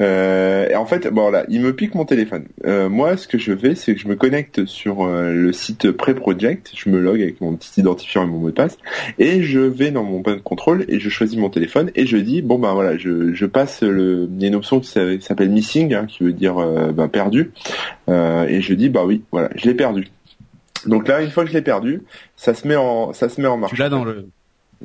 Euh, 0.00 0.68
et 0.68 0.74
en 0.74 0.84
fait, 0.84 1.06
bon 1.06 1.30
là, 1.30 1.44
il 1.48 1.60
me 1.60 1.72
pique 1.72 1.94
mon 1.94 2.04
téléphone. 2.04 2.46
Euh, 2.66 2.88
moi, 2.88 3.16
ce 3.16 3.28
que 3.28 3.38
je 3.38 3.54
fais, 3.56 3.76
c'est 3.76 3.94
que 3.94 4.00
je 4.00 4.08
me 4.08 4.16
connecte 4.16 4.64
sur 4.64 5.04
euh, 5.04 5.32
le 5.32 5.52
site 5.52 5.92
Pré-Project, 5.92 6.72
je 6.74 6.90
me 6.90 6.98
log 6.98 7.22
avec 7.22 7.40
mon 7.40 7.54
petit 7.54 7.80
identifiant 7.80 8.24
et 8.24 8.26
mon 8.26 8.38
mot 8.38 8.50
de 8.50 8.54
passe, 8.54 8.78
et 9.20 9.44
je 9.44 9.60
vais 9.60 9.92
dans 9.92 10.02
mon 10.02 10.22
panneau 10.22 10.38
de 10.38 10.42
contrôle 10.42 10.84
et 10.88 10.98
je 10.98 11.08
choisis 11.08 11.38
mon 11.38 11.50
téléphone 11.50 11.92
et 11.94 12.04
je 12.04 12.16
dis 12.16 12.42
bon 12.42 12.58
ben 12.58 12.74
voilà, 12.74 12.98
je, 12.98 13.32
je 13.32 13.46
passe 13.46 13.82
le, 13.82 14.28
il 14.28 14.42
y 14.42 14.44
a 14.46 14.48
une 14.48 14.56
option 14.56 14.80
qui 14.80 14.88
s'appelle 14.88 15.50
missing, 15.50 15.94
hein, 15.94 16.06
qui 16.08 16.24
veut 16.24 16.32
dire 16.32 16.58
euh, 16.58 16.90
ben, 16.90 17.06
perdu, 17.06 17.52
Euh, 18.08 18.44
et 18.48 18.60
je 18.60 18.74
dis 18.74 18.88
bah 18.88 19.04
oui, 19.06 19.22
voilà, 19.30 19.50
je 19.54 19.66
l'ai 19.66 19.74
perdu. 19.74 20.08
Donc 20.84 21.06
là, 21.06 21.22
une 21.22 21.30
fois 21.30 21.44
que 21.44 21.50
je 21.50 21.54
l'ai 21.54 21.62
perdu, 21.62 22.02
ça 22.34 22.54
se 22.54 22.66
met 22.66 22.74
en, 22.74 23.12
ça 23.12 23.28
se 23.28 23.40
met 23.40 23.46
en 23.46 23.56
marche. 23.56 23.72
Tu 23.72 23.78
l'as 23.78 23.88
dans 23.88 24.02
le. 24.02 24.26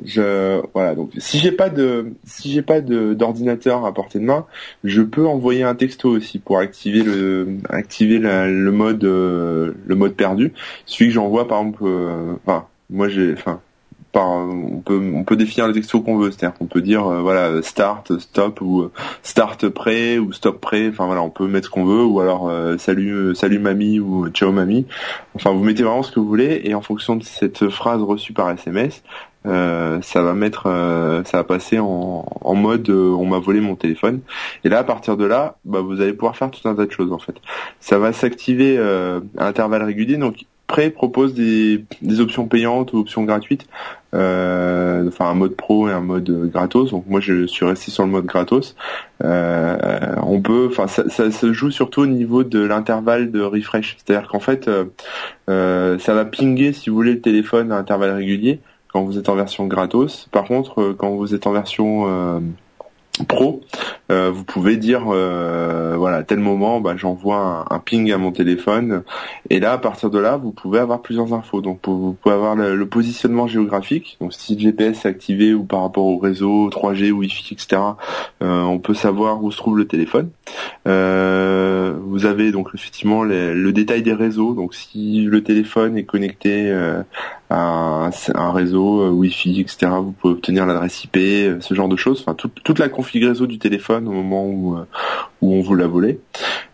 Je 0.04 0.60
voilà 0.74 0.94
donc 0.94 1.12
si 1.16 1.38
j'ai 1.38 1.52
pas 1.52 1.70
de 1.70 2.12
si 2.24 2.52
j'ai 2.52 2.60
pas 2.60 2.82
d'ordinateur 2.82 3.86
à 3.86 3.94
portée 3.94 4.18
de 4.18 4.24
main, 4.24 4.46
je 4.84 5.00
peux 5.00 5.26
envoyer 5.26 5.62
un 5.62 5.74
texto 5.74 6.10
aussi 6.10 6.38
pour 6.38 6.58
activer 6.58 7.02
le 7.02 7.58
activer 7.70 8.18
le 8.18 8.70
mode 8.72 9.04
euh, 9.04 9.72
le 9.86 9.94
mode 9.94 10.14
perdu. 10.14 10.52
Celui 10.84 11.08
que 11.08 11.14
j'envoie 11.14 11.48
par 11.48 11.60
exemple 11.60 11.84
euh, 11.86 12.34
enfin 12.44 12.66
moi 12.90 13.08
j'ai 13.08 13.32
enfin 13.32 13.60
par 14.16 14.30
on 14.30 14.80
peut 14.80 15.12
on 15.14 15.24
peut 15.24 15.36
définir 15.36 15.66
le 15.66 15.74
texto 15.74 16.00
qu'on 16.00 16.16
veut, 16.16 16.30
c'est-à-dire 16.30 16.56
qu'on 16.56 16.66
peut 16.66 16.80
dire 16.80 17.06
euh, 17.06 17.20
voilà 17.20 17.60
start 17.60 18.18
stop 18.18 18.62
ou 18.62 18.80
euh, 18.80 18.92
start 19.22 19.68
prêt 19.68 20.16
ou 20.18 20.32
stop 20.32 20.58
prêt, 20.58 20.88
enfin 20.88 21.04
voilà, 21.04 21.22
on 21.22 21.28
peut 21.28 21.46
mettre 21.46 21.66
ce 21.66 21.70
qu'on 21.70 21.84
veut 21.84 22.02
ou 22.02 22.20
alors 22.20 22.48
euh, 22.48 22.78
salut 22.78 23.34
salut 23.34 23.58
mamie 23.58 24.00
ou 24.00 24.28
ciao 24.30 24.52
mamie. 24.52 24.86
Enfin 25.34 25.50
vous 25.50 25.62
mettez 25.62 25.82
vraiment 25.82 26.02
ce 26.02 26.12
que 26.12 26.18
vous 26.18 26.26
voulez 26.26 26.62
et 26.64 26.74
en 26.74 26.80
fonction 26.80 27.16
de 27.16 27.24
cette 27.24 27.68
phrase 27.68 28.00
reçue 28.00 28.32
par 28.32 28.50
SMS, 28.50 29.02
euh, 29.46 30.00
ça 30.02 30.22
va 30.22 30.34
mettre, 30.34 30.66
euh, 30.66 31.22
ça 31.24 31.38
va 31.38 31.44
passer 31.44 31.78
en, 31.78 32.24
en 32.40 32.54
mode 32.54 32.88
euh, 32.90 33.10
on 33.10 33.26
m'a 33.26 33.38
volé 33.38 33.60
mon 33.60 33.76
téléphone. 33.76 34.20
Et 34.64 34.68
là, 34.68 34.78
à 34.78 34.84
partir 34.84 35.16
de 35.16 35.24
là, 35.24 35.56
bah, 35.64 35.80
vous 35.80 36.00
allez 36.00 36.12
pouvoir 36.12 36.36
faire 36.36 36.50
tout 36.50 36.66
un 36.68 36.74
tas 36.74 36.86
de 36.86 36.90
choses 36.90 37.12
en 37.12 37.18
fait. 37.18 37.36
Ça 37.80 37.98
va 37.98 38.12
s'activer 38.12 38.76
euh, 38.78 39.20
à 39.38 39.46
intervalles 39.46 39.84
réguliers. 39.84 40.16
Donc 40.16 40.44
Pré 40.66 40.90
propose 40.90 41.32
des, 41.32 41.84
des 42.02 42.18
options 42.18 42.48
payantes 42.48 42.92
ou 42.92 42.98
options 42.98 43.22
gratuites, 43.22 43.68
euh, 44.14 45.06
enfin 45.06 45.26
un 45.26 45.34
mode 45.34 45.54
pro 45.54 45.88
et 45.88 45.92
un 45.92 46.00
mode 46.00 46.50
gratos. 46.50 46.90
Donc 46.90 47.04
moi 47.06 47.20
je 47.20 47.46
suis 47.46 47.64
resté 47.64 47.92
sur 47.92 48.04
le 48.04 48.10
mode 48.10 48.26
gratos. 48.26 48.74
On 49.20 50.40
peut, 50.42 50.66
enfin 50.68 50.88
ça, 50.88 51.08
ça 51.08 51.30
se 51.30 51.52
joue 51.52 51.70
surtout 51.70 52.00
au 52.00 52.06
niveau 52.06 52.42
de 52.42 52.58
l'intervalle 52.58 53.30
de 53.30 53.42
refresh. 53.42 53.96
C'est-à-dire 54.04 54.28
qu'en 54.28 54.40
fait, 54.40 54.68
ça 55.46 56.14
va 56.14 56.24
pinguer 56.24 56.72
si 56.72 56.90
vous 56.90 56.96
voulez 56.96 57.12
le 57.12 57.20
téléphone 57.20 57.70
à 57.70 57.76
intervalles 57.76 58.16
réguliers 58.16 58.58
quand 58.96 59.04
vous 59.04 59.18
êtes 59.18 59.28
en 59.28 59.34
version 59.34 59.66
gratos. 59.66 60.26
Par 60.32 60.44
contre, 60.44 60.80
euh, 60.80 60.96
quand 60.98 61.10
vous 61.10 61.34
êtes 61.34 61.46
en 61.46 61.52
version 61.52 62.04
euh, 62.08 62.40
pro, 63.28 63.60
euh, 64.10 64.30
vous 64.30 64.44
pouvez 64.44 64.78
dire 64.78 65.04
voilà 65.04 66.22
tel 66.22 66.38
moment 66.38 66.80
bah, 66.80 66.94
j'envoie 66.96 67.66
un, 67.68 67.78
ping 67.78 68.10
à 68.10 68.16
mon 68.16 68.32
téléphone. 68.32 69.02
Et 69.50 69.60
là 69.60 69.72
à 69.72 69.78
partir 69.78 70.08
de 70.08 70.18
là 70.18 70.38
vous 70.38 70.50
pouvez 70.50 70.78
avoir 70.78 71.02
plusieurs 71.02 71.34
infos. 71.34 71.60
Donc 71.60 71.80
vous 71.86 72.14
pouvez 72.14 72.34
avoir 72.34 72.56
le, 72.56 72.86
positionnement 72.86 73.46
géographique. 73.46 74.16
Donc 74.22 74.32
si 74.32 74.54
le 74.54 74.60
GPS 74.60 75.04
est 75.04 75.08
activé 75.08 75.52
ou 75.52 75.64
par 75.64 75.82
rapport 75.82 76.06
au 76.06 76.16
réseau 76.16 76.70
3G 76.70 77.10
Wi-Fi 77.10 77.52
etc 77.52 77.82
on 78.40 78.78
peut 78.78 78.94
savoir 78.94 79.44
où 79.44 79.50
se 79.50 79.58
trouve 79.58 79.76
le 79.76 79.86
téléphone. 79.86 80.30
Vous 80.86 82.26
avez 82.26 82.50
donc 82.50 82.68
effectivement 82.74 83.24
les- 83.24 83.52
le 83.52 83.72
détail 83.72 84.02
des 84.02 84.14
réseaux. 84.14 84.54
Donc 84.54 84.74
si 84.74 85.22
le 85.22 85.42
téléphone 85.42 85.98
est 85.98 86.04
connecté 86.04 86.72
un, 87.50 88.10
un 88.34 88.52
réseau 88.52 89.02
euh, 89.02 89.10
Wi-Fi, 89.10 89.60
etc. 89.60 89.86
Vous 90.02 90.12
pouvez 90.12 90.34
obtenir 90.34 90.66
l'adresse 90.66 91.04
IP, 91.04 91.16
euh, 91.16 91.56
ce 91.60 91.74
genre 91.74 91.88
de 91.88 91.96
choses. 91.96 92.20
Enfin, 92.20 92.34
tout- 92.34 92.50
toute 92.64 92.78
la 92.78 92.88
config 92.88 93.24
réseau 93.24 93.46
du 93.46 93.58
téléphone 93.58 94.08
au 94.08 94.12
moment 94.12 94.44
où, 94.46 94.76
euh, 94.76 94.84
où 95.42 95.52
on 95.54 95.60
vous 95.62 95.74
l'a 95.74 95.86
volé. 95.86 96.18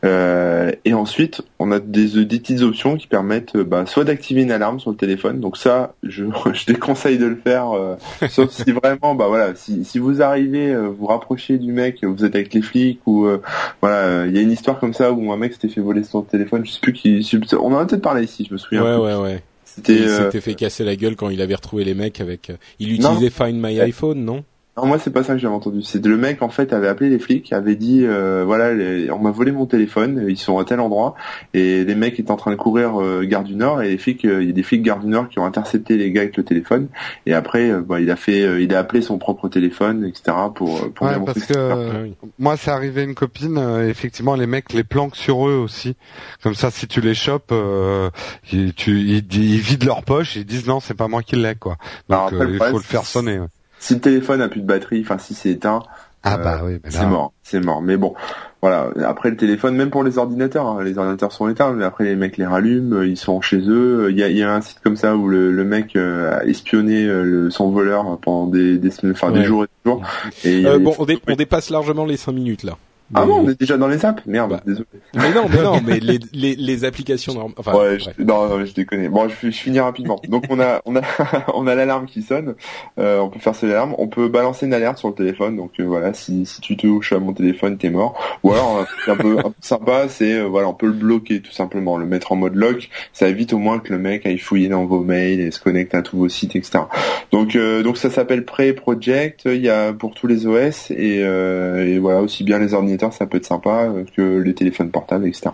Euh, 0.04 0.72
et 0.84 0.94
ensuite, 0.94 1.42
on 1.58 1.70
a 1.72 1.78
des, 1.78 2.24
des 2.24 2.38
petites 2.40 2.62
options 2.62 2.96
qui 2.96 3.06
permettent 3.06 3.56
bah, 3.56 3.86
soit 3.86 4.04
d'activer 4.04 4.42
une 4.42 4.50
alarme 4.50 4.80
sur 4.80 4.90
le 4.90 4.96
téléphone. 4.96 5.40
Donc 5.40 5.56
ça, 5.56 5.94
je, 6.02 6.24
je 6.52 6.66
déconseille 6.66 7.18
de 7.18 7.26
le 7.26 7.36
faire, 7.36 7.70
euh, 7.72 7.96
sauf 8.28 8.50
si 8.50 8.72
vraiment, 8.72 9.14
bah 9.14 9.26
voilà, 9.28 9.54
si, 9.54 9.84
si 9.84 9.98
vous 9.98 10.22
arrivez, 10.22 10.72
euh, 10.72 10.88
vous 10.88 11.06
rapprochez 11.06 11.58
du 11.58 11.72
mec, 11.72 12.02
vous 12.04 12.24
êtes 12.24 12.34
avec 12.34 12.52
les 12.54 12.62
flics 12.62 13.00
ou 13.06 13.26
euh, 13.26 13.40
voilà, 13.80 14.26
il 14.26 14.34
y 14.34 14.38
a 14.38 14.42
une 14.42 14.50
histoire 14.52 14.78
comme 14.80 14.94
ça 14.94 15.12
où 15.12 15.32
un 15.32 15.36
mec 15.36 15.52
s'était 15.52 15.68
fait 15.68 15.80
voler 15.80 16.02
son 16.02 16.22
téléphone. 16.22 16.64
Je 16.64 16.70
sais 16.72 16.80
plus 16.80 16.92
qui, 16.92 17.28
on 17.60 17.72
en 17.74 17.78
a 17.78 17.84
peut-être 17.84 18.02
parlé 18.02 18.24
ici, 18.24 18.44
je 18.48 18.52
me 18.54 18.58
souviens. 18.58 18.82
Ouais, 18.98 19.14
ouais, 19.14 19.22
ouais. 19.22 19.42
C'était 19.74 19.96
Il 19.96 20.02
euh, 20.02 20.24
s'était 20.24 20.40
fait 20.40 20.54
casser 20.54 20.84
la 20.84 20.96
gueule 20.96 21.16
quand 21.16 21.30
il 21.30 21.40
avait 21.40 21.54
retrouvé 21.54 21.84
les 21.84 21.94
mecs 21.94 22.20
avec. 22.20 22.50
euh, 22.50 22.56
Il 22.78 23.00
Non. 23.00 23.14
utilisait 23.14 23.30
Find 23.30 23.54
My 23.60 23.80
iPhone, 23.80 24.24
non? 24.24 24.44
Non, 24.78 24.86
moi 24.86 24.98
c'est 24.98 25.10
pas 25.12 25.22
ça 25.22 25.34
que 25.34 25.38
j'avais 25.38 25.52
entendu. 25.54 25.82
C'est 25.82 26.02
le 26.06 26.16
mec 26.16 26.40
en 26.40 26.48
fait 26.48 26.72
avait 26.72 26.88
appelé 26.88 27.10
les 27.10 27.18
flics, 27.18 27.52
avait 27.52 27.76
dit 27.76 28.06
euh, 28.06 28.42
voilà, 28.46 28.72
les- 28.72 29.10
on 29.10 29.18
m'a 29.18 29.30
volé 29.30 29.52
mon 29.52 29.66
téléphone, 29.66 30.24
ils 30.26 30.38
sont 30.38 30.58
à 30.58 30.64
tel 30.64 30.80
endroit 30.80 31.14
et 31.52 31.84
les 31.84 31.94
mecs 31.94 32.18
étaient 32.18 32.30
en 32.30 32.36
train 32.36 32.52
de 32.52 32.56
courir 32.56 32.98
euh, 33.02 33.22
gare 33.24 33.44
du 33.44 33.54
Nord 33.54 33.82
et 33.82 33.90
les 33.90 33.98
flics, 33.98 34.24
euh, 34.24 34.40
il 34.42 34.46
y 34.46 34.50
a 34.50 34.54
des 34.54 34.62
flics 34.62 34.82
gare 34.82 35.00
du 35.00 35.08
Nord 35.08 35.28
qui 35.28 35.38
ont 35.38 35.44
intercepté 35.44 35.98
les 35.98 36.10
gars 36.10 36.22
avec 36.22 36.38
le 36.38 36.42
téléphone 36.42 36.88
et 37.26 37.34
après 37.34 37.70
euh, 37.70 37.82
bah, 37.82 38.00
il 38.00 38.10
a 38.10 38.16
fait, 38.16 38.62
il 38.62 38.74
a 38.74 38.78
appelé 38.78 39.02
son 39.02 39.18
propre 39.18 39.50
téléphone 39.50 40.06
etc 40.06 40.34
pour 40.54 40.90
pour 40.94 41.06
Ouais, 41.06 41.16
parce 41.26 41.44
que 41.44 42.08
moi, 42.38 42.56
c'est 42.56 42.70
arrivé 42.70 43.02
à 43.02 43.04
une 43.04 43.14
copine. 43.14 43.58
euh, 43.58 43.86
effectivement, 43.90 44.36
les 44.36 44.46
mecs 44.46 44.72
les 44.72 44.84
planquent 44.84 45.16
sur 45.16 45.46
eux 45.48 45.54
aussi. 45.56 45.96
Comme 46.42 46.54
ça, 46.54 46.70
si 46.70 46.86
tu 46.86 47.02
les 47.02 47.14
chopes, 47.14 47.50
euh, 47.52 48.08
ils, 48.52 48.72
tu, 48.72 49.00
ils, 49.00 49.16
ils 49.34 49.58
vident 49.60 49.84
leur 49.86 50.02
poche 50.02 50.36
et 50.38 50.40
ils 50.40 50.46
disent 50.46 50.66
non, 50.66 50.80
c'est 50.80 50.94
pas 50.94 51.08
moi 51.08 51.22
qui 51.22 51.36
l'ai 51.36 51.56
quoi. 51.56 51.76
Alors 52.08 52.30
Donc 52.30 52.40
après, 52.40 52.52
il 52.54 52.70
faut 52.70 52.78
le 52.78 52.82
faire 52.82 53.04
sonner. 53.04 53.38
ouais. 53.38 53.46
Si 53.82 53.94
le 53.94 54.00
téléphone 54.00 54.40
a 54.40 54.48
plus 54.48 54.60
de 54.60 54.66
batterie, 54.66 55.00
enfin 55.04 55.18
si 55.18 55.34
c'est 55.34 55.50
éteint, 55.50 55.82
Ah 56.22 56.34
Euh, 56.34 56.44
bah 56.44 56.60
oui, 56.64 56.78
C'est 56.88 57.04
mort, 57.06 57.32
c'est 57.42 57.58
mort. 57.60 57.82
Mais 57.82 57.96
bon, 57.96 58.14
voilà. 58.60 58.90
Après 59.04 59.28
le 59.30 59.36
téléphone, 59.36 59.74
même 59.74 59.90
pour 59.90 60.04
les 60.04 60.18
ordinateurs, 60.18 60.66
hein, 60.68 60.84
les 60.84 60.96
ordinateurs 60.96 61.32
sont 61.32 61.48
éteints, 61.48 61.72
mais 61.72 61.84
après 61.84 62.04
les 62.04 62.14
mecs 62.14 62.36
les 62.36 62.46
rallument, 62.46 62.98
euh, 62.98 63.06
ils 63.08 63.16
sont 63.16 63.40
chez 63.40 63.58
eux. 63.68 64.06
Il 64.10 64.16
y 64.16 64.22
a, 64.22 64.28
il 64.28 64.36
y 64.36 64.42
a 64.44 64.54
un 64.54 64.60
site 64.60 64.78
comme 64.84 64.94
ça 64.96 65.16
où 65.16 65.26
le, 65.26 65.50
le 65.50 65.64
mec 65.64 65.96
euh, 65.96 66.38
a 66.38 66.44
espionné 66.44 67.04
le, 67.06 67.50
son 67.50 67.70
voleur 67.72 68.18
pendant 68.20 68.46
des, 68.46 68.78
des 68.78 68.90
semaines, 68.92 69.16
enfin 69.16 69.32
Ouais. 69.32 69.40
des 69.40 69.44
jours 69.44 69.64
et 69.64 69.66
des 69.84 69.90
jours. 69.90 70.02
Et 70.44 70.64
Euh, 70.64 70.78
bon, 70.78 70.94
on, 70.98 71.04
dé- 71.04 71.18
on 71.28 71.34
dépasse 71.34 71.70
largement 71.70 72.04
les 72.04 72.16
5 72.16 72.30
minutes 72.32 72.62
là. 72.62 72.74
Ah 73.14 73.24
bon, 73.24 73.44
on 73.44 73.48
est 73.48 73.58
déjà 73.58 73.76
dans 73.76 73.88
les 73.88 74.04
apps 74.04 74.22
Merde, 74.26 74.50
Bah. 74.50 74.60
désolé. 74.64 74.86
Mais 75.14 75.32
non, 75.32 75.46
mais 75.50 75.62
non, 75.62 75.80
mais 75.84 76.00
les, 76.00 76.18
les, 76.32 76.54
les 76.56 76.84
applications 76.84 77.34
normales. 77.34 77.54
Enfin, 77.58 77.74
ouais, 77.76 77.98
je, 77.98 78.10
non, 78.22 78.48
non, 78.48 78.64
je 78.64 78.72
déconne. 78.72 79.06
Bon, 79.08 79.28
je, 79.28 79.34
je 79.50 79.56
finis 79.56 79.80
rapidement. 79.80 80.20
Donc 80.28 80.44
on 80.50 80.60
a, 80.60 80.80
on 80.86 80.96
a, 80.96 81.02
on 81.54 81.66
a 81.66 81.74
l'alarme 81.74 82.06
qui 82.06 82.22
sonne. 82.22 82.54
Euh, 82.98 83.18
on 83.20 83.28
peut 83.28 83.38
faire 83.40 83.54
cette 83.54 83.70
alarme. 83.70 83.94
On 83.98 84.08
peut 84.08 84.28
balancer 84.28 84.66
une 84.66 84.74
alerte 84.74 84.98
sur 84.98 85.08
le 85.08 85.14
téléphone. 85.14 85.56
Donc 85.56 85.72
euh, 85.80 85.84
voilà, 85.84 86.14
si, 86.14 86.46
si 86.46 86.60
tu 86.60 86.76
touches 86.76 87.12
à 87.12 87.18
mon 87.18 87.32
téléphone, 87.32 87.76
t'es 87.78 87.90
mort. 87.90 88.18
Ou 88.42 88.52
alors 88.52 88.84
un 89.06 89.16
peu, 89.16 89.38
un 89.38 89.42
peu 89.42 89.52
sympa, 89.60 90.08
c'est 90.08 90.34
euh, 90.34 90.44
voilà, 90.44 90.68
on 90.68 90.74
peut 90.74 90.86
le 90.86 90.92
bloquer 90.92 91.40
tout 91.40 91.52
simplement, 91.52 91.96
le 91.98 92.06
mettre 92.06 92.32
en 92.32 92.36
mode 92.36 92.54
lock. 92.54 92.88
Ça 93.12 93.28
évite 93.28 93.52
au 93.52 93.58
moins 93.58 93.78
que 93.78 93.92
le 93.92 93.98
mec 93.98 94.26
aille 94.26 94.38
fouiller 94.38 94.68
dans 94.68 94.84
vos 94.86 95.00
mails 95.00 95.40
et 95.40 95.50
se 95.50 95.60
connecte 95.60 95.94
à 95.94 96.02
tous 96.02 96.16
vos 96.16 96.28
sites, 96.28 96.56
etc. 96.56 96.84
Donc 97.30 97.56
euh, 97.56 97.82
donc 97.82 97.96
ça 97.96 98.10
s'appelle 98.10 98.44
Prey 98.44 98.72
Project. 98.72 99.42
Il 99.46 99.60
y 99.60 99.68
a 99.68 99.92
pour 99.92 100.14
tous 100.14 100.26
les 100.26 100.46
OS 100.46 100.90
et, 100.90 101.20
euh, 101.22 101.86
et 101.86 101.98
voilà 101.98 102.20
aussi 102.20 102.44
bien 102.44 102.58
les 102.58 102.74
ordinateurs, 102.74 103.01
ça 103.10 103.26
peut 103.26 103.38
être 103.38 103.46
sympa 103.46 103.84
euh, 103.84 104.04
que 104.16 104.38
les 104.38 104.54
téléphones 104.54 104.90
portables, 104.90 105.26
etc. 105.26 105.50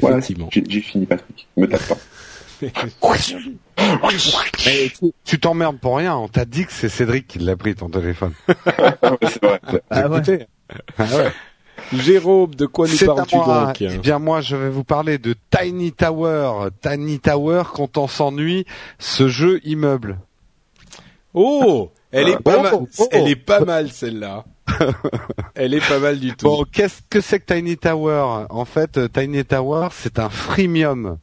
Voilà, 0.00 0.18
Effectivement. 0.18 0.48
j'ai 0.52 0.64
j'ai 0.68 0.80
fini 0.80 1.06
Patrick. 1.06 1.46
Me 1.56 1.66
tape 1.66 1.86
pas. 1.88 1.96
Mais 4.66 4.92
tu- 5.24 5.38
t'emmerdes 5.40 5.78
pour 5.78 5.96
rien. 5.98 6.16
On 6.16 6.28
t'a 6.28 6.44
dit 6.44 6.64
que 6.64 6.72
c'est 6.72 6.88
Cédric 6.88 7.26
qui 7.26 7.38
l'a 7.40 7.56
pris 7.56 7.74
ton 7.74 7.88
téléphone. 7.90 8.32
c'est 8.48 9.42
vrai. 9.44 9.60
Ah 9.90 10.08
ouais. 10.08 10.46
Ah 10.98 11.04
ouais. 11.04 11.32
Jérôme, 11.92 12.54
de 12.54 12.66
quoi 12.66 12.86
nous 12.88 12.96
parles-tu 12.96 13.36
donc 13.36 13.80
Eh 13.82 13.98
bien 13.98 14.18
moi, 14.18 14.40
je 14.40 14.56
vais 14.56 14.70
vous 14.70 14.84
parler 14.84 15.18
de 15.18 15.34
Tiny 15.50 15.92
Tower. 15.92 16.68
Tiny 16.80 17.18
Tower, 17.20 17.64
quand 17.74 17.98
on 17.98 18.06
s'ennuie, 18.08 18.64
ce 18.98 19.28
jeu 19.28 19.60
immeuble. 19.64 20.18
Oh, 21.34 21.90
elle 22.12 22.28
est 22.28 22.38
pas 22.42 22.56
Oh, 22.58 22.62
mal. 22.62 22.74
oh. 22.98 23.08
Elle 23.10 23.28
est 23.28 23.36
pas 23.36 23.60
mal 23.64 23.90
celle-là. 23.90 24.44
Elle 25.54 25.74
est 25.74 25.86
pas 25.86 25.98
mal 25.98 26.18
du 26.18 26.34
tout. 26.34 26.46
Bon, 26.46 26.64
qu'est-ce 26.70 27.00
que 27.08 27.20
c'est 27.20 27.40
que 27.40 27.52
Tiny 27.52 27.76
Tower? 27.76 28.46
En 28.50 28.64
fait, 28.64 28.98
euh, 28.98 29.08
Tiny 29.08 29.44
Tower, 29.44 29.88
c'est 29.92 30.18
un 30.18 30.28
freemium. 30.28 31.18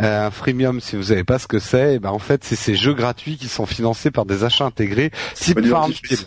Euh, 0.00 0.26
un 0.26 0.30
freemium, 0.30 0.80
si 0.80 0.96
vous 0.96 1.04
savez 1.04 1.24
pas 1.24 1.38
ce 1.38 1.46
que 1.46 1.58
c'est, 1.58 1.94
eh 1.94 1.98
ben 1.98 2.10
en 2.10 2.18
fait, 2.18 2.44
c'est 2.44 2.56
ces 2.56 2.74
jeux 2.74 2.94
gratuits 2.94 3.36
qui 3.36 3.48
sont 3.48 3.66
financés 3.66 4.10
par 4.10 4.24
des 4.26 4.44
achats 4.44 4.64
intégrés, 4.64 5.10
type 5.34 5.56
pas 5.56 5.60
du 5.60 5.70
Farmville. 5.70 6.26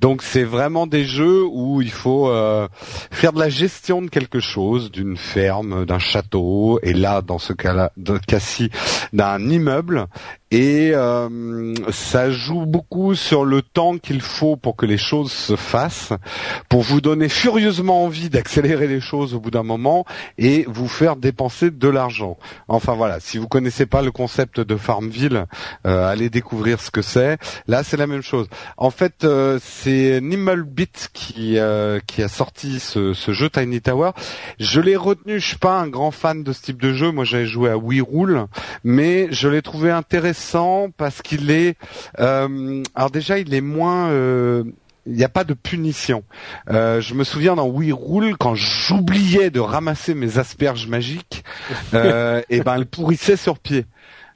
Donc 0.00 0.22
c'est 0.22 0.44
vraiment 0.44 0.86
des 0.86 1.04
jeux 1.04 1.44
où 1.44 1.80
il 1.80 1.90
faut 1.90 2.28
euh, 2.28 2.68
faire 3.10 3.32
de 3.32 3.38
la 3.38 3.48
gestion 3.48 4.02
de 4.02 4.08
quelque 4.08 4.40
chose, 4.40 4.90
d'une 4.90 5.16
ferme, 5.16 5.84
d'un 5.84 5.98
château, 5.98 6.80
et 6.82 6.92
là, 6.92 7.22
dans 7.22 7.38
ce 7.38 7.52
cas-là, 7.52 7.92
dans 7.96 8.16
ce 8.16 8.26
cas-ci, 8.26 8.70
d'un 9.12 9.38
immeuble. 9.48 10.06
Et 10.52 10.90
euh, 10.92 11.72
ça 11.90 12.30
joue 12.30 12.66
beaucoup 12.66 13.14
sur 13.14 13.46
le 13.46 13.62
temps 13.62 13.96
qu'il 13.96 14.20
faut 14.20 14.56
pour 14.56 14.76
que 14.76 14.84
les 14.84 14.98
choses 14.98 15.32
se 15.32 15.56
fassent, 15.56 16.12
pour 16.68 16.82
vous 16.82 17.00
donner 17.00 17.30
furieusement 17.30 18.04
envie 18.04 18.28
d'accélérer 18.28 18.86
les 18.86 19.00
choses 19.00 19.32
au 19.32 19.40
bout 19.40 19.50
d'un 19.50 19.62
moment 19.62 20.04
et 20.36 20.66
vous 20.68 20.88
faire 20.88 21.16
dépenser 21.16 21.70
de 21.70 21.88
l'argent. 21.88 22.36
Enfin 22.68 22.92
voilà, 22.92 23.18
si 23.18 23.38
vous 23.38 23.48
connaissez 23.48 23.86
pas 23.86 24.02
le 24.02 24.10
concept 24.10 24.60
de 24.60 24.76
Farmville, 24.76 25.46
euh, 25.86 26.06
allez 26.06 26.28
découvrir 26.28 26.82
ce 26.82 26.90
que 26.90 27.00
c'est. 27.00 27.38
Là, 27.66 27.82
c'est 27.82 27.96
la 27.96 28.06
même 28.06 28.20
chose. 28.20 28.46
En 28.76 28.90
fait, 28.90 29.24
euh, 29.24 29.58
c'est 29.62 30.20
Nimblebit 30.20 31.08
qui 31.14 31.56
euh, 31.56 31.98
qui 32.06 32.22
a 32.22 32.28
sorti 32.28 32.78
ce, 32.78 33.14
ce 33.14 33.32
jeu 33.32 33.48
Tiny 33.48 33.80
Tower. 33.80 34.10
Je 34.60 34.82
l'ai 34.82 34.96
retenu. 34.96 35.40
Je 35.40 35.46
suis 35.46 35.56
pas 35.56 35.80
un 35.80 35.88
grand 35.88 36.10
fan 36.10 36.42
de 36.42 36.52
ce 36.52 36.60
type 36.60 36.82
de 36.82 36.92
jeu. 36.92 37.10
Moi, 37.10 37.24
j'avais 37.24 37.46
joué 37.46 37.70
à 37.70 37.78
Wii 37.78 38.02
Rule, 38.02 38.44
mais 38.84 39.28
je 39.30 39.48
l'ai 39.48 39.62
trouvé 39.62 39.90
intéressant 39.90 40.41
parce 40.96 41.22
qu'il 41.22 41.50
est. 41.50 41.76
euh, 42.18 42.82
alors 42.94 43.10
déjà, 43.10 43.38
il 43.38 43.54
est 43.54 43.60
moins. 43.60 44.10
euh, 44.10 44.64
il 45.06 45.14
n'y 45.14 45.24
a 45.24 45.28
pas 45.28 45.42
de 45.44 45.54
punition. 45.54 46.22
Euh, 46.70 47.00
je 47.00 47.14
me 47.14 47.24
souviens 47.24 47.56
dans 47.56 47.66
Wii 47.66 47.92
Rule 47.92 48.36
quand 48.36 48.54
j'oubliais 48.54 49.50
de 49.50 49.58
ramasser 49.58 50.14
mes 50.14 50.38
asperges 50.38 50.86
magiques, 50.86 51.42
euh, 51.94 52.40
et 52.50 52.60
ben 52.60 52.76
elles 52.76 52.86
pourrissaient 52.86 53.36
sur 53.36 53.58
pied. 53.58 53.84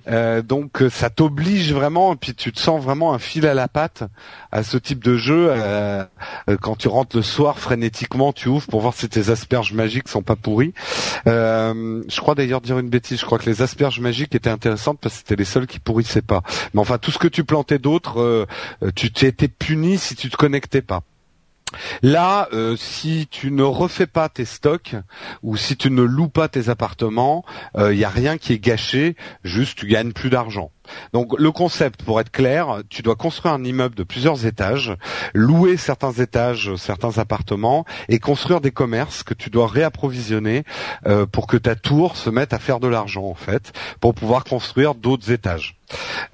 Euh, 0.09 0.43
donc 0.43 0.83
euh, 0.83 0.91
ça 0.91 1.11
t'oblige 1.11 1.73
vraiment, 1.73 2.15
et 2.15 2.17
puis 2.17 2.35
tu 2.35 2.53
te 2.53 2.61
sens 2.61 2.83
vraiment 2.83 3.13
un 3.13 3.19
fil 3.19 3.47
à 3.47 3.55
la 3.55 3.69
patte 3.69 4.05
à 4.53 4.63
ce 4.63 4.77
type 4.77 5.03
de 5.03 5.17
jeu. 5.17 5.49
euh, 5.51 6.05
quand 6.61 6.77
tu 6.77 6.89
rentres 6.89 7.17
le 7.17 7.23
soir 7.23 7.59
frénétiquement, 7.59 8.33
tu 8.33 8.49
ouvres 8.49 8.67
pour 8.67 8.81
voir 8.81 8.95
si 8.95 9.09
tes 9.09 9.31
asperges 9.31 9.73
magiques 9.73 10.09
sont 10.09 10.23
pas 10.23 10.37
pourries. 10.37 10.73
Je 11.27 12.21
crois 12.21 12.35
d'ailleurs 12.35 12.61
dire 12.61 12.79
une 12.79 12.89
bêtise. 12.89 13.21
Je 13.21 13.27
crois 13.27 13.39
que 13.39 13.49
les 13.49 13.63
asperges 13.63 14.01
magiques 14.01 14.35
étaient 14.35 14.51
intéressantes 14.51 14.99
parce 15.01 15.15
que 15.15 15.19
c'était 15.21 15.37
les 15.37 15.45
seules 15.45 15.67
qui 15.67 15.79
pourrissaient 15.79 16.23
pas. 16.23 16.43
Mais 16.75 16.81
enfin, 16.81 16.99
tout 16.99 17.11
ce 17.11 17.19
que 17.19 17.29
tu 17.29 17.45
plantais 17.45 17.79
d'autre, 17.79 18.47
tu 18.95 19.11
été 19.27 19.49
puni 19.49 19.99
si 19.99 20.15
tu 20.15 20.31
te 20.31 20.37
connectais 20.37 20.83
pas. 20.83 21.03
Là, 22.03 22.49
euh, 22.53 22.77
si 22.77 23.27
tu 23.31 23.51
ne 23.51 23.63
refais 23.63 24.07
pas 24.07 24.29
tes 24.29 24.45
stocks 24.45 24.97
ou 25.43 25.57
si 25.57 25.77
tu 25.77 25.91
ne 25.91 26.03
loues 26.03 26.29
pas 26.29 26.49
tes 26.49 26.69
appartements, 26.69 27.45
il 27.79 27.97
n'y 27.97 28.05
a 28.05 28.09
rien 28.09 28.39
qui 28.39 28.53
est 28.53 28.59
gâché, 28.59 29.17
juste 29.45 29.79
tu 29.79 29.87
gagnes 29.87 30.13
plus 30.13 30.31
d'argent. 30.31 30.71
Donc 31.13 31.39
le 31.39 31.51
concept, 31.53 32.03
pour 32.03 32.21
être 32.21 32.31
clair, 32.31 32.83
tu 32.89 33.03
dois 33.03 33.17
construire 33.17 33.55
un 33.55 33.65
immeuble 33.65 33.95
de 33.95 34.03
plusieurs 34.03 34.47
étages, 34.47 34.95
louer 35.35 35.77
certains 35.77 36.13
étages, 36.13 36.75
certains 36.77 37.19
appartements 37.19 37.85
et 38.09 38.19
construire 38.19 38.61
des 38.61 38.71
commerces 38.71 39.23
que 39.23 39.35
tu 39.35 39.51
dois 39.51 39.67
réapprovisionner 39.67 40.65
euh, 41.07 41.27
pour 41.27 41.47
que 41.47 41.57
ta 41.57 41.75
tour 41.75 42.17
se 42.17 42.31
mette 42.31 42.53
à 42.53 42.59
faire 42.59 42.81
de 42.81 42.89
l'argent 42.89 43.25
en 43.25 43.35
fait, 43.35 43.73
pour 44.01 44.15
pouvoir 44.15 44.45
construire 44.45 44.95
d'autres 44.95 45.31
étages. 45.31 45.77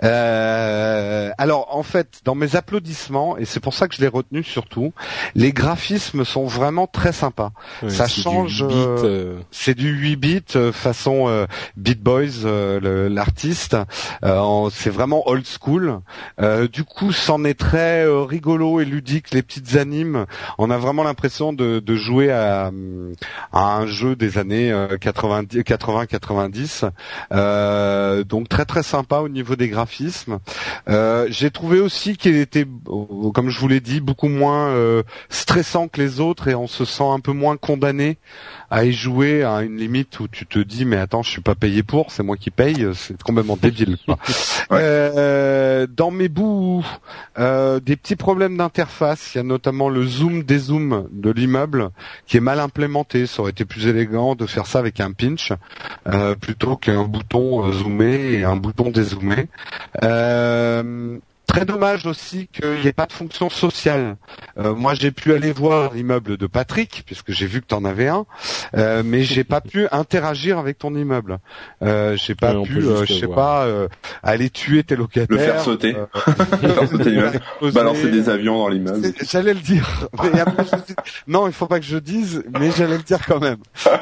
Euh, 0.03 1.31
alors 1.39 1.77
en 1.77 1.83
fait, 1.83 2.21
dans 2.25 2.35
mes 2.35 2.57
applaudissements, 2.57 3.37
et 3.37 3.45
c'est 3.45 3.61
pour 3.61 3.75
ça 3.75 3.89
que 3.89 3.95
je 3.95 4.01
l'ai 4.01 4.09
retenu 4.09 4.43
surtout, 4.43 4.93
les 5.35 5.53
graphismes 5.53 6.25
sont 6.25 6.47
vraiment 6.47 6.87
très 6.87 7.13
sympas. 7.13 7.53
Ouais, 7.83 7.91
ça 7.91 8.09
change, 8.09 8.65
euh, 8.69 9.41
C'est 9.51 9.75
du 9.75 9.91
8 9.91 10.17
bits 10.17 10.43
euh, 10.57 10.73
façon 10.73 11.29
euh, 11.29 11.47
Beat 11.77 12.03
Boys, 12.03 12.45
euh, 12.45 13.09
l'artiste. 13.09 13.77
Euh, 14.25 14.39
c'est 14.71 14.91
vraiment 14.91 15.29
old 15.29 15.47
school. 15.47 16.01
Euh, 16.41 16.69
du 16.69 16.85
coup, 16.85 17.13
c'en 17.13 17.45
est 17.45 17.59
très 17.59 18.05
euh, 18.05 18.23
rigolo 18.23 18.81
et 18.81 18.85
ludique. 18.85 19.33
Les 19.33 19.43
petites 19.43 19.77
animes, 19.77 20.27
on 20.59 20.71
a 20.71 20.79
vraiment 20.79 21.05
l'impression 21.05 21.53
de, 21.53 21.83
jouer 21.95 22.31
à, 22.31 22.71
à 23.53 23.77
un 23.77 23.87
jeu 23.87 24.17
des 24.17 24.39
années 24.39 24.73
80-90. 24.73 26.91
Euh, 27.33 28.25
donc 28.25 28.49
très 28.49 28.65
très 28.65 28.83
sympa 28.83 29.19
au 29.19 29.29
niveau 29.29 29.57
des 29.57 29.69
graphismes. 29.69 30.39
J'ai 30.87 31.51
trouvé 31.51 31.81
aussi 31.81 32.17
qu'il 32.17 32.37
était, 32.37 32.67
comme 33.35 33.51
je 33.51 33.61
vous 33.61 33.69
l'ai 33.69 33.81
dit, 33.81 34.01
beaucoup 34.01 34.29
moins 34.29 35.03
stressant 35.29 35.89
que 35.89 36.01
les 36.01 36.21
autres 36.21 36.49
et 36.49 36.55
on 36.55 36.67
se 36.67 36.85
sent 36.85 37.05
un 37.05 37.21
peu 37.21 37.33
moins 37.33 37.57
condamné 37.57 38.19
à 38.73 38.85
y 38.85 38.93
jouer 38.93 39.45
à 39.45 39.63
une 39.63 39.77
limite 39.77 40.19
où 40.21 40.27
tu 40.27 40.47
te 40.47 40.59
dis 40.59 40.85
mais 40.85 40.97
attends 40.97 41.23
je 41.23 41.31
suis 41.31 41.43
pas 41.43 41.55
payé 41.55 41.83
pour 41.83 42.11
c'est 42.11 42.23
moi 42.23 42.37
qui 42.37 42.51
paye 42.51 42.89
c'est 42.95 43.23
complètement 43.23 43.57
débile 43.57 43.99
quoi. 44.05 44.19
Euh, 44.73 45.87
dans 45.87 46.11
mes 46.11 46.31
bouts 46.31 46.85
euh, 47.39 47.79
des 47.79 47.97
petits 47.97 48.17
problèmes 48.17 48.57
d'interface 48.57 49.35
il 49.35 49.39
y 49.39 49.41
a 49.41 49.45
notamment 49.45 49.91
le 49.91 50.07
zoom 50.07 50.43
dézoom 50.43 51.09
de 51.13 51.31
l'immeuble 51.31 51.91
qui 52.27 52.37
est 52.37 52.41
mal 52.41 52.61
implémenté. 52.61 53.27
Ça 53.27 53.43
aurait 53.43 53.51
été 53.51 53.65
plus 53.65 53.87
élégant 53.87 54.35
de 54.35 54.47
faire 54.47 54.67
ça 54.67 54.79
avec 54.79 55.01
un 55.01 55.13
pinch 55.13 55.53
euh, 56.07 56.35
plutôt 56.35 56.77
qu'un 56.77 57.05
bouton 57.05 57.67
euh, 57.67 57.73
zoomé 57.73 58.33
et 58.33 58.45
un 58.45 58.57
bouton 58.57 58.91
dézoomé. 58.91 59.49
Euh, 60.03 61.19
Très 61.47 61.65
dommage 61.67 62.07
aussi 62.07 62.49
qu'il 62.53 62.71
n'y 62.81 62.87
ait 62.87 62.93
pas 62.95 63.05
de 63.05 63.13
fonction 63.13 63.51
sociale. 63.51 64.17
Euh, 64.59 64.75
moi, 64.75 64.95
j'ai 64.95 65.11
pu 65.11 65.35
aller 65.35 65.53
voir 65.53 65.93
l'immeuble 65.93 66.37
de 66.39 66.47
Patrick, 66.47 67.03
puisque 67.05 67.33
j'ai 67.33 67.47
vu 67.47 67.61
que 67.61 67.67
tu 67.67 67.75
en 67.75 67.85
avais 67.85 68.09
un, 68.09 68.25
euh, 68.77 69.03
mais 69.05 69.23
j'ai 69.23 69.45
pas 69.45 69.61
pu 69.61 69.87
interagir 69.93 70.57
avec 70.59 70.79
ton 70.79 70.95
immeuble. 70.95 71.39
Euh, 71.83 72.17
j'ai 72.17 72.35
pas 72.35 72.55
pu, 72.63 72.79
euh, 72.79 73.05
je 73.05 73.15
sais 73.15 73.27
pas, 73.27 73.65
euh, 73.65 73.89
aller 74.23 74.49
tuer 74.51 74.83
tes 74.83 74.97
locataires. 74.97 75.27
Le 75.29 75.39
faire 75.39 75.61
sauter. 75.61 75.95
euh, 75.97 76.07
Faire 76.75 76.89
sauter 76.89 77.11
l'immeuble. 77.11 77.41
poser- 77.61 77.75
Balancer 77.75 78.11
des 78.11 78.29
avions 78.31 78.57
dans 78.59 78.69
l'immeuble. 78.69 79.13
J'allais 79.31 79.53
le 79.55 79.61
dire. 79.61 80.09
Mais 80.33 80.41
après, 80.41 80.65
je 80.71 80.77
me 80.77 80.83
suis 80.83 80.95
dit, 80.95 81.13
non, 81.27 81.47
il 81.49 81.53
faut 81.53 81.67
pas 81.67 81.81
que 81.81 81.87
je 81.87 81.99
dise, 81.99 82.45
mais 82.59 82.71
j'allais 82.71 82.97
le 82.97 83.03
dire 83.03 83.21
quand 83.27 83.41
même. 83.41 83.59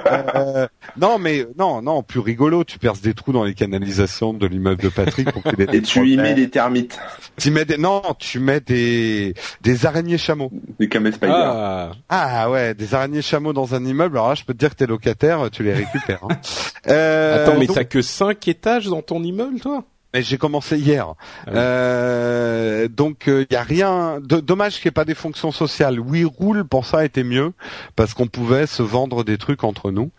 Euh, 0.06 0.68
non, 0.96 1.18
mais 1.18 1.46
non, 1.58 1.82
non, 1.82 2.02
plus 2.04 2.20
rigolo. 2.20 2.62
Tu 2.64 2.78
perces 2.78 3.00
des 3.00 3.14
trous 3.14 3.32
dans 3.32 3.44
les 3.44 3.54
canalisations 3.54 4.34
de 4.34 4.46
l'immeuble 4.46 4.82
de 4.82 4.88
Patrick 4.88 5.32
pour 5.32 5.42
qu'il 5.42 5.60
ait 5.60 5.68
Et 5.76 5.82
tu 5.82 6.06
y 6.08 6.16
mets 6.16 6.34
des 6.34 6.48
termites, 6.50 6.98
Tu 7.40 7.50
mets 7.50 7.64
des, 7.64 7.78
non, 7.78 8.02
tu 8.18 8.38
mets 8.38 8.60
des, 8.60 9.34
des 9.62 9.86
araignées 9.86 10.18
chameaux. 10.18 10.50
des 10.78 10.88
camé 10.88 11.10
spider. 11.12 11.32
Ah, 11.34 11.90
Ah 12.08 12.50
ouais, 12.50 12.74
des 12.74 12.94
araignées 12.94 13.22
chameaux 13.22 13.52
dans 13.52 13.74
un 13.74 13.84
immeuble. 13.84 14.16
Alors 14.18 14.28
là, 14.30 14.34
je 14.34 14.44
peux 14.44 14.52
te 14.54 14.58
dire 14.58 14.70
que 14.70 14.74
t'es 14.76 14.86
locataire, 14.86 15.48
tu 15.50 15.62
les 15.62 15.72
récupères. 15.74 16.20
hein. 16.28 16.36
Euh, 16.88 17.42
attends, 17.44 17.58
mais 17.58 17.66
donc- 17.66 17.76
t'as 17.76 17.84
que 17.84 18.00
5 18.00 18.48
étages 18.48 18.86
dans 18.86 19.02
ton 19.02 19.22
immeuble, 19.22 19.60
toi? 19.60 19.84
Mais 20.14 20.22
j'ai 20.22 20.38
commencé 20.38 20.76
hier. 20.78 21.06
Ah 21.08 21.42
oui. 21.48 21.52
Euh, 21.56 22.88
donc 22.88 23.24
il 23.26 23.46
y 23.50 23.54
a 23.56 23.62
rien. 23.62 24.18
de- 24.20 24.40
dommage 24.40 24.76
qu'il 24.80 24.86
n'y 24.86 24.88
ait 24.88 24.92
pas 24.92 25.04
des 25.04 25.14
fonctions 25.14 25.52
sociales. 25.52 26.00
Oui, 26.00 26.24
roule 26.24 26.64
pour 26.64 26.86
ça 26.86 27.04
était 27.04 27.22
mieux 27.22 27.52
parce 27.96 28.14
qu'on 28.14 28.26
pouvait 28.26 28.66
se 28.66 28.82
vendre 28.82 29.22
des 29.24 29.36
trucs 29.38 29.62
entre 29.62 29.90
nous. 29.90 30.10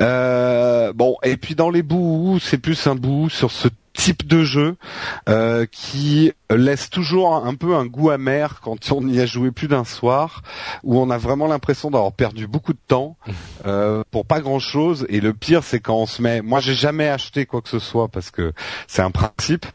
Euh, 0.00 0.92
bon, 0.94 1.16
et 1.22 1.36
puis 1.36 1.54
dans 1.54 1.70
les 1.70 1.82
bouts, 1.82 2.38
c'est 2.40 2.58
plus 2.58 2.86
un 2.86 2.94
bout 2.94 3.28
sur 3.28 3.50
ce 3.52 3.68
type 3.96 4.26
de 4.26 4.44
jeu 4.44 4.76
euh, 5.28 5.66
qui 5.70 6.32
laisse 6.54 6.90
toujours 6.90 7.34
un 7.34 7.54
peu 7.54 7.74
un 7.74 7.86
goût 7.86 8.10
amer 8.10 8.60
quand 8.62 8.92
on 8.92 9.08
y 9.08 9.20
a 9.20 9.26
joué 9.26 9.50
plus 9.50 9.66
d'un 9.66 9.84
soir, 9.84 10.42
où 10.84 10.98
on 11.00 11.10
a 11.10 11.18
vraiment 11.18 11.48
l'impression 11.48 11.90
d'avoir 11.90 12.12
perdu 12.12 12.46
beaucoup 12.46 12.72
de 12.72 12.78
temps 12.86 13.16
euh, 13.66 14.04
pour 14.10 14.26
pas 14.26 14.40
grand 14.40 14.58
chose. 14.60 15.06
Et 15.08 15.20
le 15.20 15.32
pire, 15.32 15.64
c'est 15.64 15.80
quand 15.80 15.96
on 15.96 16.06
se 16.06 16.22
met. 16.22 16.42
Moi, 16.42 16.60
j'ai 16.60 16.74
jamais 16.74 17.08
acheté 17.08 17.46
quoi 17.46 17.62
que 17.62 17.68
ce 17.68 17.78
soit 17.80 18.08
parce 18.08 18.30
que 18.30 18.52
c'est 18.86 19.02
un 19.02 19.10
principe, 19.10 19.66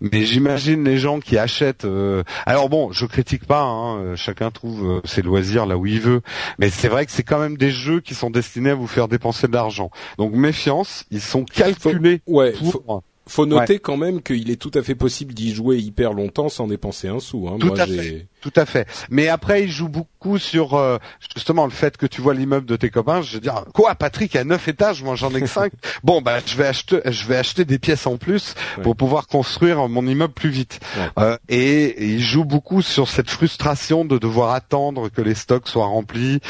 mais 0.00 0.24
j'imagine 0.24 0.84
les 0.84 0.98
gens 0.98 1.20
qui 1.20 1.38
achètent. 1.38 1.84
euh, 1.86 2.22
Alors 2.44 2.68
bon, 2.68 2.92
je 2.92 3.06
critique 3.06 3.46
pas. 3.46 3.62
Hein, 3.62 3.98
euh, 3.98 4.16
chacun 4.16 4.50
trouve 4.50 4.84
euh, 4.84 5.00
ses 5.04 5.22
loisirs 5.22 5.64
là 5.66 5.78
où 5.78 5.86
il 5.86 6.00
veut, 6.00 6.20
mais 6.58 6.68
c'est 6.68 6.88
vrai 6.88 7.06
que 7.06 7.12
c'est 7.12 7.22
quand 7.22 7.38
même 7.38 7.56
des 7.56 7.70
jeux 7.70 8.00
qui 8.00 8.14
sont 8.14 8.30
destinés 8.30 8.70
à 8.70 8.74
vous 8.74 8.86
faire 8.86 9.08
dépenser 9.08 9.46
de 9.48 9.52
l'argent. 9.52 9.90
Donc 10.18 10.32
méfiance, 10.32 11.04
ils 11.10 11.20
sont 11.22 11.44
calculés 11.44 12.20
Ouais, 12.26 12.52
pour. 12.52 12.72
faut, 12.72 13.02
faut 13.28 13.46
noter 13.46 13.78
quand 13.78 13.96
même 13.96 14.22
qu'il 14.22 14.50
est 14.50 14.56
tout 14.56 14.70
à 14.74 14.82
fait 14.82 14.94
possible 14.94 15.34
d'y 15.34 15.54
jouer 15.54 15.78
hyper 15.78 16.12
longtemps 16.12 16.48
sans 16.48 16.66
dépenser 16.66 17.08
un 17.08 17.20
sou. 17.20 17.48
Hein. 17.48 17.56
Tout 17.60 17.68
Moi, 17.68 17.80
à 17.80 17.86
j'ai- 17.86 18.26
Tout 18.40 18.52
à 18.56 18.66
fait. 18.66 18.86
Mais 19.10 19.28
après, 19.28 19.64
il 19.64 19.70
joue 19.70 19.88
beaucoup 19.88 20.38
sur 20.38 20.74
euh, 20.74 20.98
justement 21.34 21.64
le 21.64 21.70
fait 21.72 21.96
que 21.96 22.06
tu 22.06 22.20
vois 22.20 22.34
l'immeuble 22.34 22.66
de 22.66 22.76
tes 22.76 22.88
copains. 22.90 23.20
Je 23.22 23.34
veux 23.34 23.40
dire, 23.40 23.64
quoi, 23.74 23.94
Patrick 23.96 24.34
a 24.36 24.44
neuf 24.44 24.68
étages, 24.68 25.02
moi 25.02 25.14
j'en 25.16 25.30
ai 25.34 25.40
que 25.40 25.46
cinq. 25.48 25.72
bon, 26.04 26.22
bah 26.22 26.38
je 26.46 26.56
vais 26.56 26.66
acheter, 26.66 27.00
je 27.04 27.24
vais 27.26 27.36
acheter 27.36 27.64
des 27.64 27.78
pièces 27.78 28.06
en 28.06 28.16
plus 28.16 28.54
Ouais. 28.76 28.82
pour 28.84 28.96
pouvoir 28.96 29.26
construire 29.26 29.88
mon 29.88 30.06
immeuble 30.06 30.32
plus 30.34 30.50
vite. 30.50 30.78
Ouais. 30.96 31.24
Euh, 31.24 31.36
et, 31.48 31.82
et 31.84 32.06
il 32.06 32.20
joue 32.20 32.44
beaucoup 32.44 32.80
sur 32.82 33.08
cette 33.08 33.28
frustration 33.30 34.04
de 34.04 34.18
devoir 34.18 34.52
attendre 34.52 35.08
que 35.08 35.20
les 35.22 35.34
stocks 35.34 35.68
soient 35.68 35.86
remplis 35.86 36.40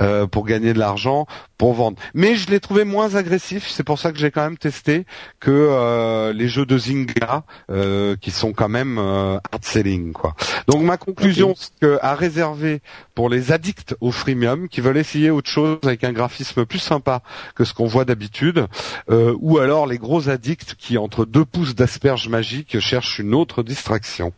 euh, 0.00 0.26
pour 0.26 0.44
gagner 0.46 0.72
de 0.74 0.78
l'argent 0.78 1.26
pour 1.58 1.74
vendre. 1.74 1.98
Mais 2.14 2.36
je 2.36 2.48
l'ai 2.50 2.60
trouvé 2.60 2.84
moins 2.84 3.16
agressif. 3.16 3.68
C'est 3.68 3.82
pour 3.82 3.98
ça 3.98 4.12
que 4.12 4.18
j'ai 4.18 4.30
quand 4.30 4.42
même 4.42 4.56
testé 4.56 5.04
que 5.40 5.50
euh, 5.50 6.32
les 6.32 6.48
jeux 6.48 6.64
de 6.64 6.78
Zynga 6.78 7.42
euh, 7.70 8.16
qui 8.16 8.30
sont 8.30 8.52
quand 8.52 8.68
même 8.68 8.98
euh, 8.98 9.38
hard 9.52 9.64
selling 9.64 10.12
quoi. 10.12 10.34
Donc 10.68 10.82
ma 10.82 10.96
conclusion 10.96 11.54
c'est 11.56 11.70
que 11.80 11.98
à 12.00 12.14
réserver 12.14 12.80
pour 13.14 13.28
les 13.28 13.52
addicts 13.52 13.96
au 14.00 14.12
freemium 14.12 14.68
qui 14.68 14.80
veulent 14.80 14.96
essayer 14.96 15.30
autre 15.30 15.50
chose 15.50 15.78
avec 15.82 16.04
un 16.04 16.12
graphisme 16.12 16.64
plus 16.64 16.78
sympa 16.78 17.22
que 17.54 17.64
ce 17.64 17.74
qu'on 17.74 17.86
voit 17.86 18.04
d'habitude, 18.04 18.66
euh, 19.10 19.34
ou 19.40 19.58
alors 19.58 19.86
les 19.86 19.98
gros 19.98 20.28
addicts 20.28 20.76
qui 20.78 20.96
entre 20.96 21.24
deux 21.24 21.44
pouces 21.44 21.74
d'asperges 21.74 22.28
magiques 22.28 22.78
cherchent 22.78 23.18
une 23.18 23.34
autre 23.34 23.62
distraction. 23.62 24.32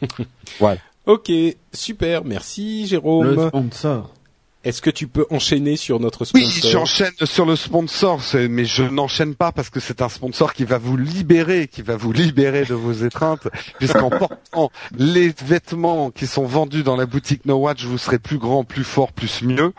Ok, 1.04 1.32
super, 1.72 2.24
merci 2.24 2.82
Le 2.82 2.86
Jérôme. 2.86 3.48
sponsor. 3.48 4.14
Est-ce 4.64 4.80
que 4.80 4.90
tu 4.90 5.08
peux 5.08 5.26
enchaîner 5.30 5.76
sur 5.76 5.98
notre 5.98 6.24
Oui, 6.34 6.44
sponsor 6.46 6.70
j'enchaîne 6.70 7.12
sur 7.24 7.44
le 7.46 7.56
sponsor, 7.56 8.20
mais 8.48 8.64
je 8.64 8.84
n'enchaîne 8.84 9.34
pas 9.34 9.50
parce 9.50 9.70
que 9.70 9.80
c'est 9.80 10.02
un 10.02 10.08
sponsor 10.08 10.52
qui 10.54 10.64
va 10.64 10.78
vous 10.78 10.96
libérer, 10.96 11.66
qui 11.66 11.82
va 11.82 11.96
vous 11.96 12.12
libérer 12.12 12.64
de 12.64 12.74
vos 12.74 12.92
étreintes, 12.92 13.48
puisqu'en 13.78 14.10
portant 14.10 14.70
les 14.96 15.32
vêtements 15.44 16.10
qui 16.10 16.26
sont 16.28 16.44
vendus 16.46 16.84
dans 16.84 16.94
la 16.96 17.06
boutique 17.06 17.44
No 17.44 17.56
Watch, 17.56 17.84
vous 17.84 17.98
serez 17.98 18.20
plus 18.20 18.38
grand, 18.38 18.62
plus 18.62 18.84
fort, 18.84 19.12
plus 19.12 19.42
mieux. 19.42 19.72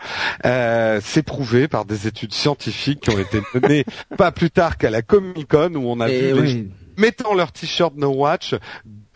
Euh, 0.44 1.00
c'est 1.02 1.22
prouvé 1.22 1.66
par 1.66 1.86
des 1.86 2.06
études 2.06 2.34
scientifiques 2.34 3.00
qui 3.00 3.10
ont 3.10 3.18
été 3.18 3.40
menées 3.54 3.84
pas 4.18 4.32
plus 4.32 4.50
tard 4.50 4.76
qu'à 4.76 4.90
la 4.90 5.00
Comic 5.00 5.48
Con 5.48 5.74
où 5.76 5.88
on 5.88 6.00
a 6.00 6.10
Et 6.10 6.32
vu 6.32 6.42
les 6.42 6.52
oui. 6.52 6.68
mettant 6.98 7.34
leur 7.34 7.52
t-shirt 7.52 7.94
No 7.96 8.10
Watch 8.10 8.54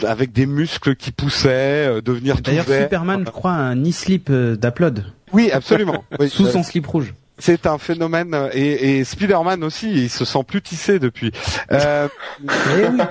avec 0.07 0.33
des 0.33 0.47
muscles 0.47 0.95
qui 0.97 1.13
poussaient, 1.13 1.89
euh, 1.89 2.01
devenir 2.01 2.37
tout 2.37 2.43
D'ailleurs. 2.43 2.65
Superman, 2.67 3.25
je 3.27 3.31
crois, 3.31 3.53
a 3.53 3.57
un 3.57 3.83
e-slip 3.85 4.29
euh, 4.31 4.57
d'Upload 4.57 5.05
Oui, 5.33 5.51
absolument. 5.53 6.05
Oui. 6.19 6.29
sous 6.29 6.47
Euh, 6.47 6.51
son 6.53 6.63
slip 6.63 6.87
rouge. 6.87 7.15
C'est 7.39 7.67
un 7.67 7.79
phénomène 7.79 8.37
et, 8.53 8.99
et 8.99 9.05
Spider-Man 9.05 9.63
aussi, 9.63 9.91
il 9.93 10.11
se 10.11 10.25
sent 10.25 10.43
plus 10.47 10.61
tissé 10.61 10.99
depuis. 10.99 11.33
Euh, 11.73 12.09
oui. 12.43 12.83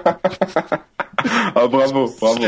Ah 1.56 1.68
bravo, 1.68 2.14
bravo. 2.22 2.40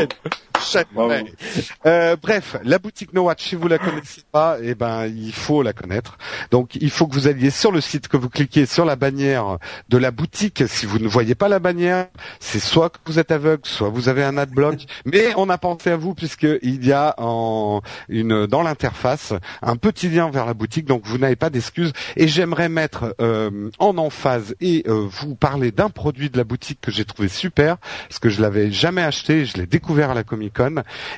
Euh, 1.86 2.16
bref, 2.20 2.56
la 2.64 2.78
boutique 2.78 3.12
No 3.12 3.22
Watch, 3.22 3.48
si 3.48 3.54
vous 3.54 3.68
la 3.68 3.78
connaissez 3.78 4.22
pas, 4.30 4.58
eh 4.62 4.74
ben 4.74 5.06
il 5.06 5.32
faut 5.32 5.62
la 5.62 5.72
connaître. 5.72 6.18
Donc 6.50 6.76
il 6.76 6.90
faut 6.90 7.06
que 7.06 7.14
vous 7.14 7.28
alliez 7.28 7.50
sur 7.50 7.72
le 7.72 7.80
site, 7.80 8.08
que 8.08 8.16
vous 8.16 8.28
cliquiez 8.28 8.66
sur 8.66 8.84
la 8.84 8.96
bannière 8.96 9.58
de 9.88 9.98
la 9.98 10.10
boutique. 10.10 10.62
Si 10.68 10.86
vous 10.86 10.98
ne 10.98 11.08
voyez 11.08 11.34
pas 11.34 11.48
la 11.48 11.58
bannière, 11.58 12.08
c'est 12.38 12.60
soit 12.60 12.90
que 12.90 12.98
vous 13.06 13.18
êtes 13.18 13.30
aveugle, 13.30 13.62
soit 13.64 13.88
vous 13.88 14.08
avez 14.08 14.24
un 14.24 14.36
adblock. 14.36 14.78
Mais 15.04 15.32
on 15.36 15.48
a 15.48 15.58
pensé 15.58 15.90
à 15.90 15.96
vous 15.96 16.14
puisque 16.14 16.46
il 16.62 16.84
y 16.84 16.92
a 16.92 17.14
en 17.18 17.82
une 18.08 18.46
dans 18.46 18.62
l'interface 18.62 19.32
un 19.62 19.76
petit 19.76 20.08
lien 20.08 20.30
vers 20.30 20.46
la 20.46 20.54
boutique, 20.54 20.86
donc 20.86 21.02
vous 21.04 21.18
n'avez 21.18 21.36
pas 21.36 21.50
d'excuses. 21.50 21.92
Et 22.16 22.28
j'aimerais 22.28 22.68
mettre 22.68 23.14
euh, 23.20 23.70
en 23.78 23.96
emphase 23.98 24.54
et 24.60 24.84
euh, 24.86 25.06
vous 25.10 25.34
parler 25.34 25.70
d'un 25.72 25.90
produit 25.90 26.30
de 26.30 26.36
la 26.36 26.44
boutique 26.44 26.80
que 26.80 26.90
j'ai 26.90 27.04
trouvé 27.04 27.28
super 27.28 27.78
parce 28.08 28.18
que 28.18 28.28
je 28.28 28.42
l'avais 28.42 28.70
jamais 28.70 29.02
acheté, 29.02 29.44
je 29.44 29.56
l'ai 29.56 29.66
découvert 29.66 30.10
à 30.10 30.14
la 30.14 30.24
Comic 30.24 30.49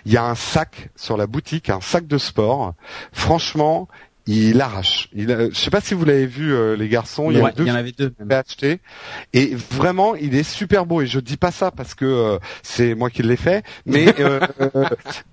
Il 0.04 0.12
y 0.12 0.16
a 0.16 0.24
un 0.24 0.34
sac 0.34 0.90
sur 0.96 1.16
la 1.16 1.26
boutique, 1.26 1.70
un 1.70 1.80
sac 1.80 2.06
de 2.06 2.18
sport. 2.18 2.74
Franchement, 3.12 3.88
il 4.26 4.60
arrache. 4.60 5.08
Il, 5.14 5.32
a- 5.32 5.50
je 5.50 5.54
sais 5.54 5.70
pas 5.70 5.80
si 5.80 5.94
vous 5.94 6.04
l'avez 6.04 6.26
vu, 6.26 6.52
euh, 6.54 6.76
les 6.76 6.88
garçons. 6.88 7.30
Il 7.30 7.36
y 7.36 7.40
a 7.40 7.42
Ouais, 7.44 7.52
deux 7.56 7.64
il 7.64 7.68
y 7.68 7.72
en 7.72 7.74
avait 7.74 7.92
deux. 7.92 8.12
acheté 8.30 8.80
et 9.32 9.54
vraiment 9.70 10.14
il 10.14 10.34
est 10.34 10.42
super 10.42 10.86
beau 10.86 11.00
et 11.02 11.06
je 11.06 11.18
dis 11.20 11.36
pas 11.36 11.50
ça 11.50 11.70
parce 11.70 11.94
que 11.94 12.04
euh, 12.04 12.38
c'est 12.62 12.94
moi 12.94 13.10
qui 13.10 13.22
l'ai 13.22 13.36
fait 13.36 13.64
mais 13.84 14.14
euh, 14.20 14.40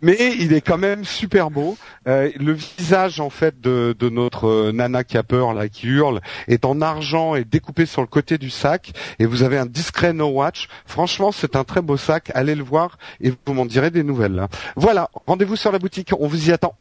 mais 0.01 0.17
il 0.39 0.53
est 0.53 0.61
quand 0.61 0.77
même 0.77 1.03
super 1.05 1.51
beau 1.51 1.77
Euh, 2.07 2.31
le 2.39 2.53
visage 2.53 3.19
en 3.19 3.29
fait 3.29 3.59
de, 3.61 3.95
de 3.99 4.09
notre 4.09 4.71
nana 4.71 5.03
qui 5.03 5.17
a 5.17 5.23
peur 5.23 5.53
là 5.53 5.67
qui 5.69 5.87
hurle 5.87 6.21
est 6.47 6.65
en 6.65 6.81
argent 6.81 7.35
et 7.35 7.43
découpé 7.43 7.85
sur 7.85 8.01
le 8.01 8.07
côté 8.07 8.37
du 8.37 8.49
sac 8.49 8.93
et 9.19 9.25
vous 9.25 9.43
avez 9.43 9.57
un 9.57 9.65
discret 9.65 10.13
no 10.13 10.27
watch 10.29 10.67
franchement 10.85 11.31
c'est 11.31 11.55
un 11.55 11.63
très 11.63 11.81
beau 11.81 11.97
sac 11.97 12.31
allez 12.33 12.55
le 12.55 12.63
voir 12.63 12.97
et 13.21 13.31
vous 13.45 13.53
m'en 13.53 13.65
direz 13.65 13.91
des 13.91 14.03
nouvelles 14.03 14.33
là. 14.33 14.47
voilà 14.75 15.09
rendez-vous 15.27 15.55
sur 15.57 15.71
la 15.71 15.77
boutique 15.79 16.11
on 16.19 16.27
vous 16.27 16.49
y 16.49 16.51
attend 16.51 16.75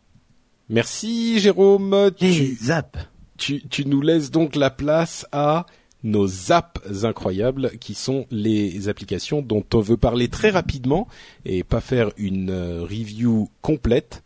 Merci 0.68 1.38
Jérôme. 1.38 2.11
Et 2.20 2.33
Tu, 2.33 2.59
zap. 2.62 2.98
tu, 3.37 3.66
tu 3.68 3.87
nous 3.87 4.02
laisses 4.02 4.31
donc 4.31 4.54
la 4.57 4.70
place 4.70 5.26
à 5.33 5.66
nos 6.04 6.52
apps 6.52 7.04
incroyables 7.04 7.72
qui 7.81 7.94
sont 7.94 8.26
les 8.31 8.88
applications 8.88 9.42
dont 9.42 9.64
on 9.74 9.81
veut 9.81 9.96
parler 9.96 10.28
très 10.28 10.50
rapidement 10.50 11.09
et 11.44 11.64
pas 11.64 11.81
faire 11.81 12.11
une 12.16 12.50
euh, 12.50 12.83
review 12.83 13.50
complète. 13.62 14.22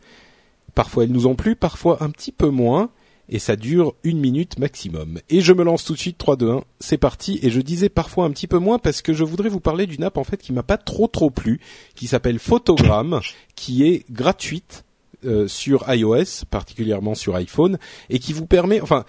Parfois 0.75 1.05
elles 1.05 1.13
nous 1.13 1.27
ont 1.27 1.35
plu, 1.35 1.57
parfois 1.57 2.03
un 2.03 2.11
petit 2.11 2.33
peu 2.33 2.49
moins 2.49 2.91
et 3.29 3.39
ça 3.39 3.57
dure 3.57 3.95
une 4.03 4.19
minute 4.19 4.59
maximum. 4.59 5.21
Et 5.31 5.41
je 5.41 5.53
me 5.53 5.63
lance 5.65 5.85
tout 5.85 5.95
de 5.95 5.99
suite 5.99 6.19
3 6.19 6.37
2 6.37 6.51
1, 6.51 6.65
c'est 6.81 6.99
parti 6.99 7.39
et 7.43 7.51
je 7.51 7.61
disais 7.61 7.89
parfois 7.89 8.27
un 8.27 8.31
petit 8.31 8.49
peu 8.49 8.59
moins 8.59 8.79
parce 8.79 9.01
que 9.01 9.15
je 9.15 9.25
voudrais 9.25 9.49
vous 9.49 9.61
parler 9.61 9.87
d'une 9.87 10.05
app 10.05 10.19
en 10.19 10.25
fait 10.25 10.39
qui 10.43 10.53
m'a 10.53 10.63
pas 10.63 10.77
trop 10.77 11.07
trop 11.07 11.31
plu 11.31 11.61
qui 11.95 12.07
s'appelle 12.07 12.39
Photogram 12.39 13.21
qui 13.55 13.85
est 13.85 14.05
gratuite 14.11 14.85
euh, 15.25 15.49
sur 15.49 15.85
iOS, 15.93 16.45
particulièrement 16.51 17.15
sur 17.15 17.35
iPhone, 17.37 17.79
et 18.11 18.19
qui 18.19 18.33
vous 18.33 18.47
permet, 18.47 18.81
enfin, 18.81 19.05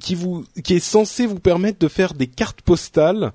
qui 0.00 0.14
vous, 0.14 0.44
qui 0.62 0.74
est 0.74 0.80
censé 0.80 1.26
vous 1.26 1.40
permettre 1.40 1.78
de 1.78 1.88
faire 1.88 2.14
des 2.14 2.26
cartes 2.26 2.62
postales 2.62 3.32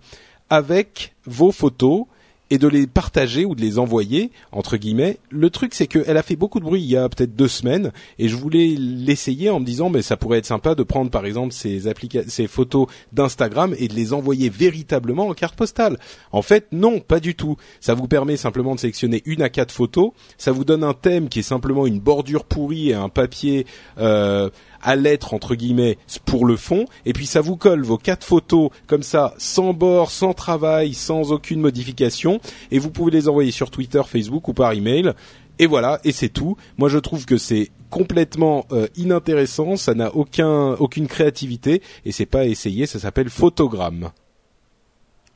avec 0.50 1.16
vos 1.26 1.52
photos 1.52 2.06
et 2.54 2.60
de 2.60 2.68
les 2.68 2.86
partager 2.86 3.46
ou 3.46 3.56
de 3.56 3.62
les 3.62 3.80
envoyer 3.80 4.30
entre 4.52 4.78
guillemets. 4.78 5.18
Le 5.32 5.50
truc 5.50 5.74
c'est 5.74 5.88
qu'elle 5.88 6.18
a 6.18 6.22
fait 6.22 6.36
beaucoup 6.36 6.60
de 6.60 6.66
bruit 6.66 6.82
il 6.84 6.88
y 6.90 6.96
a 6.96 7.10
peut-être 7.10 7.36
deux 7.36 7.48
semaines 7.48 7.92
et 8.20 8.30
je 8.30 8.36
voulais 8.36 8.76
l'essayer 8.78 9.50
en 9.50 9.60
me 9.60 9.66
disant 9.66 9.90
mais 9.90 10.04
ça 10.04 10.18
pourrait 10.18 10.38
être 10.38 10.46
sympa 10.46 10.76
de 10.76 10.84
prendre 10.84 11.10
par 11.10 11.26
exemple 11.26 11.52
ces 11.52 12.48
photos 12.48 12.88
d'Instagram 13.12 13.74
et 13.80 13.88
de 13.88 13.96
les 13.96 14.14
envoyer 14.14 14.50
véritablement 14.50 15.30
en 15.30 15.34
carte 15.34 15.56
postale. 15.56 15.98
En 16.32 16.44
fait 16.44 16.68
non, 16.72 17.00
pas 17.00 17.20
du 17.20 17.34
tout. 17.34 17.58
Ça 17.80 17.96
vous 17.96 18.08
permet 18.08 18.38
simplement 18.38 18.76
de 18.76 18.80
sélectionner 18.80 19.24
une 19.26 19.42
à 19.42 19.50
quatre 19.50 19.72
photos. 19.72 20.12
Ça 20.38 20.52
vous 20.52 20.64
donne 20.64 20.84
un 20.84 20.94
thème 20.94 21.30
qui 21.30 21.40
est 21.40 21.44
simplement 21.44 21.88
une 21.88 22.00
bordure 22.00 22.46
pourrie 22.46 22.92
et 22.92 22.94
un 22.94 23.10
papier 23.10 23.66
euh, 23.98 24.52
à 24.84 24.96
lettres 24.96 25.34
entre 25.34 25.56
guillemets 25.56 25.98
pour 26.26 26.46
le 26.46 26.58
fond 26.58 26.86
et 27.06 27.14
puis 27.14 27.26
ça 27.26 27.42
vous 27.42 27.56
colle 27.58 27.84
vos 27.84 27.98
quatre 27.98 28.26
photos 28.26 28.70
comme 28.88 29.04
ça 29.04 29.34
sans 29.38 29.74
bord, 29.74 30.12
sans 30.12 30.34
travail, 30.34 30.94
sans 30.94 31.32
aucune 31.32 31.62
modification 31.62 32.40
et 32.72 32.80
vous 32.80 32.90
pouvez 32.92 33.12
les 33.12 33.28
envoyer 33.30 33.52
sur 33.52 33.72
Twitter, 33.72 34.02
Facebook 34.06 34.48
ou 34.48 34.54
par 34.54 34.74
email 34.74 35.14
et 35.60 35.66
voilà 35.68 36.00
et 36.04 36.12
c'est 36.12 36.30
tout. 36.30 36.58
Moi 36.78 36.90
je 36.90 36.98
trouve 36.98 37.26
que 37.26 37.38
c'est 37.38 37.70
complètement 37.90 38.66
euh, 38.72 38.88
inintéressant, 38.96 39.76
ça 39.78 39.94
n'a 39.94 40.14
aucun 40.16 40.72
aucune 40.74 41.08
créativité 41.08 41.82
et 42.06 42.12
c'est 42.12 42.26
pas 42.26 42.40
à 42.42 42.46
essayer, 42.46 42.86
ça 42.86 43.00
s'appelle 43.00 43.30
Photogramme. 43.30 44.10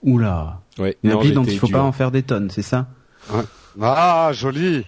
Oula. 0.04 0.62
Ouais, 0.78 0.96
Une 1.04 1.12
non, 1.12 1.18
appli 1.20 1.32
dont 1.32 1.44
il 1.44 1.58
faut 1.58 1.68
dur. 1.68 1.78
pas 1.78 1.84
en 1.84 1.92
faire 1.92 2.12
des 2.12 2.22
tonnes, 2.24 2.50
c'est 2.52 2.62
ça? 2.62 2.88
Ah 3.82 4.30
joli 4.34 4.86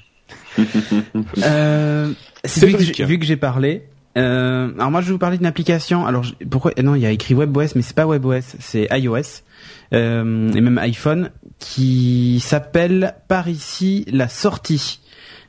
euh, 1.39 2.11
c'est- 2.45 2.65
vu 2.65 2.73
que 2.73 2.77
Cédric. 2.79 2.95
j'ai- 2.97 3.05
vu 3.05 3.19
que 3.19 3.25
j'ai 3.25 3.37
parlé, 3.37 3.87
Euh, 4.17 4.71
alors 4.75 4.91
moi 4.91 5.01
je 5.01 5.07
vais 5.07 5.11
vous 5.13 5.17
parler 5.19 5.37
d'une 5.37 5.45
application. 5.45 6.05
Alors 6.05 6.23
je- 6.23 6.33
pourquoi 6.49 6.71
Non, 6.81 6.95
il 6.95 7.01
y 7.01 7.05
a 7.05 7.11
écrit 7.11 7.33
WebOS, 7.35 7.75
mais 7.75 7.81
c'est 7.81 7.95
pas 7.95 8.05
WebOS, 8.07 8.55
c'est 8.59 8.87
iOS 8.91 9.43
euh, 9.93 10.51
et 10.53 10.61
même 10.61 10.77
iPhone 10.79 11.29
qui 11.59 12.39
s'appelle 12.43 13.15
par 13.27 13.47
ici 13.47 14.05
la 14.11 14.27
sortie. 14.27 14.99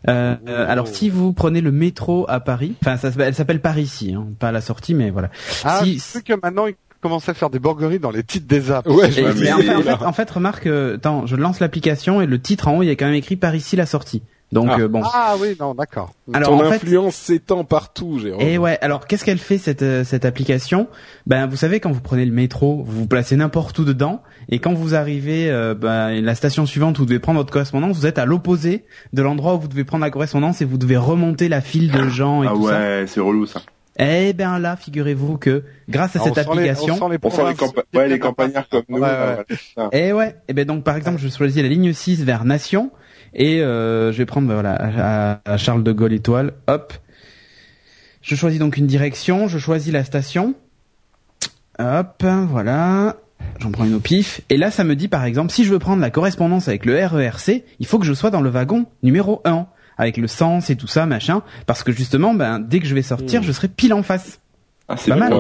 Euh, 0.08 0.36
alors 0.46 0.88
si 0.88 1.10
vous 1.10 1.32
prenez 1.32 1.60
le 1.60 1.72
métro 1.72 2.24
à 2.28 2.40
Paris, 2.40 2.74
enfin 2.82 2.96
ça, 2.96 3.10
s'appelle- 3.10 3.28
elle 3.28 3.34
s'appelle 3.34 3.60
par 3.60 3.78
ici, 3.78 4.14
hein, 4.14 4.28
pas 4.38 4.50
la 4.52 4.60
sortie, 4.60 4.94
mais 4.94 5.10
voilà. 5.10 5.30
Ah, 5.64 5.80
Si- 5.82 5.98
sais 5.98 6.22
que 6.22 6.32
maintenant 6.42 6.66
ils 6.66 6.74
commencent 7.02 7.28
à 7.28 7.34
faire 7.34 7.50
des 7.50 7.58
burgeries 7.58 7.98
dans 7.98 8.10
les 8.10 8.22
titres 8.22 8.46
des 8.46 8.70
apps. 8.70 8.88
Ouais, 8.88 9.10
je 9.10 9.20
mais 9.22 9.52
en, 9.52 9.58
fait, 9.58 9.74
en, 9.74 9.82
fait, 9.82 10.04
en 10.06 10.12
fait, 10.12 10.30
remarque, 10.30 10.66
euh, 10.66 10.96
attends, 10.96 11.26
je 11.26 11.36
lance 11.36 11.60
l'application 11.60 12.20
et 12.22 12.26
le 12.26 12.40
titre 12.40 12.68
en 12.68 12.78
haut, 12.78 12.82
il 12.82 12.86
y 12.86 12.90
a 12.90 12.94
quand 12.96 13.06
même 13.06 13.14
écrit 13.14 13.36
par 13.36 13.54
ici 13.54 13.76
la 13.76 13.86
sortie. 13.86 14.22
Donc 14.52 14.68
Ah. 14.70 14.80
euh, 14.80 14.88
bon. 14.88 15.02
Ah 15.04 15.34
oui, 15.40 15.56
non, 15.60 15.74
d'accord. 15.74 16.12
Alors 16.32 16.50
ton 16.50 16.64
en 16.66 16.68
fait, 16.70 16.76
influence 16.76 17.14
s'étend 17.14 17.62
partout, 17.64 18.18
Jérôme. 18.18 18.40
Et 18.40 18.58
ouais, 18.58 18.78
alors 18.82 19.06
qu'est-ce 19.06 19.24
qu'elle 19.24 19.38
fait 19.38 19.58
cette 19.58 19.82
euh, 19.82 20.02
cette 20.02 20.24
application? 20.24 20.88
Ben 21.26 21.46
vous 21.46 21.56
savez 21.56 21.78
quand 21.78 21.92
vous 21.92 22.00
prenez 22.00 22.24
le 22.24 22.32
métro, 22.32 22.82
vous 22.84 23.00
vous 23.00 23.06
placez 23.06 23.36
n'importe 23.36 23.78
où 23.78 23.84
dedans 23.84 24.22
et 24.48 24.58
quand 24.58 24.72
vous 24.74 24.94
arrivez 24.96 25.48
euh, 25.50 25.74
ben, 25.74 26.20
la 26.20 26.34
station 26.34 26.66
suivante 26.66 26.98
où 26.98 27.02
vous 27.02 27.06
devez 27.06 27.20
prendre 27.20 27.38
votre 27.38 27.52
correspondance, 27.52 27.96
vous 27.96 28.06
êtes 28.06 28.18
à 28.18 28.24
l'opposé 28.24 28.84
de 29.12 29.22
l'endroit 29.22 29.54
où 29.54 29.60
vous 29.60 29.68
devez 29.68 29.84
prendre 29.84 30.04
la 30.04 30.10
correspondance 30.10 30.60
et 30.60 30.64
vous 30.64 30.78
devez 30.78 30.96
remonter 30.96 31.48
la 31.48 31.60
file 31.60 31.92
de 31.92 32.08
gens 32.08 32.42
et 32.42 32.46
Ah 32.48 32.52
tout 32.54 32.66
ça. 32.68 32.78
ouais, 32.78 33.04
c'est 33.06 33.20
relou 33.20 33.46
ça. 33.46 33.60
Eh 33.98 34.32
ben 34.32 34.58
là, 34.58 34.76
figurez-vous 34.76 35.36
que 35.36 35.62
grâce 35.88 36.16
à 36.16 36.20
Ah, 36.22 36.24
cette 36.24 36.32
on 36.32 36.34
sent 36.54 36.60
les- 36.62 36.68
application, 36.70 36.94
on 36.94 37.30
sent 37.30 37.42
les 37.48 37.54
campa- 37.54 37.82
ouais, 37.94 38.18
campagnards 38.18 38.68
comme 38.68 38.82
nous. 38.88 38.98
Ouais, 38.98 39.08
là, 39.08 39.44
ouais. 39.76 39.88
Eh 39.92 40.12
ouais, 40.12 40.36
et 40.48 40.52
ben 40.54 40.64
donc 40.64 40.84
par 40.84 40.96
exemple, 40.96 41.18
je 41.20 41.28
choisis 41.28 41.60
la 41.62 41.68
ligne 41.68 41.92
6 41.92 42.24
vers 42.24 42.44
Nation 42.44 42.90
et 43.34 43.60
euh, 43.62 44.10
je 44.12 44.18
vais 44.18 44.26
prendre 44.26 44.48
ben, 44.48 44.54
voilà 44.54 44.74
à, 45.44 45.52
à 45.52 45.56
Charles 45.58 45.82
de 45.82 45.92
Gaulle 45.92 46.12
étoile. 46.12 46.52
Hop. 46.66 46.94
Je 48.22 48.34
choisis 48.36 48.58
donc 48.58 48.76
une 48.76 48.86
direction, 48.86 49.48
je 49.48 49.58
choisis 49.58 49.92
la 49.92 50.04
station. 50.04 50.54
Hop, 51.78 52.24
voilà. 52.48 53.16
J'en 53.58 53.70
prends 53.70 53.84
une 53.84 53.94
au 53.94 54.00
pif. 54.00 54.40
Et 54.50 54.56
là, 54.56 54.70
ça 54.70 54.84
me 54.84 54.94
dit 54.94 55.08
par 55.08 55.24
exemple, 55.24 55.50
si 55.50 55.64
je 55.64 55.72
veux 55.72 55.78
prendre 55.78 56.00
la 56.02 56.10
correspondance 56.10 56.68
avec 56.68 56.84
le 56.86 56.94
RERC, 57.04 57.64
il 57.78 57.86
faut 57.86 57.98
que 57.98 58.06
je 58.06 58.12
sois 58.14 58.30
dans 58.30 58.40
le 58.42 58.50
wagon 58.50 58.86
numéro 59.02 59.40
1 59.44 59.66
avec 60.00 60.16
le 60.16 60.26
sens 60.26 60.70
et 60.70 60.76
tout 60.76 60.86
ça, 60.88 61.06
machin, 61.06 61.42
parce 61.66 61.82
que 61.84 61.92
justement, 61.92 62.34
ben 62.34 62.58
dès 62.58 62.80
que 62.80 62.86
je 62.86 62.94
vais 62.94 63.02
sortir, 63.02 63.40
Hmm. 63.42 63.44
je 63.44 63.52
serai 63.52 63.68
pile 63.68 63.94
en 63.94 64.02
face. 64.02 64.40
Ah, 64.92 64.96
c'est 64.96 65.12
Pas 65.12 65.18
mal, 65.18 65.32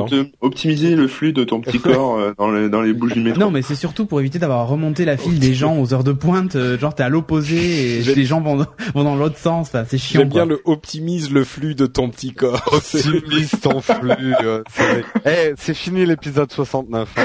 optimiser 0.42 0.94
le 0.94 1.08
flux 1.08 1.32
de 1.32 1.42
ton 1.42 1.60
petit 1.60 1.80
corps 1.80 2.18
euh, 2.20 2.32
dans, 2.38 2.52
les, 2.52 2.68
dans 2.68 2.82
les 2.82 2.92
bouches 2.92 3.14
du 3.14 3.20
métro. 3.20 3.40
Non, 3.40 3.50
mais 3.50 3.62
c'est 3.62 3.74
surtout 3.74 4.06
pour 4.06 4.20
éviter 4.20 4.38
d'avoir 4.38 4.60
à 4.60 4.64
remonter 4.64 5.04
la 5.04 5.16
file 5.16 5.40
des 5.40 5.54
gens 5.54 5.76
aux 5.76 5.92
heures 5.92 6.04
de 6.04 6.12
pointe. 6.12 6.54
euh, 6.54 6.78
genre, 6.78 6.94
t'es 6.94 7.02
à 7.02 7.08
l'opposé 7.08 7.98
et 7.98 8.02
les 8.14 8.24
gens 8.24 8.40
vont, 8.40 8.64
vont 8.94 9.02
dans 9.02 9.16
l'autre 9.16 9.38
sens. 9.38 9.72
là, 9.72 9.84
C'est 9.88 9.98
chiant. 9.98 10.20
J'aime 10.20 10.28
bien 10.28 10.44
le 10.46 10.60
optimise 10.66 11.32
le 11.32 11.42
flux 11.42 11.74
de 11.74 11.86
ton 11.86 12.10
petit 12.10 12.32
corps. 12.32 12.78
C'est- 12.84 13.08
Optimise 13.08 13.50
ton 13.60 13.80
flux. 13.80 14.34
euh, 14.44 14.62
c'est 14.70 15.04
Eh, 15.26 15.54
c'est 15.58 15.74
fini 15.74 16.06
l'épisode 16.06 16.52
69. 16.52 17.08
hein. 17.16 17.24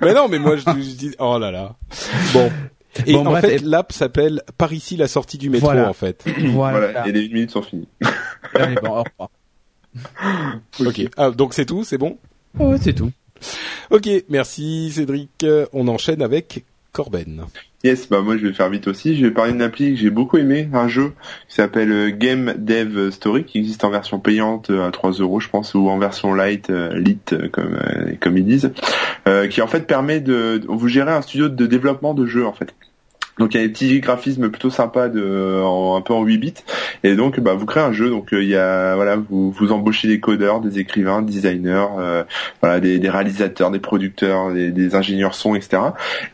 mais 0.00 0.14
non, 0.14 0.28
mais 0.28 0.38
moi 0.38 0.54
je, 0.54 0.62
je 0.62 0.94
dis 0.96 1.10
oh 1.18 1.38
là 1.40 1.50
là. 1.50 1.74
Bon. 2.34 2.52
Et 3.06 3.12
Bon, 3.14 3.20
en 3.20 3.24
bref, 3.30 3.44
fait, 3.44 3.54
et- 3.56 3.58
l'app 3.60 3.92
s'appelle 3.92 4.42
par 4.58 4.72
ici 4.72 4.96
la 4.96 5.08
sortie 5.08 5.38
du 5.38 5.48
métro 5.50 5.66
Voilà. 5.68 5.88
en 5.88 5.92
fait. 5.94 6.24
Voilà. 6.52 6.78
Voilà, 6.78 7.08
et 7.08 7.12
les 7.12 7.22
8 7.22 7.32
minutes 7.34 7.50
sont 7.50 7.62
finies. 7.62 7.88
Allez, 8.54 8.74
bon, 8.82 8.90
au 8.98 9.02
revoir. 9.04 9.30
Ok. 10.80 11.02
Ah, 11.16 11.30
donc 11.30 11.54
c'est 11.54 11.66
tout, 11.66 11.84
c'est 11.84 11.98
bon? 11.98 12.18
Ouais, 12.58 12.76
c'est 12.80 12.92
tout. 12.94 13.10
Ok, 13.90 14.08
merci 14.28 14.90
Cédric. 14.92 15.30
Euh, 15.42 15.66
On 15.72 15.88
enchaîne 15.88 16.22
avec 16.22 16.64
Corben. 16.92 17.46
Yes, 17.84 18.08
bah 18.08 18.20
moi 18.20 18.36
je 18.36 18.46
vais 18.46 18.52
faire 18.52 18.68
vite 18.68 18.86
aussi. 18.86 19.16
Je 19.16 19.26
vais 19.26 19.32
parler 19.32 19.52
d'une 19.52 19.62
appli 19.62 19.94
que 19.94 20.00
j'ai 20.00 20.10
beaucoup 20.10 20.36
aimé, 20.36 20.68
un 20.72 20.88
jeu 20.88 21.14
qui 21.48 21.54
s'appelle 21.56 21.90
euh, 21.90 22.10
Game 22.10 22.54
Dev 22.58 23.10
Story, 23.10 23.44
qui 23.44 23.58
existe 23.58 23.82
en 23.84 23.90
version 23.90 24.20
payante 24.20 24.70
euh, 24.70 24.86
à 24.86 24.90
3 24.90 25.12
euros, 25.12 25.40
je 25.40 25.48
pense, 25.48 25.74
ou 25.74 25.88
en 25.88 25.98
version 25.98 26.34
light, 26.34 26.70
euh, 26.70 26.96
lit 26.96 27.18
comme 27.50 27.78
comme 28.20 28.36
ils 28.36 28.44
disent, 28.44 28.72
euh, 29.26 29.48
qui 29.48 29.62
en 29.62 29.66
fait 29.66 29.86
permet 29.86 30.20
de 30.20 30.62
vous 30.68 30.88
gérer 30.88 31.12
un 31.12 31.22
studio 31.22 31.48
de 31.48 31.66
développement 31.66 32.14
de 32.14 32.26
jeux 32.26 32.46
en 32.46 32.52
fait. 32.52 32.74
Donc 33.38 33.54
il 33.54 33.60
y 33.60 33.64
a 33.64 33.66
des 33.66 33.72
petits 33.72 34.00
graphismes 34.00 34.50
plutôt 34.50 34.70
sympas 34.70 35.08
de 35.08 35.62
en- 35.64 35.96
un 35.96 36.00
peu 36.02 36.12
en 36.12 36.22
8 36.22 36.38
bits 36.38 36.54
et 37.02 37.14
donc 37.16 37.40
bah 37.40 37.54
vous 37.54 37.64
créez 37.66 37.82
un 37.82 37.92
jeu 37.92 38.10
donc 38.10 38.32
euh, 38.34 38.42
il 38.42 38.48
y 38.48 38.56
a 38.56 38.94
voilà 38.94 39.16
vous 39.16 39.50
vous 39.50 39.72
embauchez 39.72 40.06
des 40.08 40.20
codeurs, 40.20 40.60
des 40.60 40.78
écrivains, 40.78 41.22
des 41.22 41.32
designers, 41.32 41.86
euh, 41.98 42.24
voilà 42.60 42.80
des, 42.80 42.98
des 42.98 43.08
réalisateurs, 43.08 43.70
des 43.70 43.78
producteurs, 43.78 44.52
des, 44.52 44.70
des 44.70 44.94
ingénieurs 44.94 45.34
son 45.34 45.54
etc. 45.54 45.82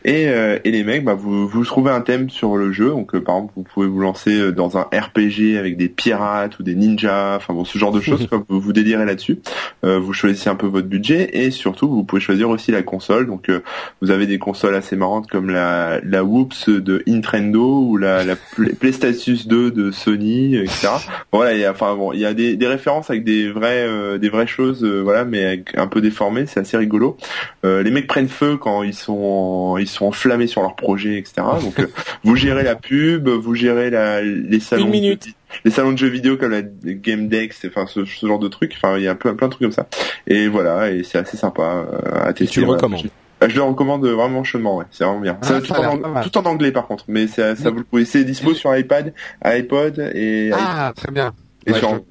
Et, 0.05 0.27
euh, 0.27 0.59
et 0.63 0.71
les 0.71 0.83
mecs, 0.83 1.03
bah, 1.03 1.13
vous, 1.13 1.47
vous 1.47 1.63
trouvez 1.65 1.91
un 1.91 2.01
thème 2.01 2.29
sur 2.29 2.57
le 2.57 2.71
jeu. 2.71 2.89
Donc, 2.89 3.15
euh, 3.15 3.21
par 3.21 3.35
exemple, 3.35 3.53
vous 3.55 3.63
pouvez 3.63 3.87
vous 3.87 3.99
lancer 3.99 4.37
euh, 4.39 4.51
dans 4.51 4.77
un 4.77 4.81
RPG 4.93 5.57
avec 5.57 5.77
des 5.77 5.89
pirates 5.89 6.59
ou 6.59 6.63
des 6.63 6.75
ninjas, 6.75 7.35
enfin 7.37 7.53
bon, 7.53 7.63
ce 7.65 7.77
genre 7.77 7.91
de 7.91 8.01
choses. 8.01 8.27
quoi, 8.29 8.43
vous 8.49 8.59
vous 8.59 8.73
délirez 8.73 9.05
là-dessus. 9.05 9.39
Euh, 9.85 9.99
vous 9.99 10.13
choisissez 10.13 10.49
un 10.49 10.55
peu 10.55 10.67
votre 10.67 10.87
budget 10.87 11.29
et 11.33 11.51
surtout, 11.51 11.87
vous 11.89 12.03
pouvez 12.03 12.21
choisir 12.21 12.49
aussi 12.49 12.71
la 12.71 12.81
console. 12.83 13.27
Donc, 13.27 13.49
euh, 13.49 13.61
vous 14.01 14.11
avez 14.11 14.27
des 14.27 14.39
consoles 14.39 14.75
assez 14.75 14.95
marrantes 14.95 15.27
comme 15.29 15.49
la, 15.49 15.99
la 16.03 16.23
Whoops 16.23 16.69
de 16.69 16.88
Nintendo 17.07 17.81
ou 17.81 17.97
la, 17.97 18.23
la 18.23 18.35
Play- 18.35 18.73
PlayStation 18.73 19.33
2 19.45 19.71
de 19.71 19.91
Sony, 19.91 20.55
etc. 20.57 20.87
Voilà, 21.31 21.53
il 21.53 21.59
y 21.59 21.65
a, 21.65 21.71
enfin 21.71 21.95
bon, 21.95 22.11
il 22.13 22.19
y 22.19 22.25
a 22.25 22.33
des, 22.33 22.55
des 22.55 22.67
références 22.67 23.09
avec 23.09 23.23
des 23.23 23.51
vrais, 23.51 23.85
euh, 23.87 24.17
des 24.17 24.29
vraies 24.29 24.47
choses, 24.47 24.83
euh, 24.83 25.01
voilà, 25.01 25.25
mais 25.25 25.45
avec 25.45 25.77
un 25.77 25.87
peu 25.87 26.01
déformées. 26.01 26.45
C'est 26.47 26.59
assez 26.59 26.77
rigolo. 26.77 27.17
Euh, 27.65 27.83
les 27.83 27.91
mecs 27.91 28.07
prennent 28.07 28.27
feu 28.29 28.57
quand 28.57 28.83
ils 28.83 28.93
sont 28.93 29.17
en- 29.17 29.77
ils 29.77 29.87
sont 29.87 30.05
enflammés 30.05 30.47
sur 30.47 30.61
leur 30.61 30.75
projet, 30.75 31.17
etc. 31.17 31.33
Donc 31.61 31.79
euh, 31.79 31.87
vous 32.23 32.35
gérez 32.35 32.63
la 32.63 32.75
pub, 32.75 33.27
vous 33.29 33.55
gérez 33.55 33.89
la, 33.89 34.21
les 34.21 34.59
salons 34.59 34.85
Une 34.85 34.91
minute. 34.91 35.27
De, 35.27 35.33
les 35.65 35.71
salons 35.71 35.91
de 35.93 35.97
jeux 35.97 36.07
vidéo 36.09 36.37
comme 36.37 36.51
la 36.51 36.61
Game 36.61 37.27
Dex, 37.27 37.65
enfin 37.67 37.85
ce, 37.87 38.05
ce 38.05 38.25
genre 38.27 38.39
de 38.39 38.47
trucs. 38.47 38.73
Enfin 38.75 38.97
il 38.97 39.03
y 39.03 39.07
a 39.07 39.15
plein 39.15 39.33
plein 39.33 39.47
de 39.47 39.53
trucs 39.53 39.63
comme 39.63 39.71
ça. 39.71 39.87
Et 40.27 40.47
voilà, 40.47 40.91
et 40.91 41.03
c'est 41.03 41.17
assez 41.17 41.37
sympa 41.37 41.87
à 42.13 42.29
Et 42.29 42.33
tester. 42.33 42.53
tu 42.53 42.61
le 42.61 42.67
recommandes. 42.67 43.07
Je, 43.41 43.49
je 43.49 43.55
le 43.55 43.63
recommande 43.63 44.05
vraiment 44.05 44.43
chaudement, 44.43 44.77
ouais. 44.77 44.85
C'est 44.91 45.03
vraiment 45.03 45.19
bien. 45.21 45.37
Ah, 45.41 45.45
Ça, 45.45 45.61
tout, 45.61 45.73
en, 45.73 46.21
tout 46.21 46.37
anglais 46.47 46.71
par 46.71 46.87
contre, 46.87 47.05
mais 47.07 47.27
ça, 47.27 47.55
ça 47.55 47.69
vous 47.69 47.79
le 47.79 47.83
pouvez. 47.83 48.05
C'est 48.05 48.23
dispo 48.23 48.53
sur 48.53 48.75
iPad, 48.75 49.13
iPod 49.43 49.99
et, 50.13 50.51
Ah, 50.53 50.91
très 50.95 51.11
bien. 51.11 51.33
et 51.65 51.71
Ouais, 51.71 51.79
sur. 51.79 52.01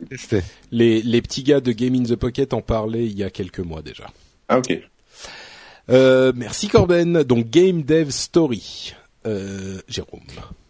Les, 0.70 1.02
les 1.02 1.22
petits 1.22 1.42
gars 1.42 1.60
de 1.60 1.72
Game 1.72 1.94
in 1.94 2.02
the 2.04 2.16
Pocket 2.16 2.52
en 2.54 2.60
parlaient 2.62 3.06
il 3.06 3.18
y 3.18 3.24
a 3.24 3.30
quelques 3.30 3.60
mois 3.60 3.82
déjà. 3.82 4.06
Ah 4.48 4.58
ok. 4.58 4.78
Euh, 5.90 6.32
merci 6.34 6.68
Corben. 6.68 7.22
Donc 7.22 7.48
Game 7.50 7.82
Dev 7.82 8.10
Story. 8.10 8.94
Euh, 9.28 9.78
Jérôme. 9.88 10.20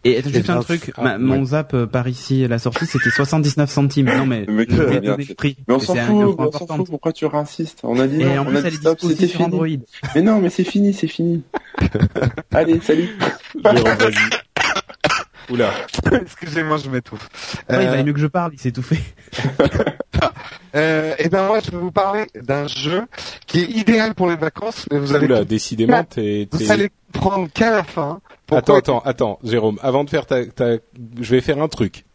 Et 0.03 0.17
attends, 0.17 0.29
juste 0.29 0.45
bien, 0.45 0.57
un 0.57 0.61
truc, 0.63 0.91
ah, 0.97 1.03
ma- 1.03 1.11
ouais. 1.13 1.17
mon 1.19 1.45
zap 1.45 1.73
euh, 1.73 1.85
par 1.85 2.07
ici, 2.07 2.47
la 2.47 2.59
sortie, 2.59 2.85
c'était 2.85 3.09
79 3.09 3.69
centimes. 3.69 4.05
Non 4.15 4.25
mais, 4.25 4.45
euh, 4.49 4.65
bien, 4.65 4.99
donner 5.11 5.23
c'est- 5.23 5.29
le 5.29 5.35
prix. 5.35 5.57
Mais 5.67 5.73
on 5.75 5.79
s'en 5.79 5.93
c'est 5.93 6.01
fout, 6.01 6.35
on 6.37 6.51
s'en. 6.51 6.83
Pourquoi 6.83 7.13
tu 7.13 7.25
insistes 7.33 7.79
On 7.83 7.99
a 7.99 8.07
dit 8.07 8.21
Et 8.21 8.25
non, 8.25 8.39
en 8.39 8.41
on 8.41 8.45
plus, 8.45 8.57
a 8.57 8.59
elle 8.59 8.69
dit 8.71 8.75
est 8.75 8.79
stop, 8.79 8.99
c'était 9.01 9.27
sur 9.27 9.37
fini. 9.37 9.45
Android. 9.45 9.67
Mais 10.15 10.21
non, 10.21 10.39
mais 10.39 10.49
c'est 10.49 10.63
fini, 10.63 10.93
c'est 10.93 11.07
fini. 11.07 11.43
Allez, 12.51 12.79
salut. 12.81 13.09
Jérôme, 13.63 13.83
vas-y. 13.83 15.53
Oula. 15.53 15.71
Excusez-moi, 16.21 16.77
je 16.77 16.89
m'étouffe. 16.89 17.27
Ouais, 17.69 17.75
il 17.83 17.87
Euh, 17.87 17.89
valait 17.89 18.03
mieux 18.03 18.13
que 18.13 18.19
je 18.19 18.27
parle, 18.27 18.51
il 18.53 18.59
s'est 18.59 18.71
fait. 18.81 18.99
euh, 20.75 21.13
et 21.19 21.29
ben 21.29 21.45
moi, 21.47 21.59
je 21.63 21.71
vais 21.71 21.77
vous 21.77 21.91
parler 21.91 22.25
d'un 22.35 22.67
jeu 22.67 23.03
qui 23.47 23.59
est 23.61 23.69
idéal 23.69 24.13
pour 24.15 24.29
les 24.29 24.35
vacances, 24.35 24.85
mais 24.91 24.99
vous 24.99 25.15
allez 25.15 25.25
Oula, 25.25 25.43
décidément, 25.45 26.03
t'es, 26.03 26.47
vous 26.51 26.71
allez 26.71 26.89
comprendre 27.13 27.47
qu'à 27.53 27.71
la 27.71 27.83
fin. 27.83 28.19
Attends, 28.51 28.61
Pourquoi 28.61 28.77
attends, 28.77 28.99
attends, 28.99 29.39
Jérôme. 29.43 29.79
Avant 29.81 30.03
de 30.03 30.09
faire 30.09 30.25
ta, 30.25 30.45
ta, 30.45 30.77
je 31.19 31.31
vais 31.35 31.41
faire 31.41 31.61
un 31.61 31.67
truc. 31.67 32.05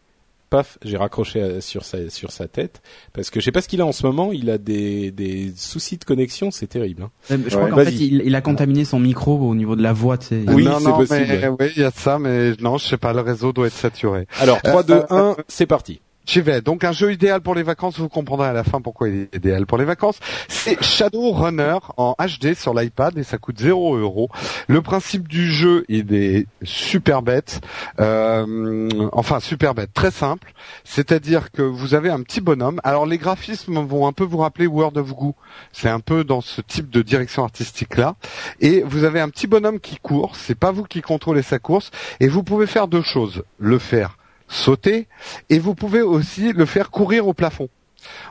Paf, 0.51 0.77
j'ai 0.83 0.95
raccroché 0.95 1.41
euh, 1.41 1.59
sur 1.59 1.83
sa, 1.83 2.07
sur 2.11 2.31
sa 2.31 2.47
tête 2.47 2.83
parce 3.13 3.31
que 3.31 3.39
je 3.39 3.45
sais 3.45 3.51
pas 3.51 3.61
ce 3.61 3.67
qu'il 3.67 3.81
a 3.81 3.85
en 3.85 3.91
ce 3.91 4.05
moment. 4.05 4.31
Il 4.31 4.51
a 4.51 4.59
des, 4.59 5.09
des 5.09 5.51
soucis 5.57 5.97
de 5.97 6.03
connexion, 6.05 6.51
c'est 6.51 6.67
terrible. 6.67 7.01
hein. 7.01 7.09
Euh, 7.31 7.37
Je 7.47 7.55
crois 7.57 7.69
qu'en 7.71 7.77
fait, 7.83 7.91
il, 7.93 8.21
il 8.23 8.35
a 8.35 8.41
contaminé 8.41 8.85
son 8.85 8.99
micro 8.99 9.39
au 9.39 9.55
niveau 9.55 9.75
de 9.75 9.81
la 9.81 9.91
voix, 9.91 10.19
tu 10.19 10.27
sais. 10.27 10.43
Oui, 10.47 10.63
non, 10.63 10.77
c'est 10.77 10.85
non, 10.85 10.97
possible, 10.97 11.25
mais 11.27 11.47
oui, 11.47 11.71
il 11.75 11.81
y 11.81 11.85
a 11.85 11.89
ça, 11.89 12.19
mais 12.19 12.51
non, 12.59 12.77
je 12.77 12.85
sais 12.87 12.97
pas, 12.97 13.11
le 13.11 13.21
réseau 13.21 13.53
doit 13.53 13.65
être 13.67 13.73
saturé. 13.73 14.27
Alors 14.39 14.61
3, 14.61 14.83
2, 14.83 14.93
Euh, 14.93 15.03
1, 15.09 15.35
c'est 15.47 15.65
parti. 15.65 15.99
J'y 16.25 16.41
vais. 16.41 16.61
Donc 16.61 16.83
un 16.83 16.91
jeu 16.91 17.13
idéal 17.13 17.41
pour 17.41 17.53
les 17.53 17.61
vacances, 17.61 17.99
vous 17.99 18.09
comprendrez 18.09 18.47
à 18.47 18.53
la 18.53 18.63
fin 18.63 18.81
pourquoi 18.81 19.09
il 19.09 19.15
est 19.21 19.35
idéal 19.35 19.65
pour 19.67 19.77
les 19.77 19.85
vacances. 19.85 20.19
C'est 20.47 20.81
Shadowrunner 20.83 21.77
en 21.97 22.15
HD 22.19 22.55
sur 22.55 22.73
l'iPad 22.73 23.17
et 23.17 23.23
ça 23.23 23.37
coûte 23.37 23.59
0 23.59 23.97
euros. 23.97 24.29
Le 24.67 24.81
principe 24.81 25.27
du 25.27 25.51
jeu, 25.51 25.85
il 25.87 26.13
est 26.15 26.47
super 26.63 27.21
bête. 27.21 27.61
Euh, 27.99 28.89
enfin 29.11 29.39
super 29.39 29.75
bête, 29.75 29.93
très 29.93 30.09
simple. 30.09 30.53
C'est-à-dire 30.83 31.51
que 31.51 31.61
vous 31.61 31.93
avez 31.93 32.09
un 32.09 32.21
petit 32.23 32.41
bonhomme. 32.41 32.81
Alors 32.83 33.05
les 33.05 33.19
graphismes 33.19 33.79
vont 33.85 34.07
un 34.07 34.13
peu 34.13 34.23
vous 34.23 34.39
rappeler 34.39 34.65
World 34.65 34.97
of 34.97 35.13
Goo. 35.13 35.35
C'est 35.73 35.89
un 35.89 35.99
peu 35.99 36.23
dans 36.23 36.41
ce 36.41 36.61
type 36.61 36.89
de 36.89 37.03
direction 37.03 37.43
artistique 37.43 37.97
là. 37.97 38.15
Et 38.61 38.81
vous 38.81 39.03
avez 39.03 39.19
un 39.19 39.29
petit 39.29 39.45
bonhomme 39.45 39.79
qui 39.79 39.97
court. 39.97 40.35
C'est 40.35 40.55
pas 40.55 40.71
vous 40.71 40.83
qui 40.83 41.01
contrôlez 41.01 41.43
sa 41.43 41.59
course. 41.59 41.91
Et 42.19 42.27
vous 42.27 42.41
pouvez 42.41 42.65
faire 42.65 42.87
deux 42.87 43.03
choses. 43.03 43.43
Le 43.59 43.77
faire 43.77 44.17
sauter 44.47 45.07
et 45.49 45.59
vous 45.59 45.75
pouvez 45.75 46.01
aussi 46.01 46.53
le 46.53 46.65
faire 46.65 46.91
courir 46.91 47.27
au 47.27 47.33
plafond. 47.33 47.69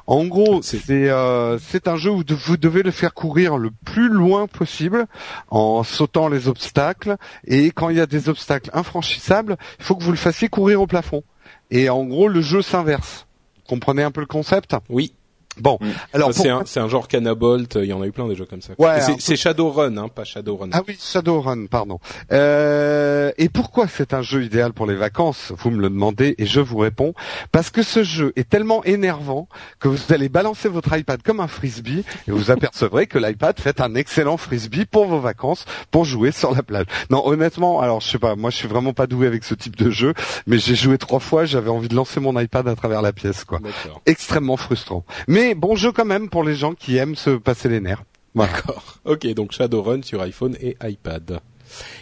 En 0.06 0.24
gros, 0.26 0.62
C'est- 0.62 0.78
c'est 0.78 1.08
euh, 1.10 1.58
un 1.86 1.96
jeu 1.96 2.10
où 2.10 2.22
vous 2.28 2.56
devez 2.56 2.82
le 2.84 2.92
faire 2.92 3.12
courir 3.12 3.56
le 3.58 3.70
plus 3.84 4.08
loin 4.08 4.46
possible 4.46 5.06
en 5.50 5.82
sautant 5.82 6.28
les 6.28 6.46
obstacles 6.46 7.16
et 7.46 7.72
quand 7.72 7.88
il 7.88 7.96
y 7.96 8.00
a 8.00 8.06
des 8.06 8.28
obstacles 8.28 8.70
infranchissables, 8.72 9.56
il 9.80 9.84
faut 9.84 9.96
que 9.96 10.04
vous 10.04 10.12
le 10.12 10.16
fassiez 10.16 10.48
courir 10.48 10.80
au 10.80 10.86
plafond. 10.86 11.24
Et 11.70 11.88
en 11.90 12.04
gros, 12.04 12.28
le 12.28 12.40
jeu 12.40 12.62
s'inverse. 12.62 13.26
Comprenez 13.66 14.02
un 14.04 14.10
peu 14.12 14.20
le 14.20 14.26
concept? 14.26 14.76
Oui. 14.88 15.14
Bon, 15.60 15.78
Mm. 15.80 15.86
alors 16.12 16.32
c'est 16.32 16.48
pour- 16.48 16.58
un, 16.60 16.62
c'est 16.66 16.80
un 16.80 16.88
genre 16.88 17.08
Canabolt. 17.08 17.74
Il 17.76 17.84
y 17.86 17.92
en 17.92 18.02
a 18.02 18.06
eu 18.06 18.12
plein 18.12 18.26
des 18.28 18.34
jeux 18.36 18.46
comme 18.46 18.60
ça. 18.62 18.72
Ouais, 18.78 19.00
c'est- 19.18 19.36
Shadowrun, 19.36 19.96
hein, 19.96 20.08
pas 20.08 20.24
Shadowrun. 20.24 20.70
Ah 20.72 20.82
oui, 20.86 20.96
Shadowrun, 21.00 21.66
pardon. 21.66 21.98
Euh, 22.32 23.30
et 23.38 23.48
pourquoi 23.48 23.86
c'est 23.88 24.14
un 24.14 24.22
jeu 24.22 24.42
idéal 24.44 24.72
pour 24.72 24.86
les 24.86 24.94
vacances? 24.96 25.52
Vous 25.56 25.70
me 25.70 25.80
le 25.80 25.88
demandez 25.90 26.34
et 26.38 26.46
je 26.46 26.60
vous 26.60 26.78
réponds. 26.78 27.14
Parce 27.52 27.70
que 27.70 27.82
ce 27.82 28.02
jeu 28.02 28.32
est 28.36 28.48
tellement 28.48 28.84
énervant 28.84 29.48
que 29.80 29.88
vous 29.88 30.12
allez 30.12 30.28
balancer 30.28 30.68
votre 30.68 30.96
iPad 30.96 31.22
comme 31.22 31.40
un 31.40 31.48
frisbee 31.48 32.04
et 32.28 32.30
vous 32.30 32.50
apercevrez 32.50 33.06
que 33.06 33.18
l'iPad 33.18 33.58
fait 33.60 33.80
un 33.80 33.94
excellent 33.94 34.36
frisbee 34.36 34.84
pour 34.86 35.06
vos 35.06 35.20
vacances, 35.20 35.64
pour 35.90 36.04
jouer 36.04 36.32
sur 36.32 36.54
la 36.54 36.62
plage. 36.62 36.86
Non, 37.10 37.26
honnêtement, 37.26 37.80
alors 37.80 38.00
je 38.00 38.08
sais 38.08 38.18
pas, 38.18 38.36
moi 38.36 38.50
je 38.50 38.56
suis 38.56 38.68
vraiment 38.68 38.92
pas 38.92 39.06
doué 39.06 39.26
avec 39.26 39.44
ce 39.44 39.54
type 39.54 39.76
de 39.76 39.90
jeu, 39.90 40.14
mais 40.46 40.58
j'ai 40.58 40.74
joué 40.74 40.98
trois 40.98 41.20
fois, 41.20 41.44
j'avais 41.44 41.70
envie 41.70 41.88
de 41.88 41.94
lancer 41.94 42.20
mon 42.20 42.38
iPad 42.38 42.66
à 42.68 42.74
travers 42.74 43.02
la 43.02 43.12
pièce, 43.12 43.44
quoi. 43.44 43.58
D'accord. 43.58 44.00
Extrêmement 44.06 44.56
frustrant. 44.56 45.04
Mais 45.28 45.43
bon 45.54 45.76
jeu 45.76 45.92
quand 45.92 46.06
même 46.06 46.30
pour 46.30 46.44
les 46.44 46.54
gens 46.54 46.72
qui 46.74 46.96
aiment 46.96 47.16
se 47.16 47.30
passer 47.30 47.68
les 47.68 47.80
nerfs. 47.80 48.04
Voilà. 48.34 48.52
D'accord. 48.52 48.98
Ok, 49.04 49.26
donc 49.34 49.52
Shadowrun 49.52 50.00
sur 50.02 50.22
iPhone 50.22 50.56
et 50.60 50.76
iPad. 50.82 51.40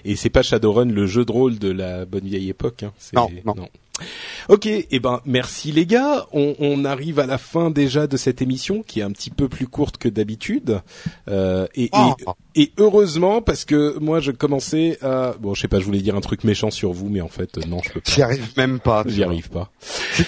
Et 0.04 0.14
c'est 0.16 0.30
pas 0.30 0.42
Shadowrun 0.42 0.84
le 0.86 1.06
jeu 1.06 1.24
de 1.24 1.32
rôle 1.32 1.58
de 1.58 1.70
la 1.70 2.04
bonne 2.04 2.24
vieille 2.24 2.48
époque. 2.50 2.84
Hein. 2.84 2.92
C'est- 2.98 3.16
Non, 3.16 3.28
non. 3.44 3.68
Ok, 4.48 4.66
et 4.66 5.00
ben 5.00 5.20
merci 5.26 5.70
les 5.70 5.86
gars. 5.86 6.26
On, 6.32 6.54
on 6.58 6.84
arrive 6.84 7.20
à 7.20 7.26
la 7.26 7.38
fin 7.38 7.70
déjà 7.70 8.06
de 8.06 8.16
cette 8.16 8.42
émission 8.42 8.82
qui 8.82 9.00
est 9.00 9.02
un 9.02 9.10
petit 9.12 9.30
peu 9.30 9.48
plus 9.48 9.66
courte 9.68 9.98
que 9.98 10.08
d'habitude. 10.08 10.80
Euh, 11.28 11.66
et, 11.74 11.90
Oh. 11.92 12.14
et, 12.54 12.62
et 12.62 12.72
heureusement 12.78 13.42
parce 13.42 13.64
que 13.64 13.98
moi 13.98 14.18
je 14.20 14.30
commençais 14.30 14.98
à 15.02 15.34
bon 15.38 15.54
je 15.54 15.60
sais 15.60 15.68
pas 15.68 15.78
je 15.78 15.84
voulais 15.84 16.00
dire 16.00 16.16
un 16.16 16.20
truc 16.20 16.42
méchant 16.44 16.70
sur 16.70 16.92
vous 16.92 17.08
mais 17.10 17.20
en 17.20 17.28
fait 17.28 17.58
euh, 17.58 17.62
non 17.68 17.80
je 17.84 17.90
peux 17.92 18.00
pas. 18.00 18.10
J'y 18.10 18.22
arrive 18.22 18.48
même 18.56 18.80
pas. 18.80 19.04
J'y 19.06 19.22
arrive 19.22 19.50
pas. 19.50 19.70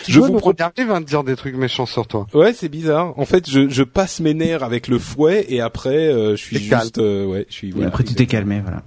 Je 0.09 0.21
veux, 0.21 0.27
vous 0.29 0.37
pro- 0.39 0.51
regarder, 0.51 0.85
va 0.85 1.01
te 1.01 1.07
dire 1.07 1.25
des 1.25 1.37
trucs 1.37 1.57
méchants 1.57 1.87
sur 1.87 2.07
toi. 2.07 2.27
Ouais, 2.35 2.53
c'est 2.53 2.69
bizarre. 2.69 3.19
En 3.19 3.25
fait, 3.25 3.49
je, 3.51 3.69
je 3.69 3.83
passe 3.83 4.21
mes 4.21 4.35
nerfs 4.35 4.63
avec 4.63 4.89
le 4.89 4.99
fouet 4.99 5.47
et 5.49 5.61
après, 5.61 6.09
euh, 6.09 6.37
je 6.37 6.43
suis 6.43 6.59
juste, 6.59 6.99
euh, 6.99 7.25
ouais, 7.27 7.47
je 7.49 7.55
suis. 7.55 7.69
Et 7.69 7.73
Voilà, 7.73 7.89
après, 7.89 8.05
tu 8.05 8.15
t'es 8.15 8.27
calmé, 8.27 8.61
voilà. 8.61 8.83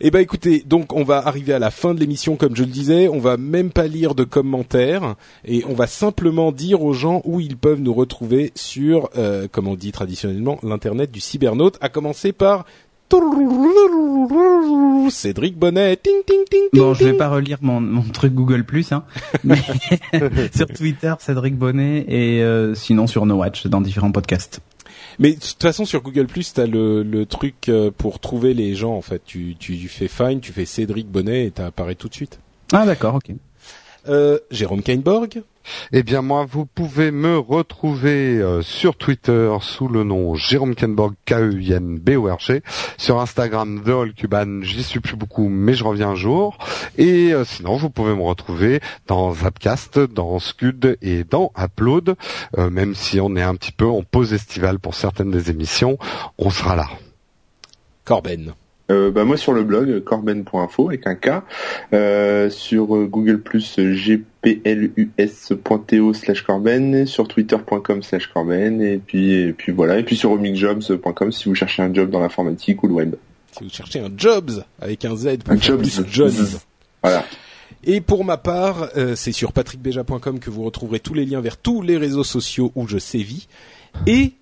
Eh 0.00 0.10
ben, 0.10 0.20
écoutez, 0.20 0.62
donc 0.66 0.92
on 0.94 1.04
va 1.04 1.26
arriver 1.26 1.52
à 1.52 1.58
la 1.58 1.70
fin 1.70 1.94
de 1.94 2.00
l'émission, 2.00 2.36
comme 2.36 2.56
je 2.56 2.62
le 2.62 2.70
disais. 2.70 3.08
On 3.08 3.18
va 3.18 3.36
même 3.36 3.70
pas 3.70 3.86
lire 3.90 4.14
de 4.14 4.24
commentaires 4.24 5.16
et 5.44 5.64
on 5.68 5.74
va 5.74 5.86
simplement 5.86 6.52
dire 6.52 6.82
aux 6.82 6.92
gens 6.92 7.20
où 7.24 7.40
ils 7.40 7.56
peuvent 7.56 7.80
nous 7.80 7.92
retrouver 7.92 8.52
sur, 8.54 9.10
euh, 9.16 9.48
comme 9.50 9.68
on 9.68 9.74
dit 9.74 9.92
traditionnellement, 9.92 10.58
l'internet 10.62 11.10
du 11.10 11.20
cybernaute. 11.20 11.76
À 11.80 11.88
commencer 11.88 12.32
par 12.32 12.64
Cédric 15.10 15.58
Bonnet. 15.58 15.96
Ting 15.96 16.22
ting 16.24 16.44
ting. 16.48 16.62
Bon, 16.72 16.94
je 16.94 17.04
vais 17.04 17.12
pas 17.12 17.28
relire 17.28 17.58
mon, 17.60 17.80
mon 17.80 18.02
truc 18.02 18.32
Google 18.32 18.64
Plus, 18.64 18.92
hein, 18.92 19.04
mais 19.44 19.60
sur 20.54 20.66
Twitter, 20.68 21.12
Cédric 21.18 21.56
Bonnet 21.56 22.04
et 22.08 22.42
euh, 22.42 22.74
sinon 22.74 23.06
sur 23.06 23.26
No 23.26 23.36
Watch 23.36 23.66
dans 23.66 23.80
différents 23.80 24.12
podcasts. 24.12 24.60
Mais 25.18 25.32
de 25.32 25.40
toute 25.40 25.60
façon, 25.60 25.84
sur 25.84 26.02
Google 26.02 26.26
Plus, 26.26 26.52
t'as 26.52 26.66
le, 26.66 27.02
le 27.02 27.26
truc 27.26 27.68
euh, 27.68 27.90
pour 27.90 28.20
trouver 28.20 28.54
les 28.54 28.74
gens. 28.74 28.94
En 28.94 29.02
fait, 29.02 29.22
tu, 29.24 29.56
tu, 29.58 29.76
tu 29.76 29.88
fais 29.88 30.08
Find, 30.08 30.40
tu 30.40 30.52
fais 30.52 30.64
Cédric 30.64 31.08
Bonnet 31.08 31.46
et 31.46 31.50
t'apparais 31.50 31.96
tout 31.96 32.08
de 32.08 32.14
suite. 32.14 32.38
Ah 32.72 32.86
d'accord, 32.86 33.16
ok. 33.16 33.34
Euh, 34.08 34.38
Jérôme 34.50 34.82
Kainborg. 34.82 35.42
Eh 35.92 36.02
bien 36.02 36.22
moi, 36.22 36.46
vous 36.50 36.64
pouvez 36.64 37.10
me 37.10 37.38
retrouver 37.38 38.38
euh, 38.38 38.62
sur 38.62 38.96
Twitter 38.96 39.52
sous 39.60 39.88
le 39.88 40.04
nom 40.04 40.34
Jérôme 40.34 40.74
Kenborg, 40.74 41.14
K-E-I-N-B-O-R-G, 41.26 42.62
sur 42.96 43.20
Instagram 43.20 43.82
The 43.84 43.88
All 43.90 44.14
Cuban, 44.14 44.62
j'y 44.62 44.82
suis 44.82 45.00
plus 45.00 45.16
beaucoup, 45.16 45.48
mais 45.48 45.74
je 45.74 45.84
reviens 45.84 46.10
un 46.10 46.14
jour. 46.14 46.56
Et 46.96 47.32
euh, 47.32 47.44
sinon, 47.44 47.76
vous 47.76 47.90
pouvez 47.90 48.14
me 48.14 48.22
retrouver 48.22 48.80
dans 49.06 49.32
Zapcast, 49.34 49.98
dans 49.98 50.38
Scud 50.38 50.96
et 51.02 51.24
dans 51.24 51.52
Upload, 51.58 52.16
Euh, 52.58 52.70
même 52.70 52.94
si 52.94 53.20
on 53.20 53.36
est 53.36 53.42
un 53.42 53.54
petit 53.54 53.72
peu 53.72 53.86
en 53.86 54.02
pause 54.02 54.32
estivale 54.32 54.78
pour 54.78 54.94
certaines 54.94 55.30
des 55.30 55.50
émissions, 55.50 55.98
on 56.38 56.50
sera 56.50 56.74
là. 56.74 56.88
Corben. 58.04 58.54
Euh, 58.90 59.10
bah 59.10 59.24
moi 59.24 59.36
sur 59.36 59.52
le 59.52 59.62
blog 59.62 60.02
corben.info 60.04 60.88
avec 60.88 61.06
un 61.06 61.14
K, 61.14 61.42
euh, 61.92 62.50
sur 62.50 62.96
euh, 62.96 63.06
Google 63.06 63.40
Plus 63.40 63.78
gplus.to 63.78 65.24
slash 66.14 66.42
corben, 66.42 67.06
sur 67.06 67.28
twitter.com 67.28 68.02
slash 68.02 68.26
corben 68.26 68.82
et 68.82 68.98
puis 68.98 69.32
et 69.32 69.52
puis 69.52 69.72
voilà 69.72 69.98
et 69.98 70.02
puis 70.02 70.16
sur 70.16 70.32
omicjobs.com 70.32 71.32
si 71.32 71.48
vous 71.48 71.54
cherchez 71.54 71.82
un 71.82 71.94
job 71.94 72.10
dans 72.10 72.20
l'informatique 72.20 72.82
ou 72.82 72.88
le 72.88 72.94
web. 72.94 73.14
Si 73.52 73.64
vous 73.64 73.70
cherchez 73.70 74.00
un 74.00 74.10
Jobs 74.16 74.64
avec 74.80 75.04
un 75.04 75.16
Z 75.16 75.38
pour 75.44 75.54
Un 75.54 75.60
Jobs. 75.60 75.84
Jones. 76.08 76.46
Voilà. 77.02 77.24
Et 77.84 78.00
pour 78.00 78.24
ma 78.24 78.36
part, 78.36 78.90
euh, 78.96 79.16
c'est 79.16 79.32
sur 79.32 79.52
patrickbeja.com 79.52 80.38
que 80.38 80.50
vous 80.50 80.62
retrouverez 80.62 81.00
tous 81.00 81.14
les 81.14 81.24
liens 81.24 81.40
vers 81.40 81.56
tous 81.56 81.82
les 81.82 81.96
réseaux 81.96 82.24
sociaux 82.24 82.72
où 82.74 82.86
je 82.86 82.98
sévis. 82.98 83.48
Et 84.06 84.34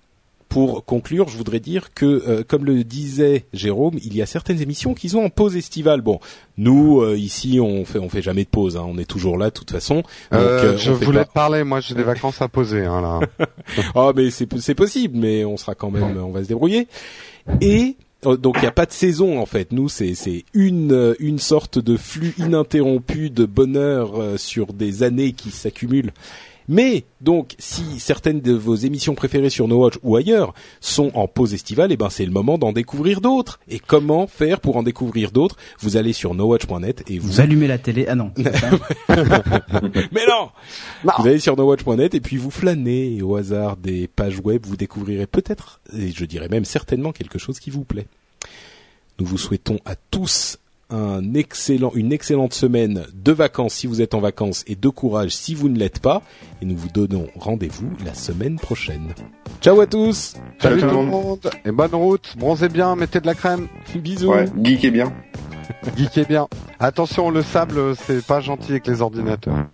pour 0.49 0.83
conclure, 0.83 1.29
je 1.29 1.37
voudrais 1.37 1.59
dire 1.59 1.93
que, 1.93 2.05
euh, 2.05 2.43
comme 2.45 2.65
le 2.65 2.83
disait 2.83 3.45
Jérôme, 3.53 3.99
il 4.03 4.15
y 4.15 4.21
a 4.21 4.25
certaines 4.25 4.61
émissions 4.61 4.93
qui 4.95 5.07
sont 5.09 5.19
en 5.19 5.29
pause 5.29 5.55
estivale. 5.55 6.01
Bon, 6.01 6.19
nous 6.57 7.01
euh, 7.01 7.15
ici, 7.17 7.59
on 7.61 7.85
fait 7.85 7.99
on 7.99 8.09
fait 8.09 8.21
jamais 8.23 8.43
de 8.43 8.49
pause, 8.49 8.75
hein, 8.75 8.83
on 8.87 8.97
est 8.97 9.05
toujours 9.05 9.37
là 9.37 9.45
de 9.49 9.53
toute 9.53 9.69
façon. 9.71 9.95
Donc, 9.97 10.05
Euh, 10.33 10.73
euh, 10.73 10.77
je 10.77 10.91
voulais 10.91 11.19
pas- 11.19 11.25
te 11.25 11.33
parler, 11.33 11.63
moi 11.63 11.79
j'ai 11.79 11.93
des 11.95 12.03
vacances 12.03 12.41
à 12.41 12.47
poser 12.47 12.83
hein, 12.83 12.99
là. 13.01 13.45
Ah, 13.95 14.11
mais 14.15 14.31
c'est 14.31 14.47
c'est 14.59 14.75
possible, 14.75 15.17
mais 15.17 15.45
on 15.45 15.55
sera 15.55 15.75
quand 15.75 15.91
même, 15.91 16.17
on 16.17 16.31
va 16.31 16.43
se 16.43 16.47
débrouiller. 16.49 16.87
Et 17.61 17.95
euh, 18.25 18.35
donc 18.35 18.55
il 18.57 18.61
n'y 18.61 18.67
a 18.67 18.71
pas 18.71 18.85
de 18.85 18.91
saison 18.91 19.39
en 19.39 19.45
fait. 19.45 19.71
Nous 19.71 19.87
c'est 19.87 20.13
c'est 20.15 20.43
une 20.53 20.91
euh, 20.93 21.13
une 21.19 21.39
sorte 21.39 21.79
de 21.79 21.95
flux 21.95 22.33
ininterrompu 22.39 23.29
de 23.29 23.45
bonheur 23.45 24.19
euh, 24.19 24.37
sur 24.37 24.73
des 24.73 25.03
années 25.03 25.33
qui 25.33 25.51
s'accumulent. 25.51 26.11
Mais 26.69 27.05
donc, 27.19 27.55
si 27.57 27.99
certaines 27.99 28.41
de 28.41 28.53
vos 28.53 28.75
émissions 28.75 29.15
préférées 29.15 29.49
sur 29.49 29.67
No 29.67 29.77
Watch 29.79 29.95
ou 30.03 30.15
ailleurs 30.15 30.53
sont 30.81 31.09
en 31.15 31.27
pause 31.27 31.55
estivale, 31.55 31.91
eh 31.91 31.97
ben 31.97 32.11
c'est 32.11 32.25
le 32.25 32.31
moment 32.31 32.59
d'en 32.59 32.71
découvrir 32.71 33.21
d'autres. 33.21 33.59
Et 33.67 33.79
comment 33.79 34.27
faire 34.27 34.59
pour 34.61 34.77
en 34.77 34.83
découvrir 34.83 35.31
d'autres? 35.31 35.55
Vous 35.79 35.97
allez 35.97 36.13
sur 36.13 36.35
nowatch.net 36.35 37.03
et 37.07 37.17
vous 37.17 37.27
Vous 37.27 37.41
allumez 37.41 37.65
la 37.65 37.79
télé. 37.79 38.05
Ah 38.07 38.13
non. 38.13 38.31
mais 38.37 38.45
non, 40.29 40.51
Non. 41.03 41.13
Vous 41.17 41.27
allez 41.27 41.39
sur 41.39 41.57
nowatch.net 41.57 42.13
et 42.13 42.21
puis 42.21 42.37
vous 42.37 42.51
flânez 42.51 43.15
et 43.15 43.23
au 43.23 43.35
hasard 43.35 43.75
des 43.75 44.07
pages 44.07 44.39
web, 44.43 44.63
vous 44.67 44.77
découvrirez 44.77 45.25
peut-être, 45.25 45.81
et 45.97 46.11
je 46.11 46.25
dirais 46.25 46.49
même 46.49 46.65
certainement 46.65 47.11
quelque 47.13 47.39
chose 47.39 47.59
qui 47.59 47.71
vous 47.71 47.83
plaît. 47.83 48.05
Nous 49.17 49.25
vous 49.25 49.39
souhaitons 49.39 49.79
à 49.85 49.95
tous 49.95 50.59
un 50.89 51.33
excellent, 51.33 51.91
une 51.95 52.11
excellente 52.11 52.53
semaine 52.53 53.05
de 53.13 53.31
vacances 53.31 53.73
si 53.73 53.87
vous 53.87 54.01
êtes 54.01 54.13
en 54.13 54.19
vacances 54.19 54.63
et 54.67 54.75
de 54.75 54.89
courage 54.89 55.31
si 55.31 55.53
vous 55.53 55.69
ne 55.69 55.77
l'êtes 55.77 55.99
pas. 55.99 56.21
Et 56.61 56.65
nous 56.65 56.75
vous 56.75 56.89
donnons 56.89 57.27
rendez-vous 57.35 57.89
la 58.05 58.13
semaine 58.13 58.57
prochaine. 58.57 59.13
Ciao 59.61 59.79
à 59.81 59.87
tous 59.87 60.35
Salut 60.59 60.81
tout 60.81 60.87
tout 60.87 60.95
le 60.95 61.05
monde 61.05 61.49
et 61.65 61.71
bonne 61.71 61.93
route, 61.93 62.35
bronzez 62.37 62.69
bien, 62.69 62.95
mettez 62.95 63.19
de 63.19 63.25
la 63.27 63.35
crème, 63.35 63.67
Bisous 63.95 64.31
Ouais, 64.31 64.45
geek 64.63 64.85
est 64.85 64.91
bien. 64.91 65.13
geekez 65.97 66.25
bien. 66.25 66.47
Attention, 66.79 67.29
le 67.29 67.41
sable 67.41 67.95
c'est 67.95 68.25
pas 68.25 68.39
gentil 68.39 68.71
avec 68.71 68.87
les 68.87 69.01
ordinateurs. 69.01 69.65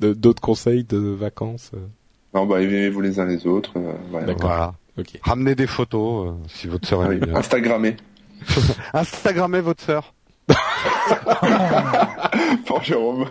D'autres 0.00 0.40
conseils 0.40 0.84
de 0.84 0.98
vacances 0.98 1.70
euh, 1.74 1.78
Non 2.34 2.46
bah 2.46 2.60
aimez-vous 2.62 3.00
les 3.00 3.18
uns 3.20 3.24
les 3.26 3.46
autres. 3.46 3.72
euh, 3.76 3.92
voilà. 4.10 4.26
D'accord. 4.26 4.46
Voilà. 4.48 4.74
Ok. 4.98 5.18
Ramenez 5.22 5.54
des 5.54 5.66
photos 5.66 6.28
euh, 6.28 6.32
si 6.48 6.66
votre 6.68 6.86
sœur 6.88 7.02
Ah 7.02 7.12
est 7.12 7.16
mignonne. 7.18 7.36
Instagrammez. 7.36 7.96
Instagrammez 8.94 9.60
votre 9.60 9.82
sœur. 9.82 10.12
Pour 12.66 12.82
Jérôme. 12.82 13.26